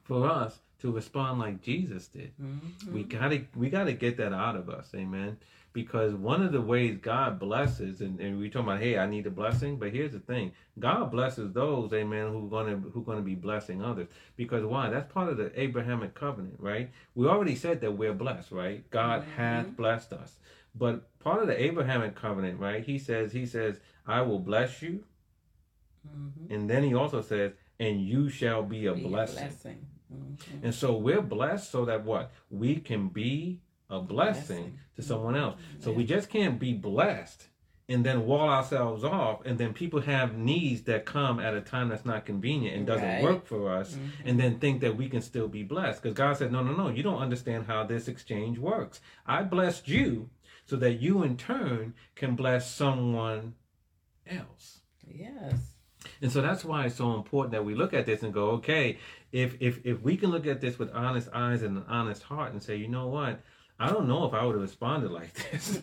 for 0.02 0.28
us 0.28 0.58
to 0.80 0.90
respond 0.90 1.38
like 1.38 1.62
Jesus 1.62 2.08
did. 2.08 2.32
Mhm. 2.38 2.92
We 2.92 3.04
gotta 3.04 3.44
we 3.54 3.70
gotta 3.70 3.92
get 3.92 4.16
that 4.18 4.32
out 4.32 4.56
of 4.56 4.68
us, 4.68 4.90
amen. 4.94 5.38
Because 5.76 6.14
one 6.14 6.40
of 6.42 6.52
the 6.52 6.60
ways 6.62 6.96
God 7.02 7.38
blesses, 7.38 8.00
and, 8.00 8.18
and 8.18 8.38
we 8.38 8.48
talk 8.48 8.62
about, 8.62 8.80
hey, 8.80 8.96
I 8.96 9.06
need 9.06 9.26
a 9.26 9.30
blessing, 9.30 9.76
but 9.76 9.90
here's 9.92 10.12
the 10.12 10.20
thing: 10.20 10.52
God 10.78 11.10
blesses 11.10 11.52
those, 11.52 11.92
amen, 11.92 12.28
who 12.32 12.48
gonna 12.48 12.76
who 12.78 13.02
gonna 13.04 13.20
be 13.20 13.34
blessing 13.34 13.82
others. 13.84 14.08
Because 14.36 14.64
why? 14.64 14.88
That's 14.88 15.12
part 15.12 15.28
of 15.28 15.36
the 15.36 15.52
Abrahamic 15.60 16.14
covenant, 16.14 16.54
right? 16.58 16.90
We 17.14 17.26
already 17.26 17.54
said 17.56 17.82
that 17.82 17.92
we're 17.92 18.14
blessed, 18.14 18.52
right? 18.52 18.88
God 18.90 19.22
hath 19.36 19.76
blessed 19.76 20.14
us. 20.14 20.38
But 20.74 21.18
part 21.20 21.42
of 21.42 21.46
the 21.46 21.62
Abrahamic 21.62 22.14
covenant, 22.14 22.58
right? 22.58 22.82
He 22.82 22.98
says, 22.98 23.32
He 23.32 23.44
says, 23.44 23.78
I 24.06 24.22
will 24.22 24.38
bless 24.38 24.80
you, 24.80 25.04
Mhm. 26.08 26.50
and 26.54 26.70
then 26.70 26.84
He 26.84 26.94
also 26.94 27.20
says, 27.20 27.52
and 27.78 28.00
you 28.00 28.30
shall 28.30 28.62
be 28.62 28.86
a 28.86 28.94
Be 28.94 29.02
blessing. 29.02 29.36
blessing. 29.48 29.86
Mhm. 30.10 30.62
And 30.64 30.74
so 30.74 30.96
we're 30.96 31.20
blessed 31.20 31.70
so 31.70 31.84
that 31.84 32.02
what? 32.06 32.32
We 32.50 32.76
can 32.76 33.08
be 33.08 33.60
a 33.90 34.00
blessing, 34.00 34.56
Blessing. 34.56 34.78
to 34.96 35.02
someone 35.02 35.36
else. 35.36 35.60
So 35.80 35.90
Yeah. 35.90 35.96
we 35.96 36.04
just 36.04 36.28
can't 36.28 36.58
be 36.58 36.72
blessed 36.74 37.48
and 37.88 38.04
then 38.04 38.26
wall 38.26 38.48
ourselves 38.48 39.04
off 39.04 39.44
and 39.46 39.58
then 39.58 39.72
people 39.72 40.00
have 40.00 40.36
needs 40.36 40.82
that 40.82 41.04
come 41.06 41.38
at 41.38 41.54
a 41.54 41.60
time 41.60 41.88
that's 41.88 42.04
not 42.04 42.24
convenient 42.26 42.76
and 42.76 42.84
doesn't 42.84 43.06
Right. 43.08 43.22
work 43.22 43.46
for 43.46 43.70
us 43.70 43.94
Mhm. 43.94 44.10
and 44.24 44.40
then 44.40 44.58
think 44.58 44.80
that 44.80 44.96
we 44.96 45.08
can 45.08 45.20
still 45.22 45.46
be 45.46 45.62
blessed 45.62 46.02
because 46.02 46.16
God 46.16 46.36
said 46.36 46.50
no 46.50 46.64
no 46.64 46.74
no 46.74 46.88
you 46.88 47.04
don't 47.04 47.22
understand 47.22 47.66
how 47.66 47.84
this 47.84 48.08
exchange 48.08 48.58
works. 48.58 49.00
I 49.24 49.44
blessed 49.44 49.86
you 49.86 50.30
so 50.64 50.74
that 50.78 50.94
you 50.94 51.22
in 51.22 51.36
turn 51.36 51.94
can 52.16 52.34
bless 52.34 52.68
someone 52.74 53.54
else. 54.26 54.80
Yes. 55.06 55.74
And 56.20 56.30
so 56.32 56.40
that's 56.42 56.64
why 56.64 56.86
it's 56.86 56.96
so 56.96 57.14
important 57.14 57.52
that 57.52 57.64
we 57.64 57.74
look 57.76 57.94
at 57.94 58.06
this 58.06 58.22
and 58.24 58.32
go, 58.34 58.50
okay, 58.52 58.98
if 59.30 59.56
if 59.60 59.84
if 59.86 60.02
we 60.02 60.16
can 60.16 60.30
look 60.30 60.46
at 60.46 60.60
this 60.60 60.76
with 60.78 60.90
honest 60.92 61.28
eyes 61.32 61.62
and 61.62 61.76
an 61.78 61.84
honest 61.88 62.24
heart 62.24 62.52
and 62.52 62.60
say, 62.62 62.76
you 62.76 62.88
know 62.88 63.06
what, 63.06 63.40
I 63.78 63.90
don't 63.90 64.08
know 64.08 64.24
if 64.26 64.34
I 64.34 64.44
would 64.44 64.54
have 64.54 64.62
responded 64.62 65.10
like 65.10 65.32
this. 65.50 65.82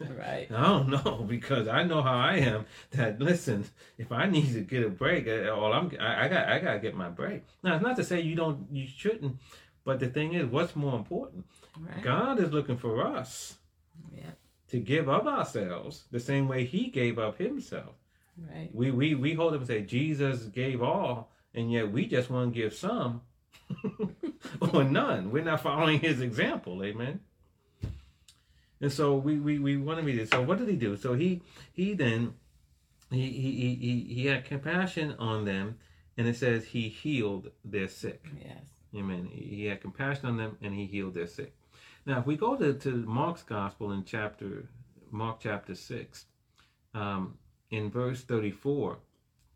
Right. 0.00 0.48
I 0.54 0.62
don't 0.62 0.88
know 0.88 1.24
because 1.28 1.68
I 1.68 1.82
know 1.84 2.02
how 2.02 2.16
I 2.16 2.36
am. 2.36 2.64
That 2.92 3.20
listen, 3.20 3.64
if 3.98 4.12
I 4.12 4.26
need 4.26 4.52
to 4.54 4.60
get 4.60 4.84
a 4.84 4.88
break, 4.88 5.26
all 5.48 5.72
I'm 5.72 5.90
I, 6.00 6.24
I 6.24 6.28
got 6.28 6.48
I 6.48 6.58
got 6.58 6.72
to 6.74 6.78
get 6.78 6.94
my 6.94 7.08
break. 7.08 7.44
Now 7.62 7.74
it's 7.74 7.82
not 7.82 7.96
to 7.96 8.04
say 8.04 8.20
you 8.20 8.34
don't 8.34 8.66
you 8.70 8.86
shouldn't, 8.86 9.36
but 9.84 10.00
the 10.00 10.08
thing 10.08 10.34
is, 10.34 10.46
what's 10.46 10.74
more 10.76 10.96
important? 10.96 11.44
Right. 11.78 12.02
God 12.02 12.38
is 12.40 12.52
looking 12.52 12.78
for 12.78 13.06
us 13.06 13.56
Yeah. 14.16 14.30
to 14.68 14.78
give 14.78 15.08
up 15.08 15.26
ourselves 15.26 16.04
the 16.10 16.20
same 16.20 16.48
way 16.48 16.64
He 16.64 16.88
gave 16.88 17.18
up 17.18 17.36
Himself. 17.38 17.94
Right. 18.38 18.70
We 18.72 18.90
we 18.90 19.14
we 19.14 19.34
hold 19.34 19.52
up 19.52 19.60
and 19.60 19.66
say 19.68 19.82
Jesus 19.82 20.44
gave 20.44 20.80
all, 20.82 21.30
and 21.54 21.70
yet 21.70 21.90
we 21.92 22.06
just 22.06 22.30
want 22.30 22.54
to 22.54 22.60
give 22.60 22.72
some 22.72 23.20
or 24.72 24.84
none. 24.84 25.30
We're 25.30 25.44
not 25.44 25.60
following 25.62 26.00
His 26.00 26.20
example. 26.20 26.82
Amen. 26.84 27.20
And 28.80 28.92
so 28.92 29.16
we 29.16 29.38
we, 29.38 29.58
we 29.58 29.76
want 29.76 29.98
to 30.00 30.04
read 30.04 30.18
it. 30.18 30.30
So 30.30 30.42
what 30.42 30.58
did 30.58 30.68
He 30.68 30.76
do? 30.76 30.96
So 30.96 31.14
He 31.14 31.42
he 31.72 31.94
then 31.94 32.34
he 33.10 33.30
he 33.30 33.50
he 33.52 33.74
he, 33.74 34.14
he 34.14 34.26
had 34.26 34.44
compassion 34.44 35.14
on 35.18 35.44
them, 35.44 35.78
and 36.16 36.26
it 36.26 36.36
says 36.36 36.64
He 36.64 36.88
healed 36.88 37.50
their 37.64 37.88
sick. 37.88 38.24
Yes. 38.38 38.80
Amen. 38.94 39.28
He 39.32 39.66
had 39.66 39.80
compassion 39.80 40.26
on 40.26 40.36
them 40.36 40.56
and 40.62 40.74
he 40.74 40.86
healed 40.86 41.14
their 41.14 41.26
sick. 41.26 41.54
Now, 42.06 42.18
if 42.18 42.26
we 42.26 42.36
go 42.36 42.56
to, 42.56 42.74
to 42.74 42.90
Mark's 42.90 43.42
gospel 43.42 43.92
in 43.92 44.04
chapter 44.04 44.68
Mark 45.10 45.40
chapter 45.40 45.74
six, 45.74 46.26
um, 46.94 47.38
in 47.70 47.90
verse 47.90 48.22
thirty 48.22 48.50
four, 48.50 48.98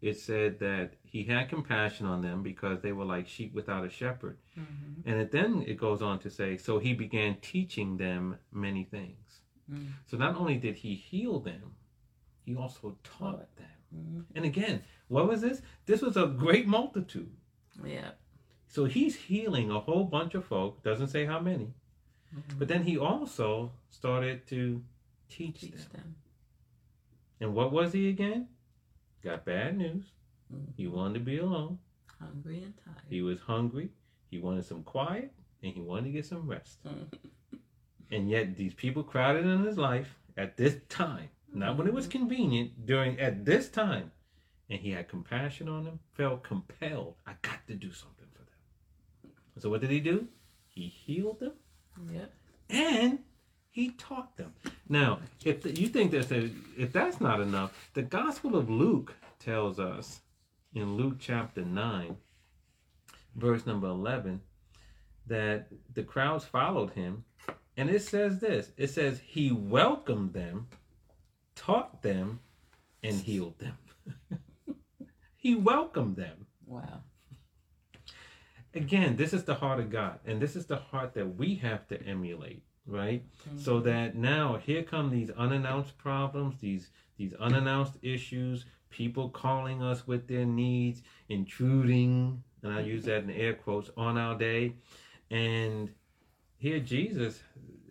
it 0.01 0.18
said 0.18 0.59
that 0.61 0.95
he 1.14 1.22
had 1.22 1.48
compassion 1.48 2.06
on 2.06 2.22
them 2.22 2.42
because 2.42 2.80
they 2.80 2.90
were 2.90 3.04
like 3.04 3.28
sheep 3.28 3.54
without 3.54 3.84
a 3.84 3.88
shepherd. 3.88 4.36
Mhm. 4.58 5.06
And 5.06 5.20
it, 5.20 5.30
then 5.30 5.62
it 5.64 5.76
goes 5.76 6.02
on 6.02 6.18
to 6.18 6.28
say, 6.28 6.56
so 6.56 6.80
he 6.80 6.92
began 6.92 7.36
teaching 7.40 7.96
them 7.98 8.36
many 8.50 8.82
things. 8.82 9.40
Mm. 9.70 9.92
So 10.06 10.16
not 10.16 10.34
only 10.34 10.56
did 10.56 10.74
he 10.74 10.96
heal 10.96 11.38
them, 11.38 11.76
he 12.44 12.56
also 12.56 12.98
taught 13.04 13.54
them. 13.54 13.78
Mhm. 13.94 14.24
And 14.34 14.44
again, 14.44 14.82
what 15.06 15.28
was 15.28 15.40
this? 15.40 15.62
This 15.86 16.02
was 16.02 16.16
a 16.16 16.26
great 16.26 16.66
multitude. 16.66 17.36
Yeah. 17.84 18.10
So 18.66 18.86
he's 18.86 19.14
healing 19.14 19.70
a 19.70 19.78
whole 19.78 20.06
bunch 20.06 20.34
of 20.34 20.44
folk, 20.44 20.82
doesn't 20.82 21.08
say 21.14 21.26
how 21.26 21.38
many, 21.38 21.74
Mhm. 22.34 22.58
but 22.58 22.66
then 22.66 22.82
he 22.82 22.98
also 22.98 23.70
started 23.88 24.48
to 24.48 24.82
teach, 25.28 25.60
Teach 25.60 25.70
them. 25.70 25.92
them. 25.92 26.16
And 27.40 27.54
what 27.54 27.70
was 27.70 27.92
he 27.92 28.08
again? 28.08 28.48
Got 29.22 29.44
bad 29.44 29.76
news. 29.78 30.06
Mhm. 30.55 30.74
He 30.76 30.86
wanted 30.86 31.14
to 31.14 31.20
be 31.20 31.38
alone. 31.38 31.78
Hungry 32.18 32.62
and 32.62 32.74
tired. 32.84 33.02
He 33.09 33.22
was 33.22 33.40
hungry. 33.40 33.90
He 34.30 34.38
wanted 34.38 34.64
some 34.64 34.82
quiet 34.84 35.32
and 35.62 35.72
he 35.72 35.80
wanted 35.80 36.05
to 36.05 36.11
get 36.12 36.26
some 36.26 36.46
rest. 36.46 36.82
Mhm. 36.84 37.09
And 38.11 38.30
yet 38.30 38.57
these 38.57 38.74
people 38.74 39.02
crowded 39.02 39.44
in 39.46 39.64
his 39.64 39.78
life 39.78 40.18
at 40.36 40.57
this 40.57 40.80
time, 40.88 41.28
not 41.52 41.76
when 41.76 41.86
it 41.86 41.92
was 41.92 42.07
convenient, 42.07 42.86
during 42.86 43.18
at 43.20 43.44
this 43.44 43.70
time. 43.70 44.12
And 44.70 44.80
he 44.80 44.90
had 44.90 45.09
compassion 45.09 45.68
on 45.68 45.84
them, 45.84 46.00
felt 46.12 46.42
compelled. 46.42 47.16
I 47.26 47.34
got 47.42 47.66
to 47.68 47.74
do 47.74 47.92
something 47.92 48.26
for 48.32 48.38
them. 48.44 49.32
So 49.59 49.70
what 49.70 49.80
did 49.80 49.90
he 49.90 50.00
do? 50.00 50.28
He 50.68 50.88
healed 50.88 51.40
them 51.40 51.52
Yeah. 52.11 52.26
and 52.68 53.24
he 53.70 53.90
taught 53.90 54.36
them. 54.36 54.55
Now, 54.88 55.20
if 55.44 55.62
the, 55.62 55.72
you 55.72 55.88
think 55.88 56.12
that 56.12 56.28
the, 56.28 56.50
if 56.76 56.92
that's 56.92 57.20
not 57.20 57.40
enough, 57.40 57.90
the 57.94 58.02
Gospel 58.02 58.57
of 58.57 58.70
Luke 58.70 59.14
tells 59.38 59.78
us 59.78 60.20
in 60.75 60.97
Luke 60.97 61.16
chapter 61.18 61.64
nine, 61.64 62.16
verse 63.35 63.64
number 63.66 63.87
eleven, 63.89 64.41
that 65.27 65.68
the 65.93 66.03
crowds 66.03 66.45
followed 66.45 66.91
him, 66.93 67.25
and 67.77 67.89
it 67.91 68.03
says 68.03 68.41
this: 68.41 68.70
it 68.77 68.89
says 68.89 69.20
he 69.25 69.51
welcomed 69.53 70.33
them, 70.35 70.68
taught 71.55 72.03
them, 72.03 72.41
and 73.03 73.14
healed 73.20 73.59
them. 73.59 73.79
he 75.37 75.55
welcomed 75.55 76.16
them 76.16 76.47
Wow. 76.66 77.03
again, 78.75 79.16
this 79.16 79.33
is 79.33 79.45
the 79.45 79.55
heart 79.55 79.79
of 79.81 79.91
God, 79.91 80.18
and 80.27 80.41
this 80.41 80.57
is 80.57 80.66
the 80.66 80.77
heart 80.77 81.14
that 81.14 81.37
we 81.37 81.57
have 81.57 81.87
to 81.89 82.03
emulate, 82.03 82.62
right? 82.87 83.25
So 83.57 83.77
Mm-hmm. 83.77 83.85
that 83.89 84.14
now 84.16 84.57
here 84.57 84.83
come 84.83 85.11
these 85.11 85.31
unannounced 85.31 85.97
problems, 85.99 86.57
these 86.61 86.89
these 87.16 87.33
unannounced 87.35 87.95
issues, 88.03 88.64
people 88.95 89.28
calling 89.28 89.82
us 89.82 90.07
with 90.07 90.28
their 90.28 90.45
needs, 90.45 91.03
intruding, 91.28 92.42
and 92.62 92.72
I 92.72 92.80
use 92.80 93.05
that 93.07 93.24
in 93.24 93.30
air 93.30 93.53
quotes 93.55 93.90
on 93.97 94.16
our 94.16 94.38
day, 94.38 94.74
and 95.32 95.90
here 96.59 96.78
Jesus 96.78 97.42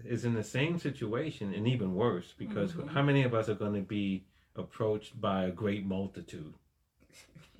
is 0.05 0.23
in 0.23 0.33
the 0.33 0.43
same 0.43 0.79
situation 0.79 1.53
and 1.53 1.67
even 1.67 1.93
worse 1.93 2.33
because 2.37 2.71
Mhm. 2.73 2.87
how 2.89 3.01
many 3.03 3.23
of 3.23 3.33
us 3.33 3.49
are 3.49 3.53
going 3.55 3.73
to 3.75 3.81
be 3.81 4.23
approached 4.55 5.19
by 5.19 5.43
a 5.45 5.51
great 5.51 5.85
multitude? 5.85 6.53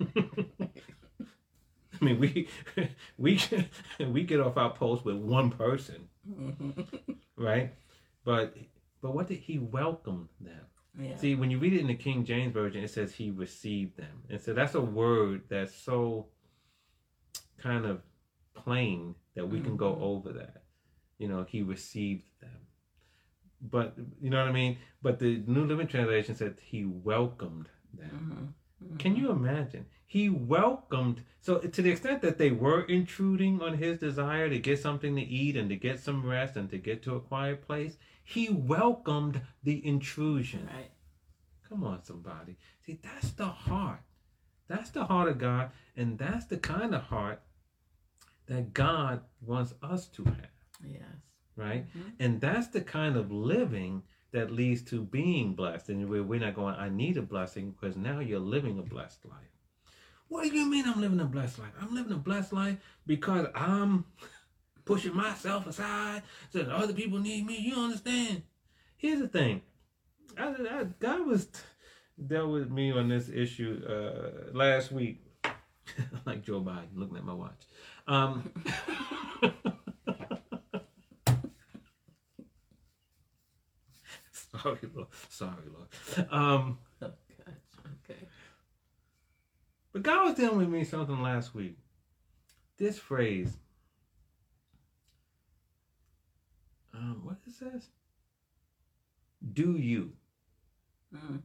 I 2.00 2.04
mean, 2.04 2.18
we 2.18 2.48
we 3.18 3.38
we 4.00 4.24
get 4.24 4.40
off 4.40 4.56
our 4.56 4.72
post 4.74 5.04
with 5.04 5.16
one 5.16 5.50
person, 5.50 6.08
Mhm. 6.28 7.16
right? 7.36 7.74
But 8.24 8.56
but 9.02 9.14
what 9.14 9.28
did 9.28 9.38
he 9.38 9.58
welcome 9.58 10.28
them? 10.40 10.64
Yeah. 11.00 11.16
See, 11.16 11.34
when 11.34 11.50
you 11.50 11.58
read 11.58 11.72
it 11.72 11.80
in 11.80 11.86
the 11.88 11.94
King 11.94 12.24
James 12.24 12.52
Version, 12.52 12.84
it 12.84 12.90
says 12.90 13.12
he 13.14 13.30
received 13.30 13.96
them. 13.96 14.22
And 14.30 14.40
so 14.40 14.54
that's 14.54 14.74
a 14.74 14.80
word 14.80 15.42
that's 15.48 15.74
so 15.74 16.28
kind 17.58 17.84
of 17.84 18.02
plain 18.54 19.14
that 19.34 19.48
we 19.48 19.60
can 19.60 19.76
go 19.76 19.94
Mhm. 19.94 20.00
over 20.00 20.32
that. 20.34 20.62
You 21.18 21.28
know, 21.28 21.44
he 21.44 21.62
received 21.62 22.24
them. 22.40 22.66
But, 23.60 23.96
you 24.20 24.30
know 24.30 24.38
what 24.38 24.48
I 24.48 24.52
mean? 24.52 24.78
But 25.02 25.18
the 25.18 25.42
New 25.46 25.64
Living 25.64 25.86
Translation 25.86 26.34
said 26.34 26.58
he 26.60 26.84
welcomed 26.84 27.68
them. 27.92 28.54
Mhm. 28.82 28.98
Can 28.98 29.16
you 29.16 29.30
imagine? 29.30 29.86
He 30.06 30.28
welcomed, 30.28 31.24
so 31.40 31.58
to 31.58 31.82
the 31.82 31.90
extent 31.90 32.22
that 32.22 32.38
they 32.38 32.50
were 32.52 32.82
intruding 32.82 33.60
on 33.62 33.78
his 33.78 33.98
desire 33.98 34.48
to 34.48 34.58
get 34.58 34.78
something 34.78 35.16
to 35.16 35.22
eat 35.22 35.56
and 35.56 35.68
to 35.70 35.76
get 35.76 35.98
some 35.98 36.24
rest 36.24 36.56
and 36.56 36.70
to 36.70 36.78
get 36.78 37.02
to 37.04 37.16
a 37.16 37.20
quiet 37.20 37.62
place, 37.62 37.96
he 38.24 38.48
welcomed 38.48 39.40
the 39.62 39.86
intrusion. 39.86 40.66
Right. 40.74 40.90
Come 41.68 41.84
on, 41.84 42.02
somebody. 42.02 42.56
See, 42.84 42.98
that's 43.02 43.32
the 43.32 43.46
heart. 43.46 44.00
That's 44.66 44.90
the 44.90 45.04
heart 45.04 45.28
of 45.28 45.38
God, 45.38 45.70
and 45.96 46.18
that's 46.18 46.46
the 46.46 46.56
kind 46.56 46.94
of 46.94 47.02
heart 47.02 47.42
that 48.46 48.72
God 48.72 49.22
wants 49.40 49.74
us 49.82 50.06
to 50.08 50.24
have, 50.24 50.50
Yes. 50.84 51.02
right? 51.56 51.86
Mhm. 51.94 52.12
And 52.18 52.40
that's 52.40 52.68
the 52.68 52.80
kind 52.80 53.16
of 53.16 53.30
living 53.30 54.02
that 54.32 54.50
leads 54.50 54.82
to 54.82 55.02
being 55.02 55.54
blessed. 55.54 55.90
And 55.90 56.08
we're, 56.08 56.22
we're 56.22 56.40
not 56.40 56.54
going, 56.54 56.74
I 56.74 56.88
need 56.88 57.16
a 57.16 57.22
blessing, 57.22 57.70
because 57.72 57.96
now 57.96 58.20
you're 58.20 58.40
living 58.40 58.78
a 58.78 58.82
blessed 58.82 59.24
life. 59.26 59.50
What 60.28 60.50
do 60.50 60.56
you 60.56 60.66
mean 60.68 60.86
I'm 60.86 61.00
living 61.00 61.20
a 61.20 61.24
blessed 61.26 61.58
life? 61.58 61.72
I'm 61.80 61.94
living 61.94 62.12
a 62.12 62.16
blessed 62.16 62.52
life 62.52 62.78
because 63.06 63.46
I'm 63.54 64.04
pushing 64.84 65.14
myself 65.16 65.66
aside 65.66 66.22
so 66.50 66.58
that 66.60 66.68
other 66.68 66.92
people 66.92 67.18
need 67.18 67.46
me. 67.46 67.58
You 67.58 67.76
understand? 67.76 68.42
Here's 68.96 69.20
the 69.20 69.28
thing. 69.28 69.62
I, 70.36 70.48
I, 70.48 70.84
God 70.98 71.26
was 71.26 71.48
dealt 72.26 72.50
with 72.50 72.70
me 72.70 72.92
on 72.92 73.08
this 73.08 73.28
issue 73.28 73.82
uh, 73.88 74.52
last 74.56 74.92
week. 74.92 75.20
like 76.26 76.42
Joe 76.42 76.62
Biden, 76.62 76.88
looking 76.94 77.16
at 77.18 77.24
my 77.24 77.34
watch. 77.34 77.66
Um, 78.06 78.50
sorry, 84.32 84.78
Lord. 84.94 85.08
Sorry, 85.28 85.52
Lord. 85.72 85.88
Um, 86.32 86.78
Oh, 87.02 87.10
gosh. 87.44 87.54
Okay. 88.08 88.20
but 89.92 90.02
God 90.02 90.26
was 90.26 90.34
dealing 90.36 90.58
with 90.58 90.68
me 90.68 90.84
something 90.84 91.20
last 91.20 91.54
week. 91.54 91.76
This 92.78 92.98
phrase. 92.98 93.56
Um, 96.94 97.20
what 97.24 97.36
it 97.46 97.52
says? 97.52 97.88
Do 99.52 99.72
you? 99.72 100.12
Mm. 101.14 101.42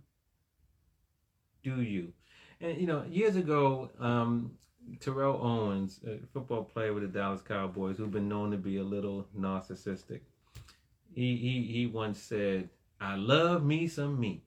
do 1.63 1.81
you? 1.81 2.13
And 2.61 2.79
you 2.79 2.87
know, 2.87 3.03
years 3.09 3.35
ago, 3.35 3.89
um, 3.99 4.51
Terrell 4.99 5.39
Owens, 5.41 5.99
a 6.05 6.19
football 6.33 6.63
player 6.63 6.93
with 6.93 7.03
the 7.03 7.09
Dallas 7.09 7.41
Cowboys, 7.41 7.97
who've 7.97 8.11
been 8.11 8.29
known 8.29 8.51
to 8.51 8.57
be 8.57 8.77
a 8.77 8.83
little 8.83 9.27
narcissistic, 9.37 10.21
he 11.13 11.35
he 11.35 11.63
he 11.71 11.87
once 11.87 12.19
said, 12.19 12.69
"I 13.01 13.15
love 13.15 13.63
me 13.63 13.87
some 13.87 14.19
me," 14.19 14.43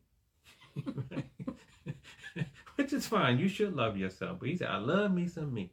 which 2.76 2.92
is 2.92 3.07
fine. 3.07 3.38
You 3.38 3.48
should 3.48 3.74
love 3.74 3.96
yourself, 3.96 4.38
but 4.40 4.48
he 4.48 4.57
said, 4.57 4.68
"I 4.68 4.78
love 4.78 5.12
me 5.12 5.26
some 5.26 5.53
me." 5.53 5.70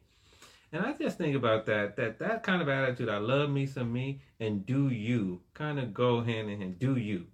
And 0.72 0.86
I 0.86 0.92
just 0.92 1.18
think 1.18 1.34
about 1.36 1.66
that, 1.66 1.96
that 1.96 2.18
that 2.20 2.42
kind 2.42 2.62
of 2.62 2.68
attitude, 2.68 3.08
I 3.08 3.18
love 3.18 3.50
me 3.50 3.66
some 3.66 3.92
me, 3.92 4.20
and 4.38 4.64
do 4.66 4.88
you 4.88 5.40
kind 5.54 5.78
of 5.80 5.92
go 5.92 6.22
hand 6.22 6.48
in 6.50 6.60
hand. 6.60 6.78
Do 6.78 6.96
you? 6.96 7.26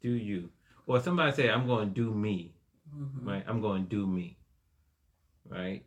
Do 0.00 0.10
you? 0.10 0.50
Or 0.86 1.00
somebody 1.00 1.32
say, 1.32 1.50
I'm 1.50 1.66
going 1.66 1.88
to 1.88 1.94
do 1.94 2.10
me 2.12 2.54
Mhm. 2.94 3.26
right? 3.26 3.44
I'm 3.48 3.60
going 3.60 3.84
to 3.84 3.88
do 3.88 4.06
me, 4.06 4.36
right? 5.48 5.82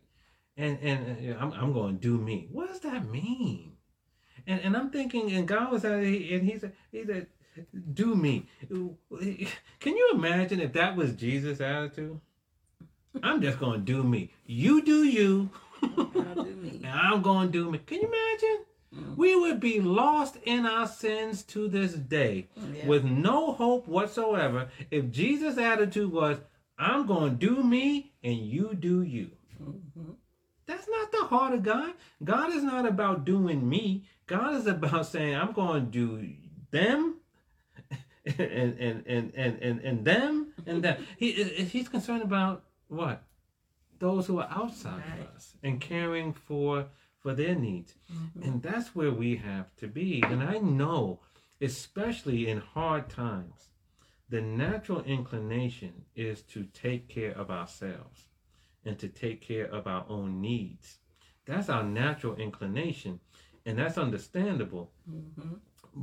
And 0.56 0.78
and 0.82 1.34
uh, 1.34 1.38
I'm 1.38 1.52
I'm 1.52 1.72
going 1.72 1.96
to 1.96 2.00
do 2.00 2.18
me. 2.18 2.48
What 2.50 2.68
does 2.68 2.80
that 2.80 3.04
mean? 3.06 3.72
And 4.46 4.60
and 4.60 4.76
I'm 4.76 4.90
thinking, 4.90 5.30
and 5.32 5.46
God 5.46 5.70
was 5.72 5.84
at 5.84 6.02
it, 6.02 6.32
and 6.32 6.48
he 6.48 6.58
said 6.58 6.72
he 6.90 7.04
said, 7.04 7.28
do 7.94 8.14
me. 8.16 8.46
Can 9.80 9.96
you 9.96 10.10
imagine 10.14 10.60
if 10.60 10.72
that 10.74 10.96
was 10.96 11.12
Jesus' 11.14 11.60
attitude? 11.60 12.20
I'm 13.22 13.40
just 13.40 13.58
going 13.58 13.80
to 13.80 13.92
do 13.92 14.02
me. 14.02 14.30
You 14.44 14.82
do 14.82 15.04
you. 15.04 15.50
I'll 15.82 16.44
do 16.44 16.54
me. 16.56 16.80
And 16.84 16.86
I'm 16.86 17.22
going 17.22 17.48
to 17.48 17.52
do 17.52 17.70
me. 17.70 17.78
Can 17.78 18.00
you 18.02 18.08
imagine? 18.08 18.64
Mm. 18.94 19.16
We 19.16 19.36
would 19.36 19.60
be 19.60 19.80
lost 19.80 20.36
in 20.44 20.64
our 20.66 20.86
sins 20.86 21.42
to 21.44 21.68
this 21.68 21.92
day 21.94 22.48
Yeah. 22.56 22.86
with 22.86 23.04
no 23.04 23.52
hope 23.52 23.86
whatsoever 23.88 24.68
if 24.90 25.10
Jesus' 25.10 25.58
attitude 25.58 26.12
was, 26.12 26.38
I'm 26.78 27.06
going 27.06 27.38
to 27.38 27.46
do 27.46 27.62
me 27.62 28.12
and 28.22 28.36
you 28.36 28.74
do 28.74 29.02
you. 29.02 29.30
Mhm. 29.62 30.14
That's 30.66 30.88
not 30.88 31.12
the 31.12 31.24
heart 31.26 31.54
of 31.54 31.62
God. 31.62 31.94
God 32.24 32.52
is 32.52 32.62
not 32.62 32.86
about 32.86 33.24
doing 33.24 33.68
me. 33.68 34.04
God 34.26 34.54
is 34.54 34.66
about 34.66 35.06
saying, 35.12 35.34
I'm 35.36 35.52
going 35.52 35.86
to 35.86 35.90
do 35.90 36.32
them 36.70 37.16
and, 38.26 38.40
and, 38.40 39.06
and, 39.06 39.32
and, 39.36 39.58
and, 39.62 39.80
and 39.80 40.04
them 40.04 40.52
and 40.66 40.82
them. 40.82 41.06
He, 41.18 41.32
he's 41.32 41.88
concerned 41.88 42.22
about 42.22 42.64
what? 42.88 43.22
Those 43.98 44.26
who 44.26 44.38
are 44.38 44.48
outside 44.50 45.02
Right. 45.10 45.20
of 45.28 45.34
us 45.36 45.56
and 45.62 45.80
caring 45.80 46.32
for 46.32 46.88
for 47.18 47.34
their 47.34 47.56
needs. 47.56 47.96
Mhm. 48.08 48.44
And 48.44 48.62
that's 48.62 48.94
where 48.94 49.10
we 49.10 49.34
have 49.36 49.74
to 49.76 49.88
be. 49.88 50.22
And 50.22 50.44
I 50.44 50.58
know, 50.58 51.20
especially 51.60 52.46
in 52.48 52.58
hard 52.58 53.08
times, 53.10 53.70
the 54.28 54.40
natural 54.40 55.02
inclination 55.02 56.04
is 56.14 56.42
to 56.42 56.64
take 56.66 57.08
care 57.08 57.32
of 57.32 57.50
ourselves 57.50 58.28
and 58.84 58.96
to 59.00 59.08
take 59.08 59.40
care 59.40 59.66
of 59.66 59.88
our 59.88 60.06
own 60.08 60.40
needs. 60.40 61.00
That's 61.46 61.68
our 61.68 61.82
natural 61.82 62.36
inclination. 62.36 63.18
And 63.64 63.76
that's 63.78 63.98
understandable. 63.98 64.92
Mhm. 65.10 65.58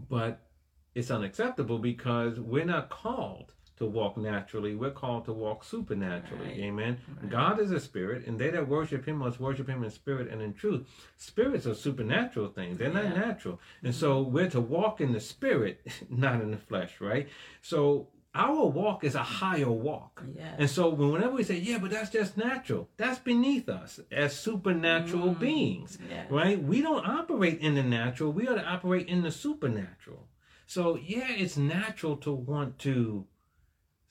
But 0.09 0.49
it's 0.95 1.09
unacceptable 1.11 1.79
because 1.79 2.37
we're 2.39 2.65
not 2.65 2.89
called 2.89 3.53
to 3.77 3.85
walk 3.85 4.17
naturally. 4.17 4.75
We're 4.75 4.91
called 4.91 5.25
to 5.25 5.33
walk 5.33 5.63
supernaturally. 5.63 6.45
Right. 6.49 6.59
Amen. 6.59 6.97
Right. 7.21 7.29
God 7.31 7.59
is 7.59 7.71
a 7.71 7.79
spirit, 7.79 8.25
and 8.27 8.37
they 8.39 8.49
that 8.51 8.67
worship 8.67 9.05
him 9.07 9.17
must 9.17 9.39
worship 9.39 9.67
him 9.67 9.83
in 9.83 9.89
spirit 9.89 10.29
and 10.31 10.41
in 10.41 10.53
truth. 10.53 10.87
Spirits 11.17 11.65
are 11.65 11.73
supernatural 11.75 12.49
things, 12.49 12.77
they're 12.77 12.93
not 12.93 13.15
natural. 13.15 13.59
And 13.83 13.93
so 13.95 14.21
we're 14.21 14.49
to 14.51 14.61
walk 14.61 15.01
in 15.01 15.11
the 15.11 15.19
spirit, 15.19 15.85
not 16.09 16.41
in 16.41 16.51
the 16.51 16.57
flesh, 16.57 17.01
right? 17.01 17.27
So 17.61 18.07
our 18.35 18.65
walk 18.65 19.03
is 19.03 19.13
a 19.13 19.21
higher 19.23 19.69
walk. 19.69 20.23
Yes. 20.35 20.55
And 20.57 20.69
so 20.69 20.89
whenever 20.89 21.35
we 21.35 21.43
say, 21.43 21.57
yeah, 21.57 21.77
but 21.77 21.91
that's 21.91 22.09
just 22.09 22.35
natural, 22.35 22.89
that's 22.97 23.19
beneath 23.19 23.69
us 23.69 23.99
as 24.11 24.35
supernatural 24.37 25.35
Mm. 25.35 25.39
beings 25.39 25.97
Yes. 26.09 26.31
right? 26.31 26.61
We 26.61 26.81
don't 26.81 27.05
operate 27.07 27.59
in 27.59 27.75
the 27.75 27.83
natural. 27.83 28.31
We 28.31 28.47
ought 28.47 28.55
to 28.55 28.65
operate 28.65 29.07
in 29.07 29.21
the 29.21 29.29
supernatural. 29.31 30.27
So 30.65 30.95
yeah, 30.97 31.27
it's 31.29 31.57
natural 31.57 32.17
to 32.17 32.31
want 32.33 32.79
to 32.79 33.25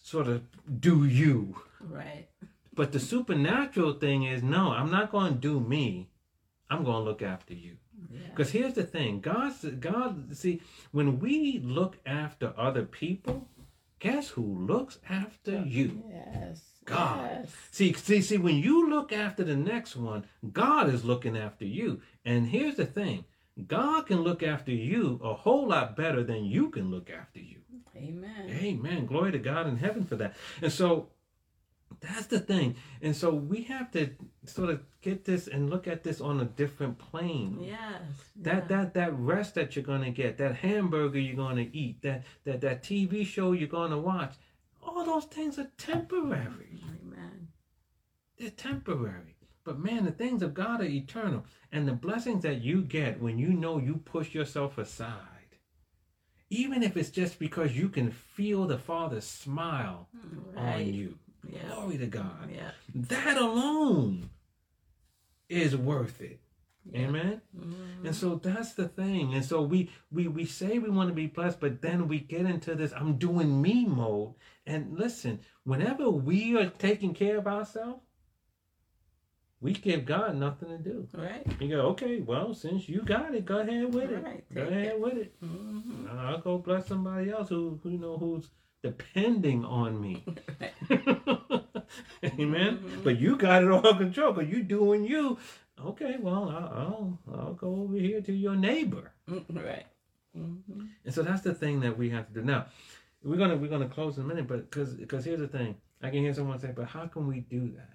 sort 0.03 0.29
of 0.29 0.43
do 0.81 1.05
you, 1.05 1.57
Right. 1.81 2.29
but 2.75 2.93
the 2.93 3.01
supernatural 3.01 3.95
thing 3.95 4.25
is 4.25 4.43
no. 4.43 4.71
I'm 4.73 4.91
not 4.91 5.11
going 5.11 5.35
to 5.35 5.39
do 5.39 5.61
me. 5.61 6.09
I'm 6.71 6.85
going 6.85 7.05
to 7.05 7.09
look 7.11 7.23
after 7.23 7.55
you. 7.55 7.77
Yeah. 8.11 8.21
Because 8.31 8.51
here's 8.51 8.75
the 8.75 8.85
thing, 8.85 9.21
God, 9.21 9.53
God, 9.81 10.37
see, 10.37 10.61
when 10.91 11.19
we 11.19 11.61
look 11.61 11.99
after 12.07 12.53
other 12.57 12.85
people, 12.85 13.49
guess 14.01 14.29
who 14.29 14.43
looks 14.43 14.99
after 15.09 15.61
you? 15.61 16.03
Yes. 16.09 16.63
God. 16.85 17.21
Yes. 17.45 17.53
See, 17.71 17.93
see, 17.93 18.21
see, 18.23 18.39
when 18.39 18.57
you 18.57 18.89
look 18.91 19.13
after 19.13 19.45
the 19.45 19.57
next 19.57 19.95
one, 19.97 20.25
God 20.53 20.93
is 20.93 21.05
looking 21.05 21.37
after 21.37 21.65
you. 21.65 22.01
And 22.25 22.49
here's 22.49 22.77
the 22.77 22.87
thing 22.87 23.25
God 23.67 24.07
can 24.07 24.23
look 24.23 24.43
after 24.43 24.73
you 24.73 25.21
a 25.23 25.35
whole 25.35 25.69
lot 25.69 25.95
better 25.97 26.25
than 26.25 26.45
you 26.45 26.71
can 26.71 26.91
look 26.91 27.09
after 27.11 27.39
you. 27.39 27.59
Amen. 28.03 28.51
Amen. 28.51 29.07
Glory 29.07 29.33
to 29.33 29.39
God 29.39 29.67
in 29.67 29.77
heaven 29.77 30.05
for 30.05 30.17
that. 30.17 30.37
And 30.61 30.73
so 30.73 31.09
that's 32.01 32.27
the 32.27 32.41
thing. 32.41 32.77
And 33.01 33.15
so 33.15 33.33
we 33.33 33.63
have 33.65 33.91
to 33.93 34.11
sort 34.47 34.71
of 34.71 34.81
get 35.01 35.25
this 35.25 35.47
and 35.47 35.71
look 35.71 35.87
at 35.87 36.03
this 36.03 36.21
on 36.21 36.41
a 36.41 36.45
different 36.45 36.99
plane. 36.99 37.59
Yes. 37.61 38.03
That 38.37 38.55
yeah. 38.71 38.77
that 38.77 38.95
that 38.95 39.19
rest 39.19 39.55
that 39.55 39.77
you're 39.77 39.85
gonna 39.85 40.11
get, 40.11 40.39
that 40.39 40.57
hamburger 40.57 41.19
you're 41.19 41.37
gonna 41.37 41.69
eat, 41.73 42.03
that 42.03 42.25
that 42.45 42.61
that 42.63 42.83
TV 42.83 43.25
show 43.27 43.53
you're 43.53 43.69
gonna 43.69 43.99
watch, 43.99 44.35
all 44.83 45.05
those 45.05 45.25
things 45.25 45.59
are 45.59 45.71
temporary. 45.79 46.83
Amen. 47.03 47.49
They're 48.39 48.51
temporary. 48.51 49.37
But 49.65 49.79
man, 49.79 50.05
the 50.05 50.11
things 50.11 50.43
of 50.43 50.55
God 50.55 50.81
are 50.81 50.85
eternal. 50.85 51.45
And 51.71 51.87
the 51.87 51.93
blessings 51.93 52.43
that 52.43 52.63
you 52.63 52.83
get 52.83 53.21
when 53.21 53.39
you 53.39 53.53
know 53.53 53.79
you 53.79 53.97
push 54.05 54.35
yourself 54.35 54.79
aside, 54.79 55.32
even 56.53 56.83
if 56.83 56.97
it's 56.97 57.11
just 57.11 57.39
because 57.39 57.75
you 57.77 57.89
can 57.89 58.11
feel 58.11 58.67
the 58.67 58.79
Father's 58.79 59.25
smile 59.25 60.09
Right. 60.55 60.75
on 60.87 60.95
you. 60.95 61.19
Yeah. 61.49 61.67
Glory 61.75 61.99
to 61.99 62.07
God. 62.07 62.51
Yeah. 62.55 62.71
That 62.95 63.37
alone 63.39 64.31
is 65.49 65.77
worth 65.77 66.21
it. 66.21 66.41
Yeah. 66.85 67.07
Amen. 67.09 67.41
Mhm. 67.57 68.05
And 68.07 68.15
so 68.15 68.35
that's 68.37 68.75
the 68.75 68.89
thing. 68.89 69.35
And 69.35 69.45
so 69.45 69.63
we 69.63 69.91
we 70.11 70.29
we 70.29 70.45
say 70.45 70.79
we 70.79 70.91
want 70.91 71.09
to 71.09 71.15
be 71.15 71.27
blessed, 71.27 71.61
but 71.61 71.81
then 71.81 72.07
we 72.09 72.19
get 72.21 72.45
into 72.47 72.75
this 72.75 72.93
I'm 72.93 73.17
doing 73.19 73.63
me 73.63 73.85
mode. 73.87 74.35
And 74.67 74.99
listen, 74.99 75.41
whenever 75.65 76.11
we 76.11 76.57
are 76.57 76.69
taking 76.71 77.15
care 77.15 77.39
of 77.39 77.47
ourselves, 77.47 78.03
we 79.63 79.73
give 79.73 80.05
God 80.05 80.37
nothing 80.37 80.69
to 80.71 80.79
do. 80.79 81.07
Right. 81.15 81.47
You 81.61 81.69
go, 81.69 81.81
okay, 81.91 82.21
well, 82.21 82.53
since 82.53 82.89
you 82.89 83.01
got 83.03 83.35
it, 83.35 83.45
go 83.47 83.61
ahead 83.61 83.95
with 83.95 84.11
it. 84.11 84.23
Right. 84.25 84.45
Go 84.55 84.63
ahead 84.63 84.87
it. 84.87 85.01
with 85.01 85.15
it. 85.15 85.41
Mhm. 85.43 86.13
I'll 86.19 86.41
go 86.41 86.59
bless 86.59 86.89
somebody 86.89 87.31
else 87.31 87.49
who, 87.49 87.79
who 87.83 87.91
you 87.91 87.99
know 87.99 88.19
who's 88.19 88.51
depending 88.83 89.65
on 89.65 90.01
me. 90.01 90.25
Right. 90.61 90.75
Amen. 92.41 92.79
Mhm. 92.79 93.05
But 93.05 93.19
you 93.21 93.37
got 93.37 93.63
it 93.63 93.71
all 93.71 93.95
control 94.05 94.33
because 94.33 94.51
you 94.51 94.63
doing 94.65 95.05
you. 95.05 95.39
Okay, 95.85 96.17
well, 96.21 96.49
I'll, 96.51 96.79
I'll 96.79 97.19
I'll 97.39 97.55
go 97.55 97.69
over 97.83 97.97
here 97.97 98.21
to 98.21 98.33
your 98.33 98.57
neighbor. 98.57 99.13
Right. 99.29 99.87
Mhm. 100.37 100.89
And 101.05 101.15
so 101.15 101.23
that's 101.23 101.43
the 101.43 101.55
thing 101.55 101.81
that 101.81 101.97
we 101.97 102.11
have 102.11 102.27
to 102.29 102.35
do. 102.35 102.43
Now, 102.43 102.67
we're 103.23 103.37
gonna 103.37 103.57
we're 103.57 103.71
gonna 103.71 103.89
close 103.89 104.17
in 104.19 104.25
a 104.25 104.27
minute, 104.27 104.49
but 104.49 104.69
because 104.71 104.95
because 104.95 105.25
here's 105.25 105.41
the 105.41 105.49
thing, 105.49 105.77
I 106.03 106.11
can 106.11 106.19
hear 106.21 106.35
someone 106.35 106.59
say, 106.59 106.73
but 106.75 106.87
how 106.87 107.07
can 107.07 107.27
we 107.29 107.41
do 107.41 107.71
that? 107.77 107.91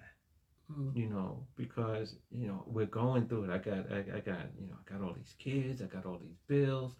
Mhm. 0.70 0.94
You 0.96 1.06
know, 1.08 1.46
because 1.56 2.16
you 2.30 2.46
know 2.46 2.62
we're 2.66 2.86
going 2.86 3.26
through 3.26 3.44
it. 3.44 3.50
I 3.50 3.58
got 3.58 3.90
I, 3.90 3.98
I 4.16 4.20
got 4.20 4.42
you 4.60 4.66
know 4.68 4.76
I 4.86 4.92
got 4.92 5.02
all 5.02 5.14
these 5.14 5.34
kids, 5.38 5.80
I 5.82 5.86
got 5.86 6.04
all 6.06 6.18
these 6.18 6.36
bills, 6.46 6.94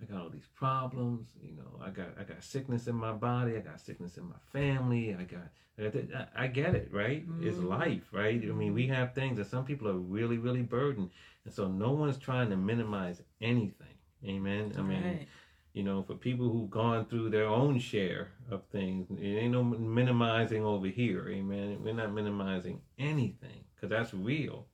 I 0.00 0.06
got 0.06 0.20
all 0.22 0.30
these 0.30 0.48
problems. 0.54 1.28
You 1.42 1.52
know, 1.56 1.80
I 1.82 1.90
got 1.90 2.08
I 2.18 2.24
got 2.24 2.42
sickness 2.42 2.86
in 2.88 2.94
my 2.96 3.12
body, 3.12 3.56
I 3.56 3.60
got 3.60 3.80
sickness 3.80 4.16
in 4.16 4.24
my 4.24 4.40
family. 4.52 5.14
I 5.14 5.24
got 5.24 5.48
I, 5.78 5.82
got 5.84 5.92
th- 5.92 6.10
I- 6.14 6.44
I 6.44 6.46
get 6.48 6.74
it, 6.74 6.88
right? 6.92 7.24
It's 7.40 7.58
Mhm. 7.58 7.68
life, 7.68 8.08
right? 8.12 8.42
I 8.42 8.52
mean, 8.52 8.74
we 8.74 8.86
have 8.88 9.14
things, 9.14 9.38
and 9.38 9.46
some 9.46 9.64
people 9.64 9.88
are 9.88 9.98
really 9.98 10.38
really 10.38 10.62
burdened, 10.62 11.10
and 11.44 11.52
so 11.52 11.68
no 11.68 11.92
one's 11.92 12.18
trying 12.18 12.50
to 12.50 12.56
minimize 12.56 13.22
anything. 13.40 13.96
Amen. 14.24 14.72
I 14.78 14.82
mean, 14.82 15.02
right. 15.02 15.28
You 15.74 15.82
know, 15.82 16.02
for 16.02 16.14
people 16.14 16.50
who've 16.50 16.70
gone 16.70 17.06
through 17.06 17.30
their 17.30 17.46
own 17.46 17.78
share 17.78 18.32
of 18.50 18.62
things. 18.70 19.06
It 19.10 19.24
ain't 19.38 19.52
no 19.52 19.62
minimizing 19.64 20.64
over 20.64 20.86
here, 20.86 21.28
amen. 21.30 21.78
We're 21.82 21.94
not 21.94 22.12
minimizing 22.12 22.80
anything 22.98 23.64
because 23.74 23.88
that's 23.90 24.12
real. 24.12 24.66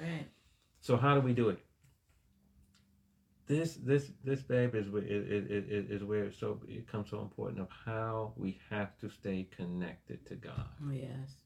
Right. 0.00 0.26
So 0.80 0.96
how 0.96 1.14
do 1.14 1.20
we 1.20 1.32
do 1.32 1.48
it? 1.48 1.58
This 3.46 3.74
this 3.74 4.10
this 4.22 4.40
babe 4.40 4.74
is 4.74 4.88
where 4.88 5.02
it, 5.02 5.10
it, 5.10 5.50
it, 5.50 5.70
it 5.70 5.90
is 5.90 6.02
where 6.02 6.24
it 6.24 6.34
so 6.38 6.60
it 6.66 6.88
comes 6.90 7.10
so 7.10 7.20
important 7.20 7.60
of 7.60 7.68
how 7.84 8.32
we 8.36 8.58
have 8.70 8.96
to 9.00 9.10
stay 9.10 9.46
connected 9.54 10.24
to 10.28 10.34
God, 10.34 10.64
Oh, 10.86 10.90
yes. 10.90 11.36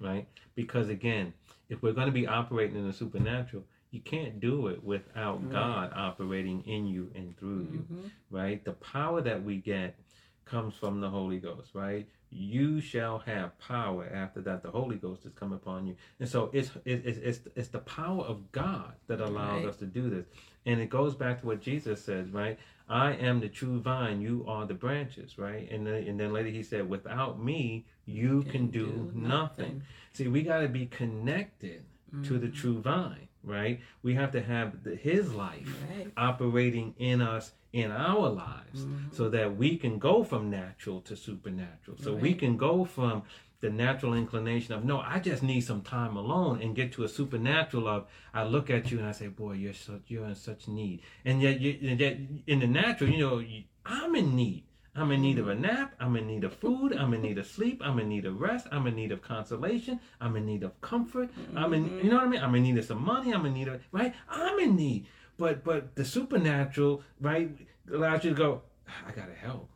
right? 0.00 0.28
Because 0.54 0.88
again, 0.90 1.32
if 1.68 1.82
we're 1.82 1.92
going 1.92 2.06
to 2.06 2.12
be 2.12 2.28
operating 2.28 2.76
in 2.76 2.86
the 2.86 2.92
supernatural, 2.92 3.64
you 3.90 4.00
can't 4.00 4.38
do 4.40 4.66
it 4.68 4.82
without 4.84 5.40
Right. 5.42 5.52
God 5.52 5.92
operating 5.94 6.62
in 6.62 6.86
you 6.86 7.10
and 7.14 7.36
through 7.36 7.62
you. 7.72 7.86
Mhm. 7.90 8.10
right? 8.30 8.62
The 8.64 8.72
power 8.74 9.22
that 9.22 9.42
we 9.42 9.56
get 9.56 9.98
comes 10.44 10.74
from 10.76 11.00
the 11.00 11.08
Holy 11.10 11.38
Ghost, 11.38 11.74
right? 11.74 12.06
You 12.30 12.80
shall 12.80 13.18
have 13.20 13.58
power 13.58 14.06
after 14.06 14.42
that 14.42 14.62
the 14.62 14.70
Holy 14.70 14.96
Ghost 14.96 15.22
has 15.24 15.32
come 15.32 15.52
upon 15.54 15.86
you, 15.86 15.96
and 16.20 16.28
so 16.28 16.50
it's 16.52 16.70
it's 16.84 17.06
it's 17.18 17.40
it's 17.54 17.68
the 17.68 17.78
power 17.80 18.22
of 18.24 18.52
God 18.52 18.94
that 19.06 19.20
allows 19.22 19.62
Right. 19.62 19.68
us 19.70 19.76
to 19.78 19.86
do 19.86 20.10
this, 20.10 20.26
and 20.66 20.78
it 20.80 20.90
goes 20.90 21.14
back 21.14 21.40
to 21.40 21.46
what 21.46 21.60
Jesus 21.62 22.02
says, 22.04 22.30
right? 22.30 22.58
I 22.86 23.12
am 23.12 23.40
the 23.40 23.48
true 23.48 23.80
vine, 23.80 24.20
you 24.20 24.44
are 24.46 24.66
the 24.66 24.74
branches, 24.74 25.38
right? 25.38 25.70
And 25.70 25.86
then 25.86 26.06
and 26.06 26.20
then 26.20 26.32
later 26.34 26.50
he 26.50 26.62
said, 26.62 26.88
without 26.88 27.42
me, 27.42 27.86
you 28.04 28.42
can, 28.44 28.68
do, 28.68 29.10
nothing. 29.14 29.82
See, 30.12 30.28
we 30.28 30.42
got 30.42 30.60
to 30.60 30.68
be 30.68 30.86
connected 30.86 31.84
to 32.24 32.38
the 32.38 32.48
Mhm. 32.48 32.54
true 32.54 32.80
vine, 32.80 33.27
right? 33.44 33.80
We 34.02 34.14
have 34.14 34.32
to 34.32 34.42
have 34.42 34.82
the, 34.84 34.94
His 34.96 35.32
life 35.34 35.66
Right. 35.88 36.12
operating 36.16 36.94
in 36.98 37.20
us 37.20 37.52
in 37.72 37.90
our 37.92 38.28
lives 38.30 38.84
Mhm. 38.84 39.12
so 39.14 39.28
that 39.28 39.56
we 39.56 39.76
can 39.76 39.98
go 39.98 40.22
from 40.24 40.48
natural 40.50 41.00
to 41.02 41.14
supernatural 41.14 41.98
so 41.98 42.14
we 42.14 42.32
can 42.34 42.56
go 42.56 42.84
from 42.84 43.22
the 43.60 43.68
natural 43.68 44.14
inclination 44.14 44.72
of 44.74 44.84
no 44.84 45.00
i 45.00 45.18
just 45.18 45.42
need 45.42 45.60
some 45.60 45.82
time 45.82 46.16
alone 46.16 46.62
and 46.62 46.74
get 46.74 46.92
to 46.92 47.04
a 47.04 47.08
supernatural 47.08 47.86
of 47.86 48.06
i 48.32 48.42
look 48.42 48.70
at 48.70 48.90
you 48.90 48.98
and 48.98 49.06
i 49.06 49.12
say 49.12 49.26
boy 49.28 49.52
you're 49.52 49.74
so 49.74 50.00
you're 50.06 50.24
in 50.26 50.34
such 50.34 50.66
need 50.66 51.02
and 51.26 51.42
yet, 51.42 51.60
you, 51.60 51.76
and 51.90 52.00
yet 52.00 52.16
in 52.46 52.60
the 52.60 52.66
natural 52.66 53.10
you 53.10 53.18
know 53.18 53.42
i'm 53.84 54.14
in 54.14 54.34
need 54.34 54.62
i'm 54.98 55.10
in 55.12 55.20
need 55.22 55.38
of 55.38 55.48
a 55.48 55.54
nap. 55.54 55.94
I'm 56.00 56.16
in 56.16 56.26
need 56.26 56.44
of 56.44 56.52
food. 56.54 56.92
I'm 56.92 57.14
in 57.14 57.22
need 57.22 57.38
of 57.38 57.46
sleep. 57.46 57.80
I'm 57.84 57.98
in 57.98 58.08
need 58.08 58.24
of 58.26 58.40
rest. 58.40 58.66
I'm 58.72 58.86
in 58.86 58.94
need 58.94 59.12
of 59.12 59.20
consolation. 59.22 60.00
I'm 60.20 60.36
in 60.36 60.44
need 60.44 60.62
of 60.62 60.78
comfort. 60.80 61.30
I'm 61.56 61.72
in 61.72 61.84
you 62.02 62.10
know 62.10 62.16
what 62.16 62.24
i 62.24 62.28
mean? 62.28 62.42
I'm 62.42 62.54
in 62.54 62.62
need 62.62 62.78
of 62.78 62.84
some 62.84 63.02
money. 63.04 63.32
I'm 63.32 63.46
in 63.46 63.54
need 63.54 63.68
of 63.68 63.80
right? 63.92 64.12
I'm 64.28 64.58
in 64.58 64.76
need. 64.76 65.06
But 65.38 65.64
but 65.64 65.94
the 65.94 66.04
supernatural 66.04 67.02
right 67.20 67.50
allows 67.92 68.24
you 68.24 68.30
to 68.30 68.36
go 68.36 68.62
i 69.06 69.10
gotta 69.12 69.34
help. 69.34 69.68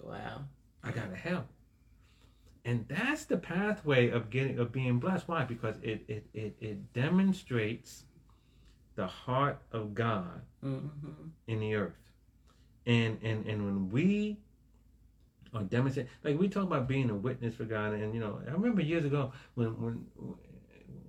Wow. 0.00 0.44
i 0.84 0.90
gotta 0.90 1.16
help. 1.16 1.46
And 2.64 2.84
that's 2.88 3.24
the 3.24 3.38
pathway 3.38 4.10
of 4.10 4.30
getting 4.30 4.58
of 4.58 4.72
being 4.72 4.98
blessed. 4.98 5.26
Why? 5.28 5.44
Because 5.44 5.76
it 5.82 6.04
it 6.08 6.26
it, 6.34 6.56
it 6.60 6.92
demonstrates 6.92 8.04
the 8.94 9.06
heart 9.06 9.58
of 9.72 9.94
god 9.94 10.42
Mm-hmm. 10.64 11.28
in 11.46 11.60
the 11.60 11.76
earth 11.76 11.94
and 12.86 13.18
and 13.22 13.46
and 13.46 13.64
when 13.64 13.90
we 13.90 14.38
are 15.54 15.62
demonstrating 15.62 16.10
like 16.24 16.38
we 16.38 16.48
talk 16.48 16.64
about 16.64 16.86
being 16.88 17.10
a 17.10 17.14
witness 17.14 17.54
for 17.54 17.64
god. 17.64 17.94
And 17.94 18.14
you 18.14 18.20
know 18.20 18.40
i 18.46 18.50
remember 18.50 18.82
years 18.82 19.04
ago 19.04 19.32
when 19.54 19.68
when 19.80 20.04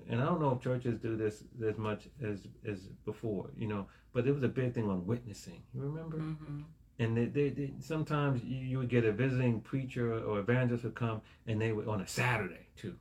and 0.09 0.21
i 0.21 0.25
don't 0.25 0.41
know 0.41 0.51
if 0.51 0.61
churches 0.61 0.97
do 0.99 1.15
this 1.15 1.43
as 1.65 1.77
much 1.77 2.07
as 2.23 2.39
as 2.65 2.79
before 3.05 3.49
you 3.57 3.67
know 3.67 3.85
but 4.13 4.27
it 4.27 4.33
was 4.33 4.43
a 4.43 4.47
big 4.47 4.73
thing 4.73 4.89
on 4.89 5.05
witnessing. 5.05 5.61
You 5.73 5.81
remember? 5.81 6.17
Mm-hmm. 6.17 6.61
and 6.99 7.15
they, 7.15 7.25
they, 7.25 7.49
they 7.49 7.73
sometimes 7.79 8.43
you, 8.43 8.57
you 8.57 8.77
would 8.79 8.89
get 8.89 9.05
a 9.05 9.11
visiting 9.11 9.61
preacher 9.61 10.13
or 10.23 10.39
evangelist 10.39 10.83
would 10.83 10.95
come 10.95 11.21
and 11.47 11.61
they 11.61 11.71
would 11.71 11.87
on 11.87 12.01
a 12.01 12.07
saturday 12.07 12.67
too. 12.75 12.95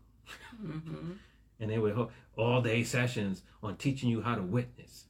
Mm-hmm. 0.63 1.13
and 1.61 1.71
they 1.71 1.79
would 1.79 1.95
hold 1.95 2.11
all 2.37 2.61
day 2.63 2.85
sessions 2.85 3.43
on 3.63 3.77
teaching 3.77 4.09
you 4.09 4.21
how 4.21 4.35
to 4.35 4.43
witness 4.43 5.07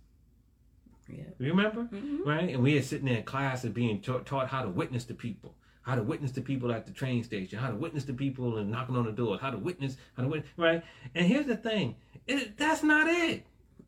Yeah. 1.09 1.25
you 1.39 1.51
remember 1.51 1.85
Mm-hmm. 1.85 2.29
right? 2.29 2.49
And 2.51 2.63
we 2.63 2.77
are 2.79 2.83
sitting 2.83 3.07
there 3.07 3.19
in 3.19 3.23
class 3.25 3.65
and 3.65 3.73
being 3.75 4.01
taught, 4.01 4.27
taught 4.27 4.49
how 4.49 4.63
to 4.63 4.69
witness 4.69 5.05
to 5.07 5.15
people, 5.15 5.55
how 5.83 5.95
to 5.95 6.03
witness 6.03 6.33
to 6.33 6.41
people 6.43 6.71
at 6.73 6.87
the 6.87 6.93
train 6.93 7.25
station, 7.25 7.59
how 7.59 7.71
to 7.71 7.77
witness 7.77 8.05
to 8.05 8.13
people 8.13 8.59
and 8.59 8.71
knocking 8.71 8.97
on 8.97 9.05
the 9.07 9.13
door, 9.13 9.39
how 9.41 9.51
to 9.51 9.59
witness, 9.59 9.97
how 10.17 10.23
to 10.25 10.29
witness, 10.29 10.51
right? 10.57 10.83
And 11.15 11.27
here's 11.27 11.47
the 11.47 11.57
thing, 11.57 11.97
it, 12.27 12.57
that's 12.59 12.83
not 12.83 13.09
it. 13.09 13.45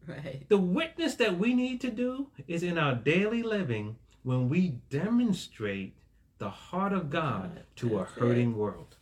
Right. 0.07 0.47
The 0.49 0.57
witness 0.59 1.15
that 1.17 1.39
we 1.39 1.53
need 1.55 1.81
to 1.83 1.91
do 1.91 2.29
is 2.49 2.63
in 2.63 2.79
our 2.79 2.95
daily 2.95 3.43
living 3.43 3.97
when 4.23 4.49
we 4.49 4.79
demonstrate 4.89 5.95
the 6.39 6.49
heart 6.51 6.93
of 6.95 7.11
God 7.11 7.55
God, 7.55 7.63
to 7.77 7.97
a 7.97 7.99
that's 7.99 8.17
it. 8.17 8.21
hurting 8.21 8.57
world. 8.57 8.97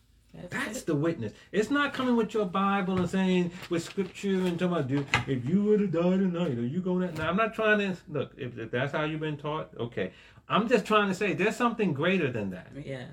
That's, 0.49 0.83
the 0.83 0.95
witness. 0.95 1.33
It's 1.51 1.69
not 1.69 1.93
coming 1.93 2.15
with 2.15 2.33
your 2.33 2.45
Bible 2.45 2.97
and 2.97 3.09
saying 3.09 3.51
with 3.69 3.83
scripture 3.83 4.35
and 4.45 4.57
talking 4.59 4.73
about, 4.73 4.87
dude, 4.87 5.07
if 5.27 5.47
you 5.47 5.63
would 5.63 5.81
have 5.81 5.91
died 5.91 6.19
tonight, 6.19 6.57
are 6.57 6.65
you 6.65 6.81
going 6.81 7.07
to? 7.07 7.13
Now, 7.15 7.29
I'm 7.29 7.37
not 7.37 7.53
trying 7.53 7.79
to 7.79 7.97
look. 8.07 8.31
If, 8.37 8.57
if 8.57 8.71
that's 8.71 8.91
how 8.91 9.03
you've 9.03 9.19
been 9.19 9.37
taught, 9.37 9.71
okay. 9.79 10.11
I'm 10.47 10.67
just 10.67 10.85
trying 10.85 11.09
to 11.09 11.13
say 11.15 11.33
there's 11.33 11.55
something 11.55 11.93
greater 11.93 12.31
than 12.31 12.49
that. 12.51 12.67
Yes. 12.83 13.09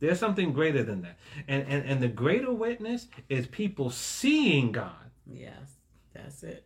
There's 0.00 0.18
something 0.18 0.52
greater 0.52 0.82
than 0.82 1.02
that. 1.02 1.18
And 1.48 1.66
and 1.68 1.84
and 1.84 2.00
the 2.02 2.08
greater 2.08 2.52
witness 2.52 3.08
is 3.28 3.46
people 3.46 3.90
seeing 3.90 4.72
God 4.72 4.92
Yes. 5.30 5.76
That's 6.14 6.42
it. 6.42 6.64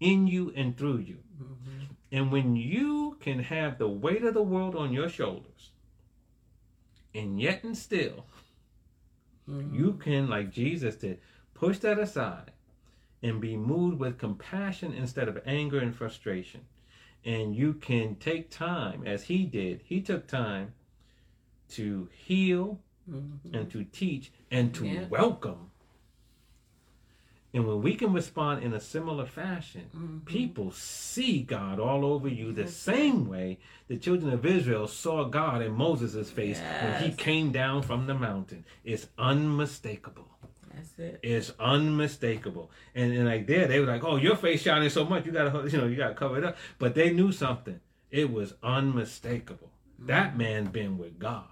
in 0.00 0.26
you 0.26 0.52
and 0.56 0.76
through 0.76 0.98
you. 0.98 1.18
Mm-hmm. 1.42 1.84
And 2.12 2.32
when 2.32 2.56
you 2.56 3.16
can 3.20 3.40
have 3.40 3.76
the 3.78 3.88
weight 3.88 4.24
of 4.24 4.32
the 4.34 4.42
world 4.42 4.74
on 4.76 4.92
your 4.92 5.08
shoulders, 5.08 5.72
and 7.14 7.40
yet 7.40 7.64
and 7.64 7.76
still 7.76 8.24
Mm-hmm. 9.48 9.74
You 9.74 9.92
can, 9.94 10.28
like 10.28 10.50
Jesus 10.50 10.96
did, 10.96 11.18
push 11.54 11.78
that 11.78 11.98
aside 11.98 12.52
and 13.22 13.40
be 13.40 13.56
moved 13.56 13.98
with 13.98 14.18
compassion 14.18 14.92
instead 14.92 15.28
of 15.28 15.40
anger 15.46 15.78
and 15.78 15.94
frustration. 15.94 16.60
And 17.24 17.54
you 17.54 17.74
can 17.74 18.14
take 18.16 18.50
time, 18.50 19.04
as 19.06 19.24
he 19.24 19.44
did. 19.44 19.82
He 19.84 20.00
took 20.00 20.26
time 20.26 20.74
to 21.70 22.08
heal 22.12 22.78
Mm-hmm. 23.10 23.54
and 23.54 23.70
to 23.70 23.84
teach 23.84 24.30
and 24.50 24.74
to 24.74 24.86
Yeah. 24.86 25.06
welcome. 25.08 25.70
And 27.54 27.66
when 27.66 27.80
we 27.80 27.94
can 27.94 28.12
respond 28.12 28.62
in 28.62 28.74
a 28.74 28.80
similar 28.80 29.24
fashion, 29.24 29.86
Mhm. 29.96 30.24
people 30.26 30.70
see 30.70 31.42
God 31.42 31.80
all 31.80 32.04
over 32.04 32.28
you 32.28 32.52
the 32.52 32.66
same 32.68 33.26
way 33.26 33.58
the 33.88 33.96
children 33.96 34.32
of 34.32 34.44
Israel 34.44 34.86
saw 34.86 35.24
God 35.24 35.62
in 35.62 35.72
Moses' 35.72 36.30
face 36.30 36.60
when 36.60 37.02
he 37.02 37.10
came 37.16 37.50
down 37.50 37.82
from 37.82 38.06
the 38.06 38.14
mountain. 38.14 38.64
It's 38.84 39.08
unmistakable. 39.18 40.28
That's 40.74 40.98
it. 40.98 41.20
It's 41.22 41.52
unmistakable. 41.58 42.70
And, 42.94 43.12
and 43.12 43.24
like 43.24 43.46
there, 43.46 43.66
they 43.66 43.80
were 43.80 43.86
like, 43.86 44.04
"Oh, 44.04 44.16
your 44.16 44.36
face 44.36 44.62
shining 44.62 44.90
so 44.90 45.04
much, 45.04 45.24
you 45.26 45.32
gotta, 45.32 45.68
you 45.70 45.78
know, 45.78 45.86
you 45.86 45.96
gotta 45.96 46.14
cover 46.14 46.38
it 46.38 46.44
up." 46.44 46.56
But 46.78 46.94
they 46.94 47.10
knew 47.12 47.32
something. 47.32 47.80
It 48.10 48.30
was 48.30 48.54
unmistakable. 48.62 49.70
That 49.98 50.36
man 50.38 50.66
been 50.66 50.96
with 50.98 51.18
God. 51.18 51.48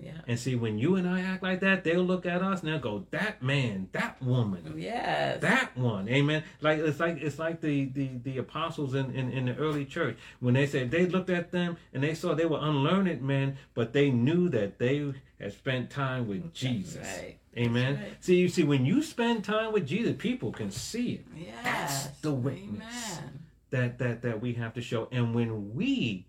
Yeah. 0.00 0.12
And 0.26 0.38
see, 0.38 0.54
when 0.56 0.78
you 0.78 0.96
and 0.96 1.08
I 1.08 1.20
act 1.22 1.42
like 1.42 1.60
that, 1.60 1.84
they'll 1.84 2.02
look 2.04 2.26
at 2.26 2.42
us 2.42 2.60
and 2.60 2.68
they'll 2.70 2.78
go, 2.78 3.06
"That 3.10 3.42
man, 3.42 3.88
that 3.92 4.22
woman, 4.22 4.62
oh, 4.72 4.76
Yes. 4.76 5.40
that 5.40 5.76
one." 5.76 6.08
Amen. 6.08 6.44
Like 6.60 6.78
it's 6.78 7.00
like 7.00 7.18
it's 7.20 7.38
like 7.38 7.60
the 7.60 7.86
the, 7.86 8.10
the 8.22 8.38
apostles 8.38 8.94
in, 8.94 9.10
in 9.12 9.30
in 9.30 9.46
the 9.46 9.56
early 9.56 9.84
church 9.84 10.16
when 10.40 10.54
they 10.54 10.66
said 10.66 10.90
they 10.90 11.06
looked 11.06 11.30
at 11.30 11.50
them 11.50 11.76
and 11.92 12.02
they 12.02 12.14
saw 12.14 12.34
they 12.34 12.46
were 12.46 12.60
unlearned 12.60 13.22
men, 13.22 13.56
but 13.74 13.92
they 13.92 14.10
knew 14.10 14.48
that 14.50 14.78
they 14.78 15.12
had 15.40 15.52
spent 15.52 15.90
time 15.90 16.26
with 16.28 16.52
Jesus. 16.52 17.06
Right. 17.06 17.38
Amen. 17.56 17.96
Right. 17.96 18.12
See, 18.24 18.36
you 18.36 18.48
see, 18.48 18.62
when 18.64 18.84
you 18.86 19.02
spend 19.02 19.42
time 19.44 19.72
with 19.72 19.86
Jesus, 19.86 20.14
people 20.18 20.52
can 20.52 20.70
see 20.70 21.14
it. 21.14 21.24
Yes. 21.36 22.04
That's 22.04 22.20
the 22.20 22.32
witness. 22.32 23.18
Amen. 23.18 23.40
that 23.70 23.98
that 23.98 24.22
that 24.22 24.40
we 24.40 24.52
have 24.54 24.74
to 24.74 24.80
show 24.80 25.08
and 25.12 25.34
when 25.34 25.74
we 25.74 26.24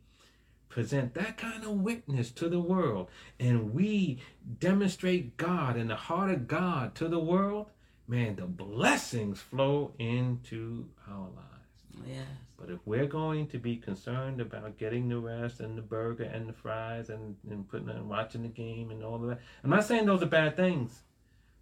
present 0.79 1.13
that 1.13 1.35
kind 1.37 1.61
of 1.65 1.71
witness 1.71 2.31
to 2.31 2.47
the 2.47 2.59
world 2.59 3.09
and 3.37 3.73
we 3.73 4.17
demonstrate 4.61 5.35
god 5.35 5.75
and 5.75 5.89
the 5.89 5.95
heart 5.95 6.31
of 6.31 6.47
god 6.47 6.95
to 6.95 7.09
the 7.09 7.19
world 7.19 7.67
man 8.07 8.33
the 8.37 8.45
blessings 8.45 9.41
flow 9.41 9.91
into 9.99 10.85
our 11.09 11.27
lives 11.35 12.05
Yes. 12.07 12.25
but 12.57 12.69
if 12.69 12.79
we're 12.85 13.07
going 13.07 13.47
to 13.47 13.57
be 13.57 13.75
concerned 13.75 14.39
about 14.39 14.77
getting 14.77 15.09
the 15.09 15.19
rest 15.19 15.59
and 15.59 15.77
the 15.77 15.81
burger 15.81 16.23
and 16.23 16.47
the 16.47 16.53
fries 16.53 17.09
and, 17.09 17.35
and 17.49 17.67
putting 17.67 17.89
and 17.89 18.07
watching 18.07 18.43
the 18.43 18.47
game 18.47 18.89
and 18.89 19.03
all 19.03 19.15
of 19.15 19.27
that, 19.27 19.41
I'm 19.65 19.69
not 19.69 19.83
saying 19.83 20.05
those 20.05 20.23
are 20.23 20.27
bad 20.27 20.55
things. 20.55 21.01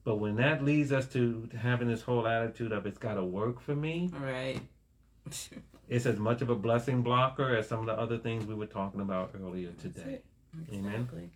But 0.03 0.17
when 0.17 0.35
that 0.35 0.63
leads 0.63 0.91
us 0.91 1.07
to 1.13 1.49
having 1.59 1.87
this 1.87 2.03
whole 2.03 2.27
attitude 2.27 2.71
of 2.71 2.85
it's 2.85 2.99
got 2.99 3.15
to 3.15 3.23
work 3.23 3.59
for 3.59 3.75
me, 3.75 4.11
Right. 4.13 4.61
it's 5.89 6.05
as 6.05 6.17
much 6.19 6.41
of 6.41 6.49
a 6.49 6.55
blessing 6.55 7.01
blocker 7.01 7.55
as 7.55 7.67
some 7.67 7.79
of 7.79 7.85
the 7.85 7.93
other 7.93 8.17
things 8.17 8.45
we 8.45 8.55
were 8.55 8.65
talking 8.65 9.01
about 9.01 9.31
earlier 9.41 9.71
today. 9.81 10.21
Amen. 10.73 10.93
Exactly. 10.93 11.29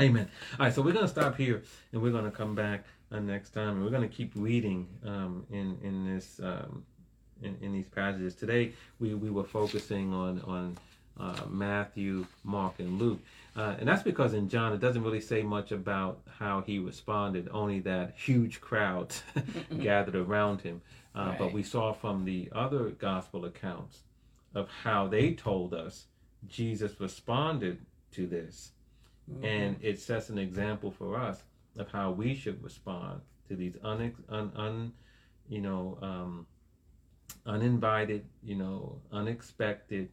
Amen. 0.00 0.28
All 0.58 0.66
right, 0.66 0.74
so 0.74 0.82
we're 0.82 0.92
going 0.92 1.04
to 1.04 1.10
stop 1.10 1.36
here 1.36 1.62
and 1.92 2.02
we're 2.02 2.10
going 2.10 2.24
to 2.24 2.30
come 2.30 2.54
back 2.54 2.84
uh, 3.12 3.20
next 3.20 3.50
time 3.50 3.70
and 3.70 3.84
we're 3.84 3.90
going 3.90 4.08
to 4.08 4.14
keep 4.14 4.32
reading 4.34 4.88
um, 5.04 5.46
in 5.50 5.78
in 5.82 6.14
this 6.14 6.40
um, 6.42 6.84
in, 7.42 7.56
in 7.60 7.72
these 7.72 7.86
passages. 7.88 8.34
Today 8.34 8.72
we, 8.98 9.14
we 9.14 9.30
were 9.30 9.44
focusing 9.44 10.12
on 10.12 10.40
on 10.42 10.76
uh, 11.18 11.46
Matthew, 11.48 12.26
Mark, 12.42 12.80
and 12.80 12.98
Luke, 12.98 13.20
uh, 13.54 13.76
and 13.78 13.86
that's 13.86 14.02
because 14.02 14.34
in 14.34 14.48
John 14.48 14.72
it 14.72 14.80
doesn't 14.80 15.02
really 15.02 15.20
say 15.20 15.42
much 15.42 15.70
about 15.70 16.20
how 16.38 16.62
he 16.62 16.80
responded. 16.80 17.48
Only 17.52 17.78
that 17.80 18.14
huge 18.16 18.60
crowds 18.60 19.22
gathered 19.78 20.16
around 20.16 20.62
him. 20.62 20.80
Uh, 21.14 21.36
But 21.38 21.52
we 21.52 21.62
saw 21.62 21.92
from 21.92 22.24
the 22.24 22.48
other 22.52 22.90
gospel 22.90 23.44
accounts 23.44 24.02
of 24.54 24.68
how 24.84 25.06
they 25.08 25.32
told 25.34 25.72
us 25.74 26.06
Jesus 26.48 27.00
responded 27.00 27.78
to 28.12 28.26
this. 28.26 28.72
And 29.42 29.76
it 29.80 29.98
sets 30.00 30.28
an 30.28 30.38
example 30.38 30.90
for 30.90 31.16
us 31.18 31.42
of 31.78 31.90
how 31.90 32.10
we 32.10 32.34
should 32.34 32.62
respond 32.62 33.22
to 33.48 33.56
these 33.56 33.76
un, 33.82 34.12
un, 34.28 34.52
un 34.56 34.92
you 35.48 35.60
know 35.60 35.98
um, 36.02 36.46
uninvited 37.46 38.24
you 38.42 38.54
know 38.54 39.00
unexpected 39.12 40.08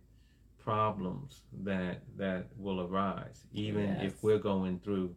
problems 0.63 1.41
that 1.63 2.01
that 2.17 2.47
will 2.57 2.81
arise 2.81 3.43
even 3.53 3.83
Yes. 3.87 4.03
if 4.13 4.23
we're 4.23 4.39
going 4.39 4.79
through 4.79 5.15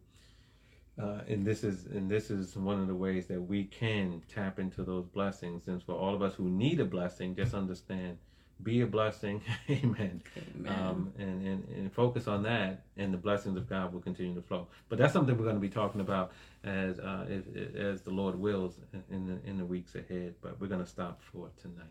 uh, 1.01 1.21
and 1.27 1.45
this 1.45 1.63
is 1.63 1.85
and 1.87 2.09
this 2.09 2.31
is 2.31 2.55
one 2.55 2.79
of 2.79 2.87
the 2.87 2.95
ways 2.95 3.27
that 3.27 3.41
we 3.41 3.65
can 3.65 4.21
tap 4.33 4.59
into 4.59 4.83
those 4.83 5.05
blessings 5.05 5.67
and 5.67 5.83
for 5.83 5.93
all 5.93 6.15
of 6.15 6.21
us 6.21 6.35
who 6.35 6.49
need 6.49 6.79
a 6.79 6.85
blessing 6.85 7.35
just 7.35 7.53
understand 7.53 8.17
be 8.63 8.81
a 8.81 8.87
blessing 8.87 9.41
amen 9.69 10.21
Amen. 10.55 10.73
um, 10.73 11.13
and, 11.17 11.45
and, 11.45 11.67
and 11.69 11.93
focus 11.93 12.27
on 12.27 12.43
that, 12.43 12.83
and 12.97 13.13
the 13.13 13.17
blessings 13.17 13.57
of 13.57 13.67
God 13.69 13.93
will 13.93 14.01
continue 14.01 14.33
to 14.35 14.41
flow. 14.41 14.67
But 14.89 14.97
that's 14.99 15.13
something 15.13 15.37
we're 15.37 15.43
going 15.43 15.55
to 15.55 15.61
be 15.61 15.69
talking 15.69 16.01
about 16.01 16.31
as 16.63 16.99
uh, 16.99 17.25
if, 17.29 17.75
as 17.75 18.01
the 18.01 18.11
Lord 18.11 18.39
wills 18.39 18.79
in 19.09 19.27
the 19.27 19.49
in 19.49 19.57
the 19.57 19.65
weeks 19.65 19.95
ahead. 19.95 20.35
But 20.41 20.59
we're 20.59 20.67
going 20.67 20.83
to 20.83 20.89
stop 20.89 21.21
for 21.21 21.49
tonight. 21.61 21.85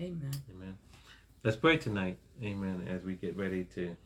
Amen. 0.00 0.30
Amen. 0.54 0.78
Let's 1.42 1.56
pray 1.56 1.76
tonight. 1.76 2.18
Amen. 2.42 2.86
As 2.88 3.02
we 3.02 3.14
get 3.14 3.36
ready 3.36 3.64
to 3.74 3.96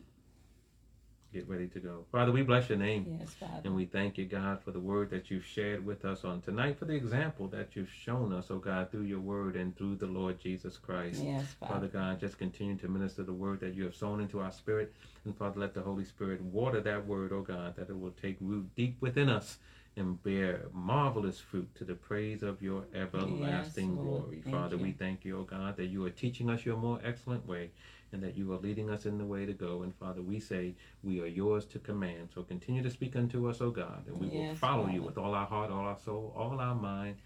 get 1.33 1.47
ready 1.47 1.67
to 1.67 1.79
go, 1.79 2.05
Father, 2.11 2.31
we 2.31 2.41
bless 2.41 2.69
your 2.69 2.77
name. 2.77 3.17
Yes, 3.19 3.33
Father. 3.33 3.61
And 3.63 3.75
we 3.75 3.85
thank 3.85 4.17
you, 4.17 4.25
God, 4.25 4.61
for 4.63 4.71
the 4.71 4.79
word 4.79 5.09
that 5.11 5.29
you've 5.29 5.45
shared 5.45 5.85
with 5.85 6.05
us 6.05 6.23
on 6.23 6.41
tonight, 6.41 6.79
for 6.79 6.85
the 6.85 6.93
example 6.93 7.47
that 7.49 7.75
you've 7.75 7.91
shown 7.91 8.33
us, 8.33 8.47
oh 8.49 8.57
God, 8.57 8.91
through 8.91 9.03
your 9.03 9.19
word 9.19 9.55
and 9.55 9.75
through 9.77 9.95
the 9.97 10.07
Lord 10.07 10.39
Jesus 10.39 10.77
Christ. 10.77 11.21
Yes, 11.23 11.55
Father. 11.59 11.73
Father 11.73 11.87
God, 11.87 12.19
just 12.19 12.37
continue 12.37 12.77
to 12.77 12.87
minister 12.87 13.23
the 13.23 13.33
word 13.33 13.59
that 13.59 13.75
you 13.75 13.83
have 13.83 13.95
sown 13.95 14.19
into 14.21 14.39
our 14.39 14.51
spirit. 14.51 14.93
And 15.25 15.37
Father, 15.37 15.59
let 15.59 15.73
the 15.73 15.81
Holy 15.81 16.05
Spirit 16.05 16.41
water 16.41 16.81
that 16.81 17.05
word, 17.05 17.31
oh 17.31 17.41
God, 17.41 17.75
that 17.75 17.89
it 17.89 17.99
will 17.99 18.15
take 18.21 18.37
root 18.39 18.67
deep 18.75 18.97
within 19.01 19.29
us 19.29 19.57
and 19.99 20.21
bear 20.23 20.65
marvelous 20.73 21.39
fruit 21.39 21.73
to 21.75 21.83
the 21.83 21.93
praise 21.93 22.41
of 22.41 22.61
your 22.61 22.85
everlasting 22.93 23.89
Yes, 23.91 23.99
glory. 23.99 24.41
Thank 24.43 24.55
Father, 24.55 24.77
you. 24.77 24.83
we 24.83 24.91
thank 24.93 25.25
you, 25.25 25.39
oh 25.39 25.43
God, 25.43 25.77
that 25.77 25.87
you 25.87 26.05
are 26.05 26.09
teaching 26.09 26.49
us 26.49 26.65
your 26.65 26.77
more 26.77 26.99
excellent 27.03 27.45
way 27.47 27.71
and 28.11 28.23
that 28.23 28.35
you 28.35 28.51
are 28.53 28.57
leading 28.57 28.89
us 28.89 29.05
in 29.05 29.17
the 29.17 29.25
way 29.25 29.45
to 29.45 29.53
go. 29.53 29.83
And 29.83 29.93
Father, 29.95 30.21
we 30.21 30.39
say 30.39 30.73
we 31.03 31.21
are 31.21 31.27
yours 31.27 31.65
to 31.65 31.79
command. 31.79 32.29
So 32.33 32.41
continue 32.43 32.81
to 32.81 32.89
speak 32.89 33.15
unto 33.15 33.47
us, 33.49 33.61
O 33.61 33.69
God, 33.69 34.03
and 34.07 34.19
we 34.19 34.27
will 34.27 34.43
Yes, 34.43 34.57
follow 34.57 34.87
you 34.87 35.03
with 35.03 35.17
all 35.17 35.35
our 35.35 35.45
heart, 35.45 35.69
all 35.69 35.85
our 35.85 35.97
soul, 35.99 36.33
all 36.35 36.59
our 36.59 36.75
mind, 36.75 37.17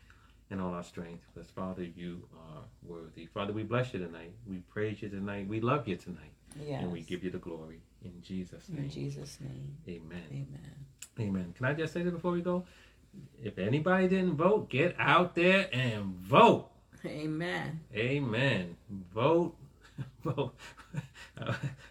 and 0.49 0.59
all 0.59 0.74
our 0.74 0.84
strength. 0.84 1.24
Because, 1.34 1.49
Father, 1.49 1.84
you 1.84 2.28
are 2.36 2.63
worthy. 2.84 3.28
Father, 3.28 3.53
we 3.53 3.63
bless 3.63 3.93
you 3.93 3.99
tonight. 3.99 4.34
We 4.45 4.57
praise 4.57 5.01
you 5.01 5.09
tonight. 5.09 5.47
We 5.47 5.61
love 5.61 5.88
you 5.88 5.95
tonight. 5.95 6.34
yes. 6.59 6.82
And 6.82 6.91
we 6.91 7.01
give 7.01 7.24
you 7.24 7.32
the 7.32 7.38
glory. 7.38 7.82
In 8.03 8.21
Jesus' 8.21 8.67
name. 8.67 8.84
In. 8.86 8.89
Jesus' 8.89 9.39
name. 9.39 9.78
Amen. 9.88 10.24
Amen. 10.32 10.86
Amen. 11.20 11.53
Can 11.55 11.66
I 11.66 11.74
just 11.74 11.93
say 11.93 12.01
this 12.01 12.14
before 12.14 12.32
we 12.32 12.41
go? 12.41 12.66
If 13.43 13.59
anybody 13.59 14.07
didn't 14.07 14.36
vote, 14.36 14.70
get 14.70 14.95
out 14.97 15.36
there 15.36 15.68
and 15.72 16.16
vote. 16.16 16.70
Amen. 17.05 17.82
Amen. 17.95 18.78
Vote. 19.14 19.55
Vote. 20.24 20.55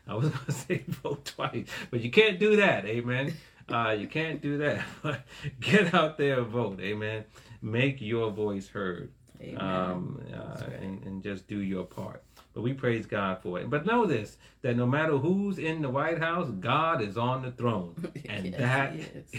I 0.09 0.15
was 0.15 0.29
going 0.29 0.45
to 0.47 0.53
say 0.53 0.85
vote 0.89 1.25
twice, 1.25 1.67
but 1.91 2.01
you 2.01 2.11
can't 2.11 2.41
do 2.41 2.57
that. 2.57 2.85
Amen. 2.85 3.35
Uh, 3.69 3.95
you 3.99 4.09
can't 4.09 4.41
do 4.41 4.59
that. 4.59 4.85
But 5.03 5.21
get 5.61 5.95
out 5.95 6.19
there 6.19 6.41
and 6.41 6.49
vote. 6.49 6.81
Amen. 6.81 7.25
Make 7.61 8.01
your 8.01 8.31
voice 8.31 8.69
heard. 8.69 9.13
Amen. 9.41 9.61
Um, 9.61 10.21
uh, 10.33 10.37
right. 10.37 10.81
and, 10.81 11.03
and 11.05 11.23
just 11.23 11.47
do 11.47 11.59
your 11.59 11.85
part. 11.85 12.23
But 12.55 12.63
we 12.63 12.73
praise 12.75 13.07
God 13.07 13.39
for 13.43 13.59
it. 13.61 13.71
But 13.71 13.87
know 13.87 14.05
this 14.07 14.37
that 14.63 14.77
no 14.77 14.87
matter 14.87 15.17
who's 15.17 15.59
in 15.59 15.81
the 15.83 15.89
White 15.89 16.19
House, 16.19 16.51
God 16.61 17.01
is 17.03 17.17
on 17.17 17.43
the 17.43 17.51
throne. 17.51 17.95
And 18.29 18.47
Yes, 18.47 18.59
that 18.59 18.95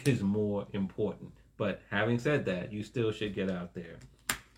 is 0.08 0.18
is. 0.18 0.22
more 0.24 0.66
important. 0.74 1.32
But 1.58 1.82
having 1.92 2.18
said 2.20 2.46
that, 2.46 2.74
you 2.74 2.84
still 2.84 3.12
should 3.12 3.34
get 3.36 3.50
out 3.52 3.74
there 3.74 3.98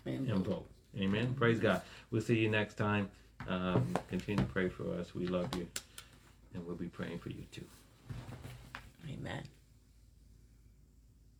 Amen. 0.06 0.30
and 0.30 0.44
vote. 0.44 0.66
Amen. 0.98 1.34
Praise 1.34 1.58
God. 1.60 1.82
We'll 2.10 2.22
see 2.22 2.38
you 2.38 2.48
next 2.50 2.74
time. 2.74 3.10
Um, 3.48 3.94
continue 4.08 4.42
to 4.44 4.50
pray 4.50 4.68
for 4.68 4.92
us. 4.94 5.14
We 5.14 5.26
love 5.26 5.54
you. 5.54 5.68
And 6.54 6.66
we'll 6.66 6.76
be 6.76 6.88
praying 6.88 7.18
for 7.18 7.28
you 7.28 7.44
too. 7.52 7.64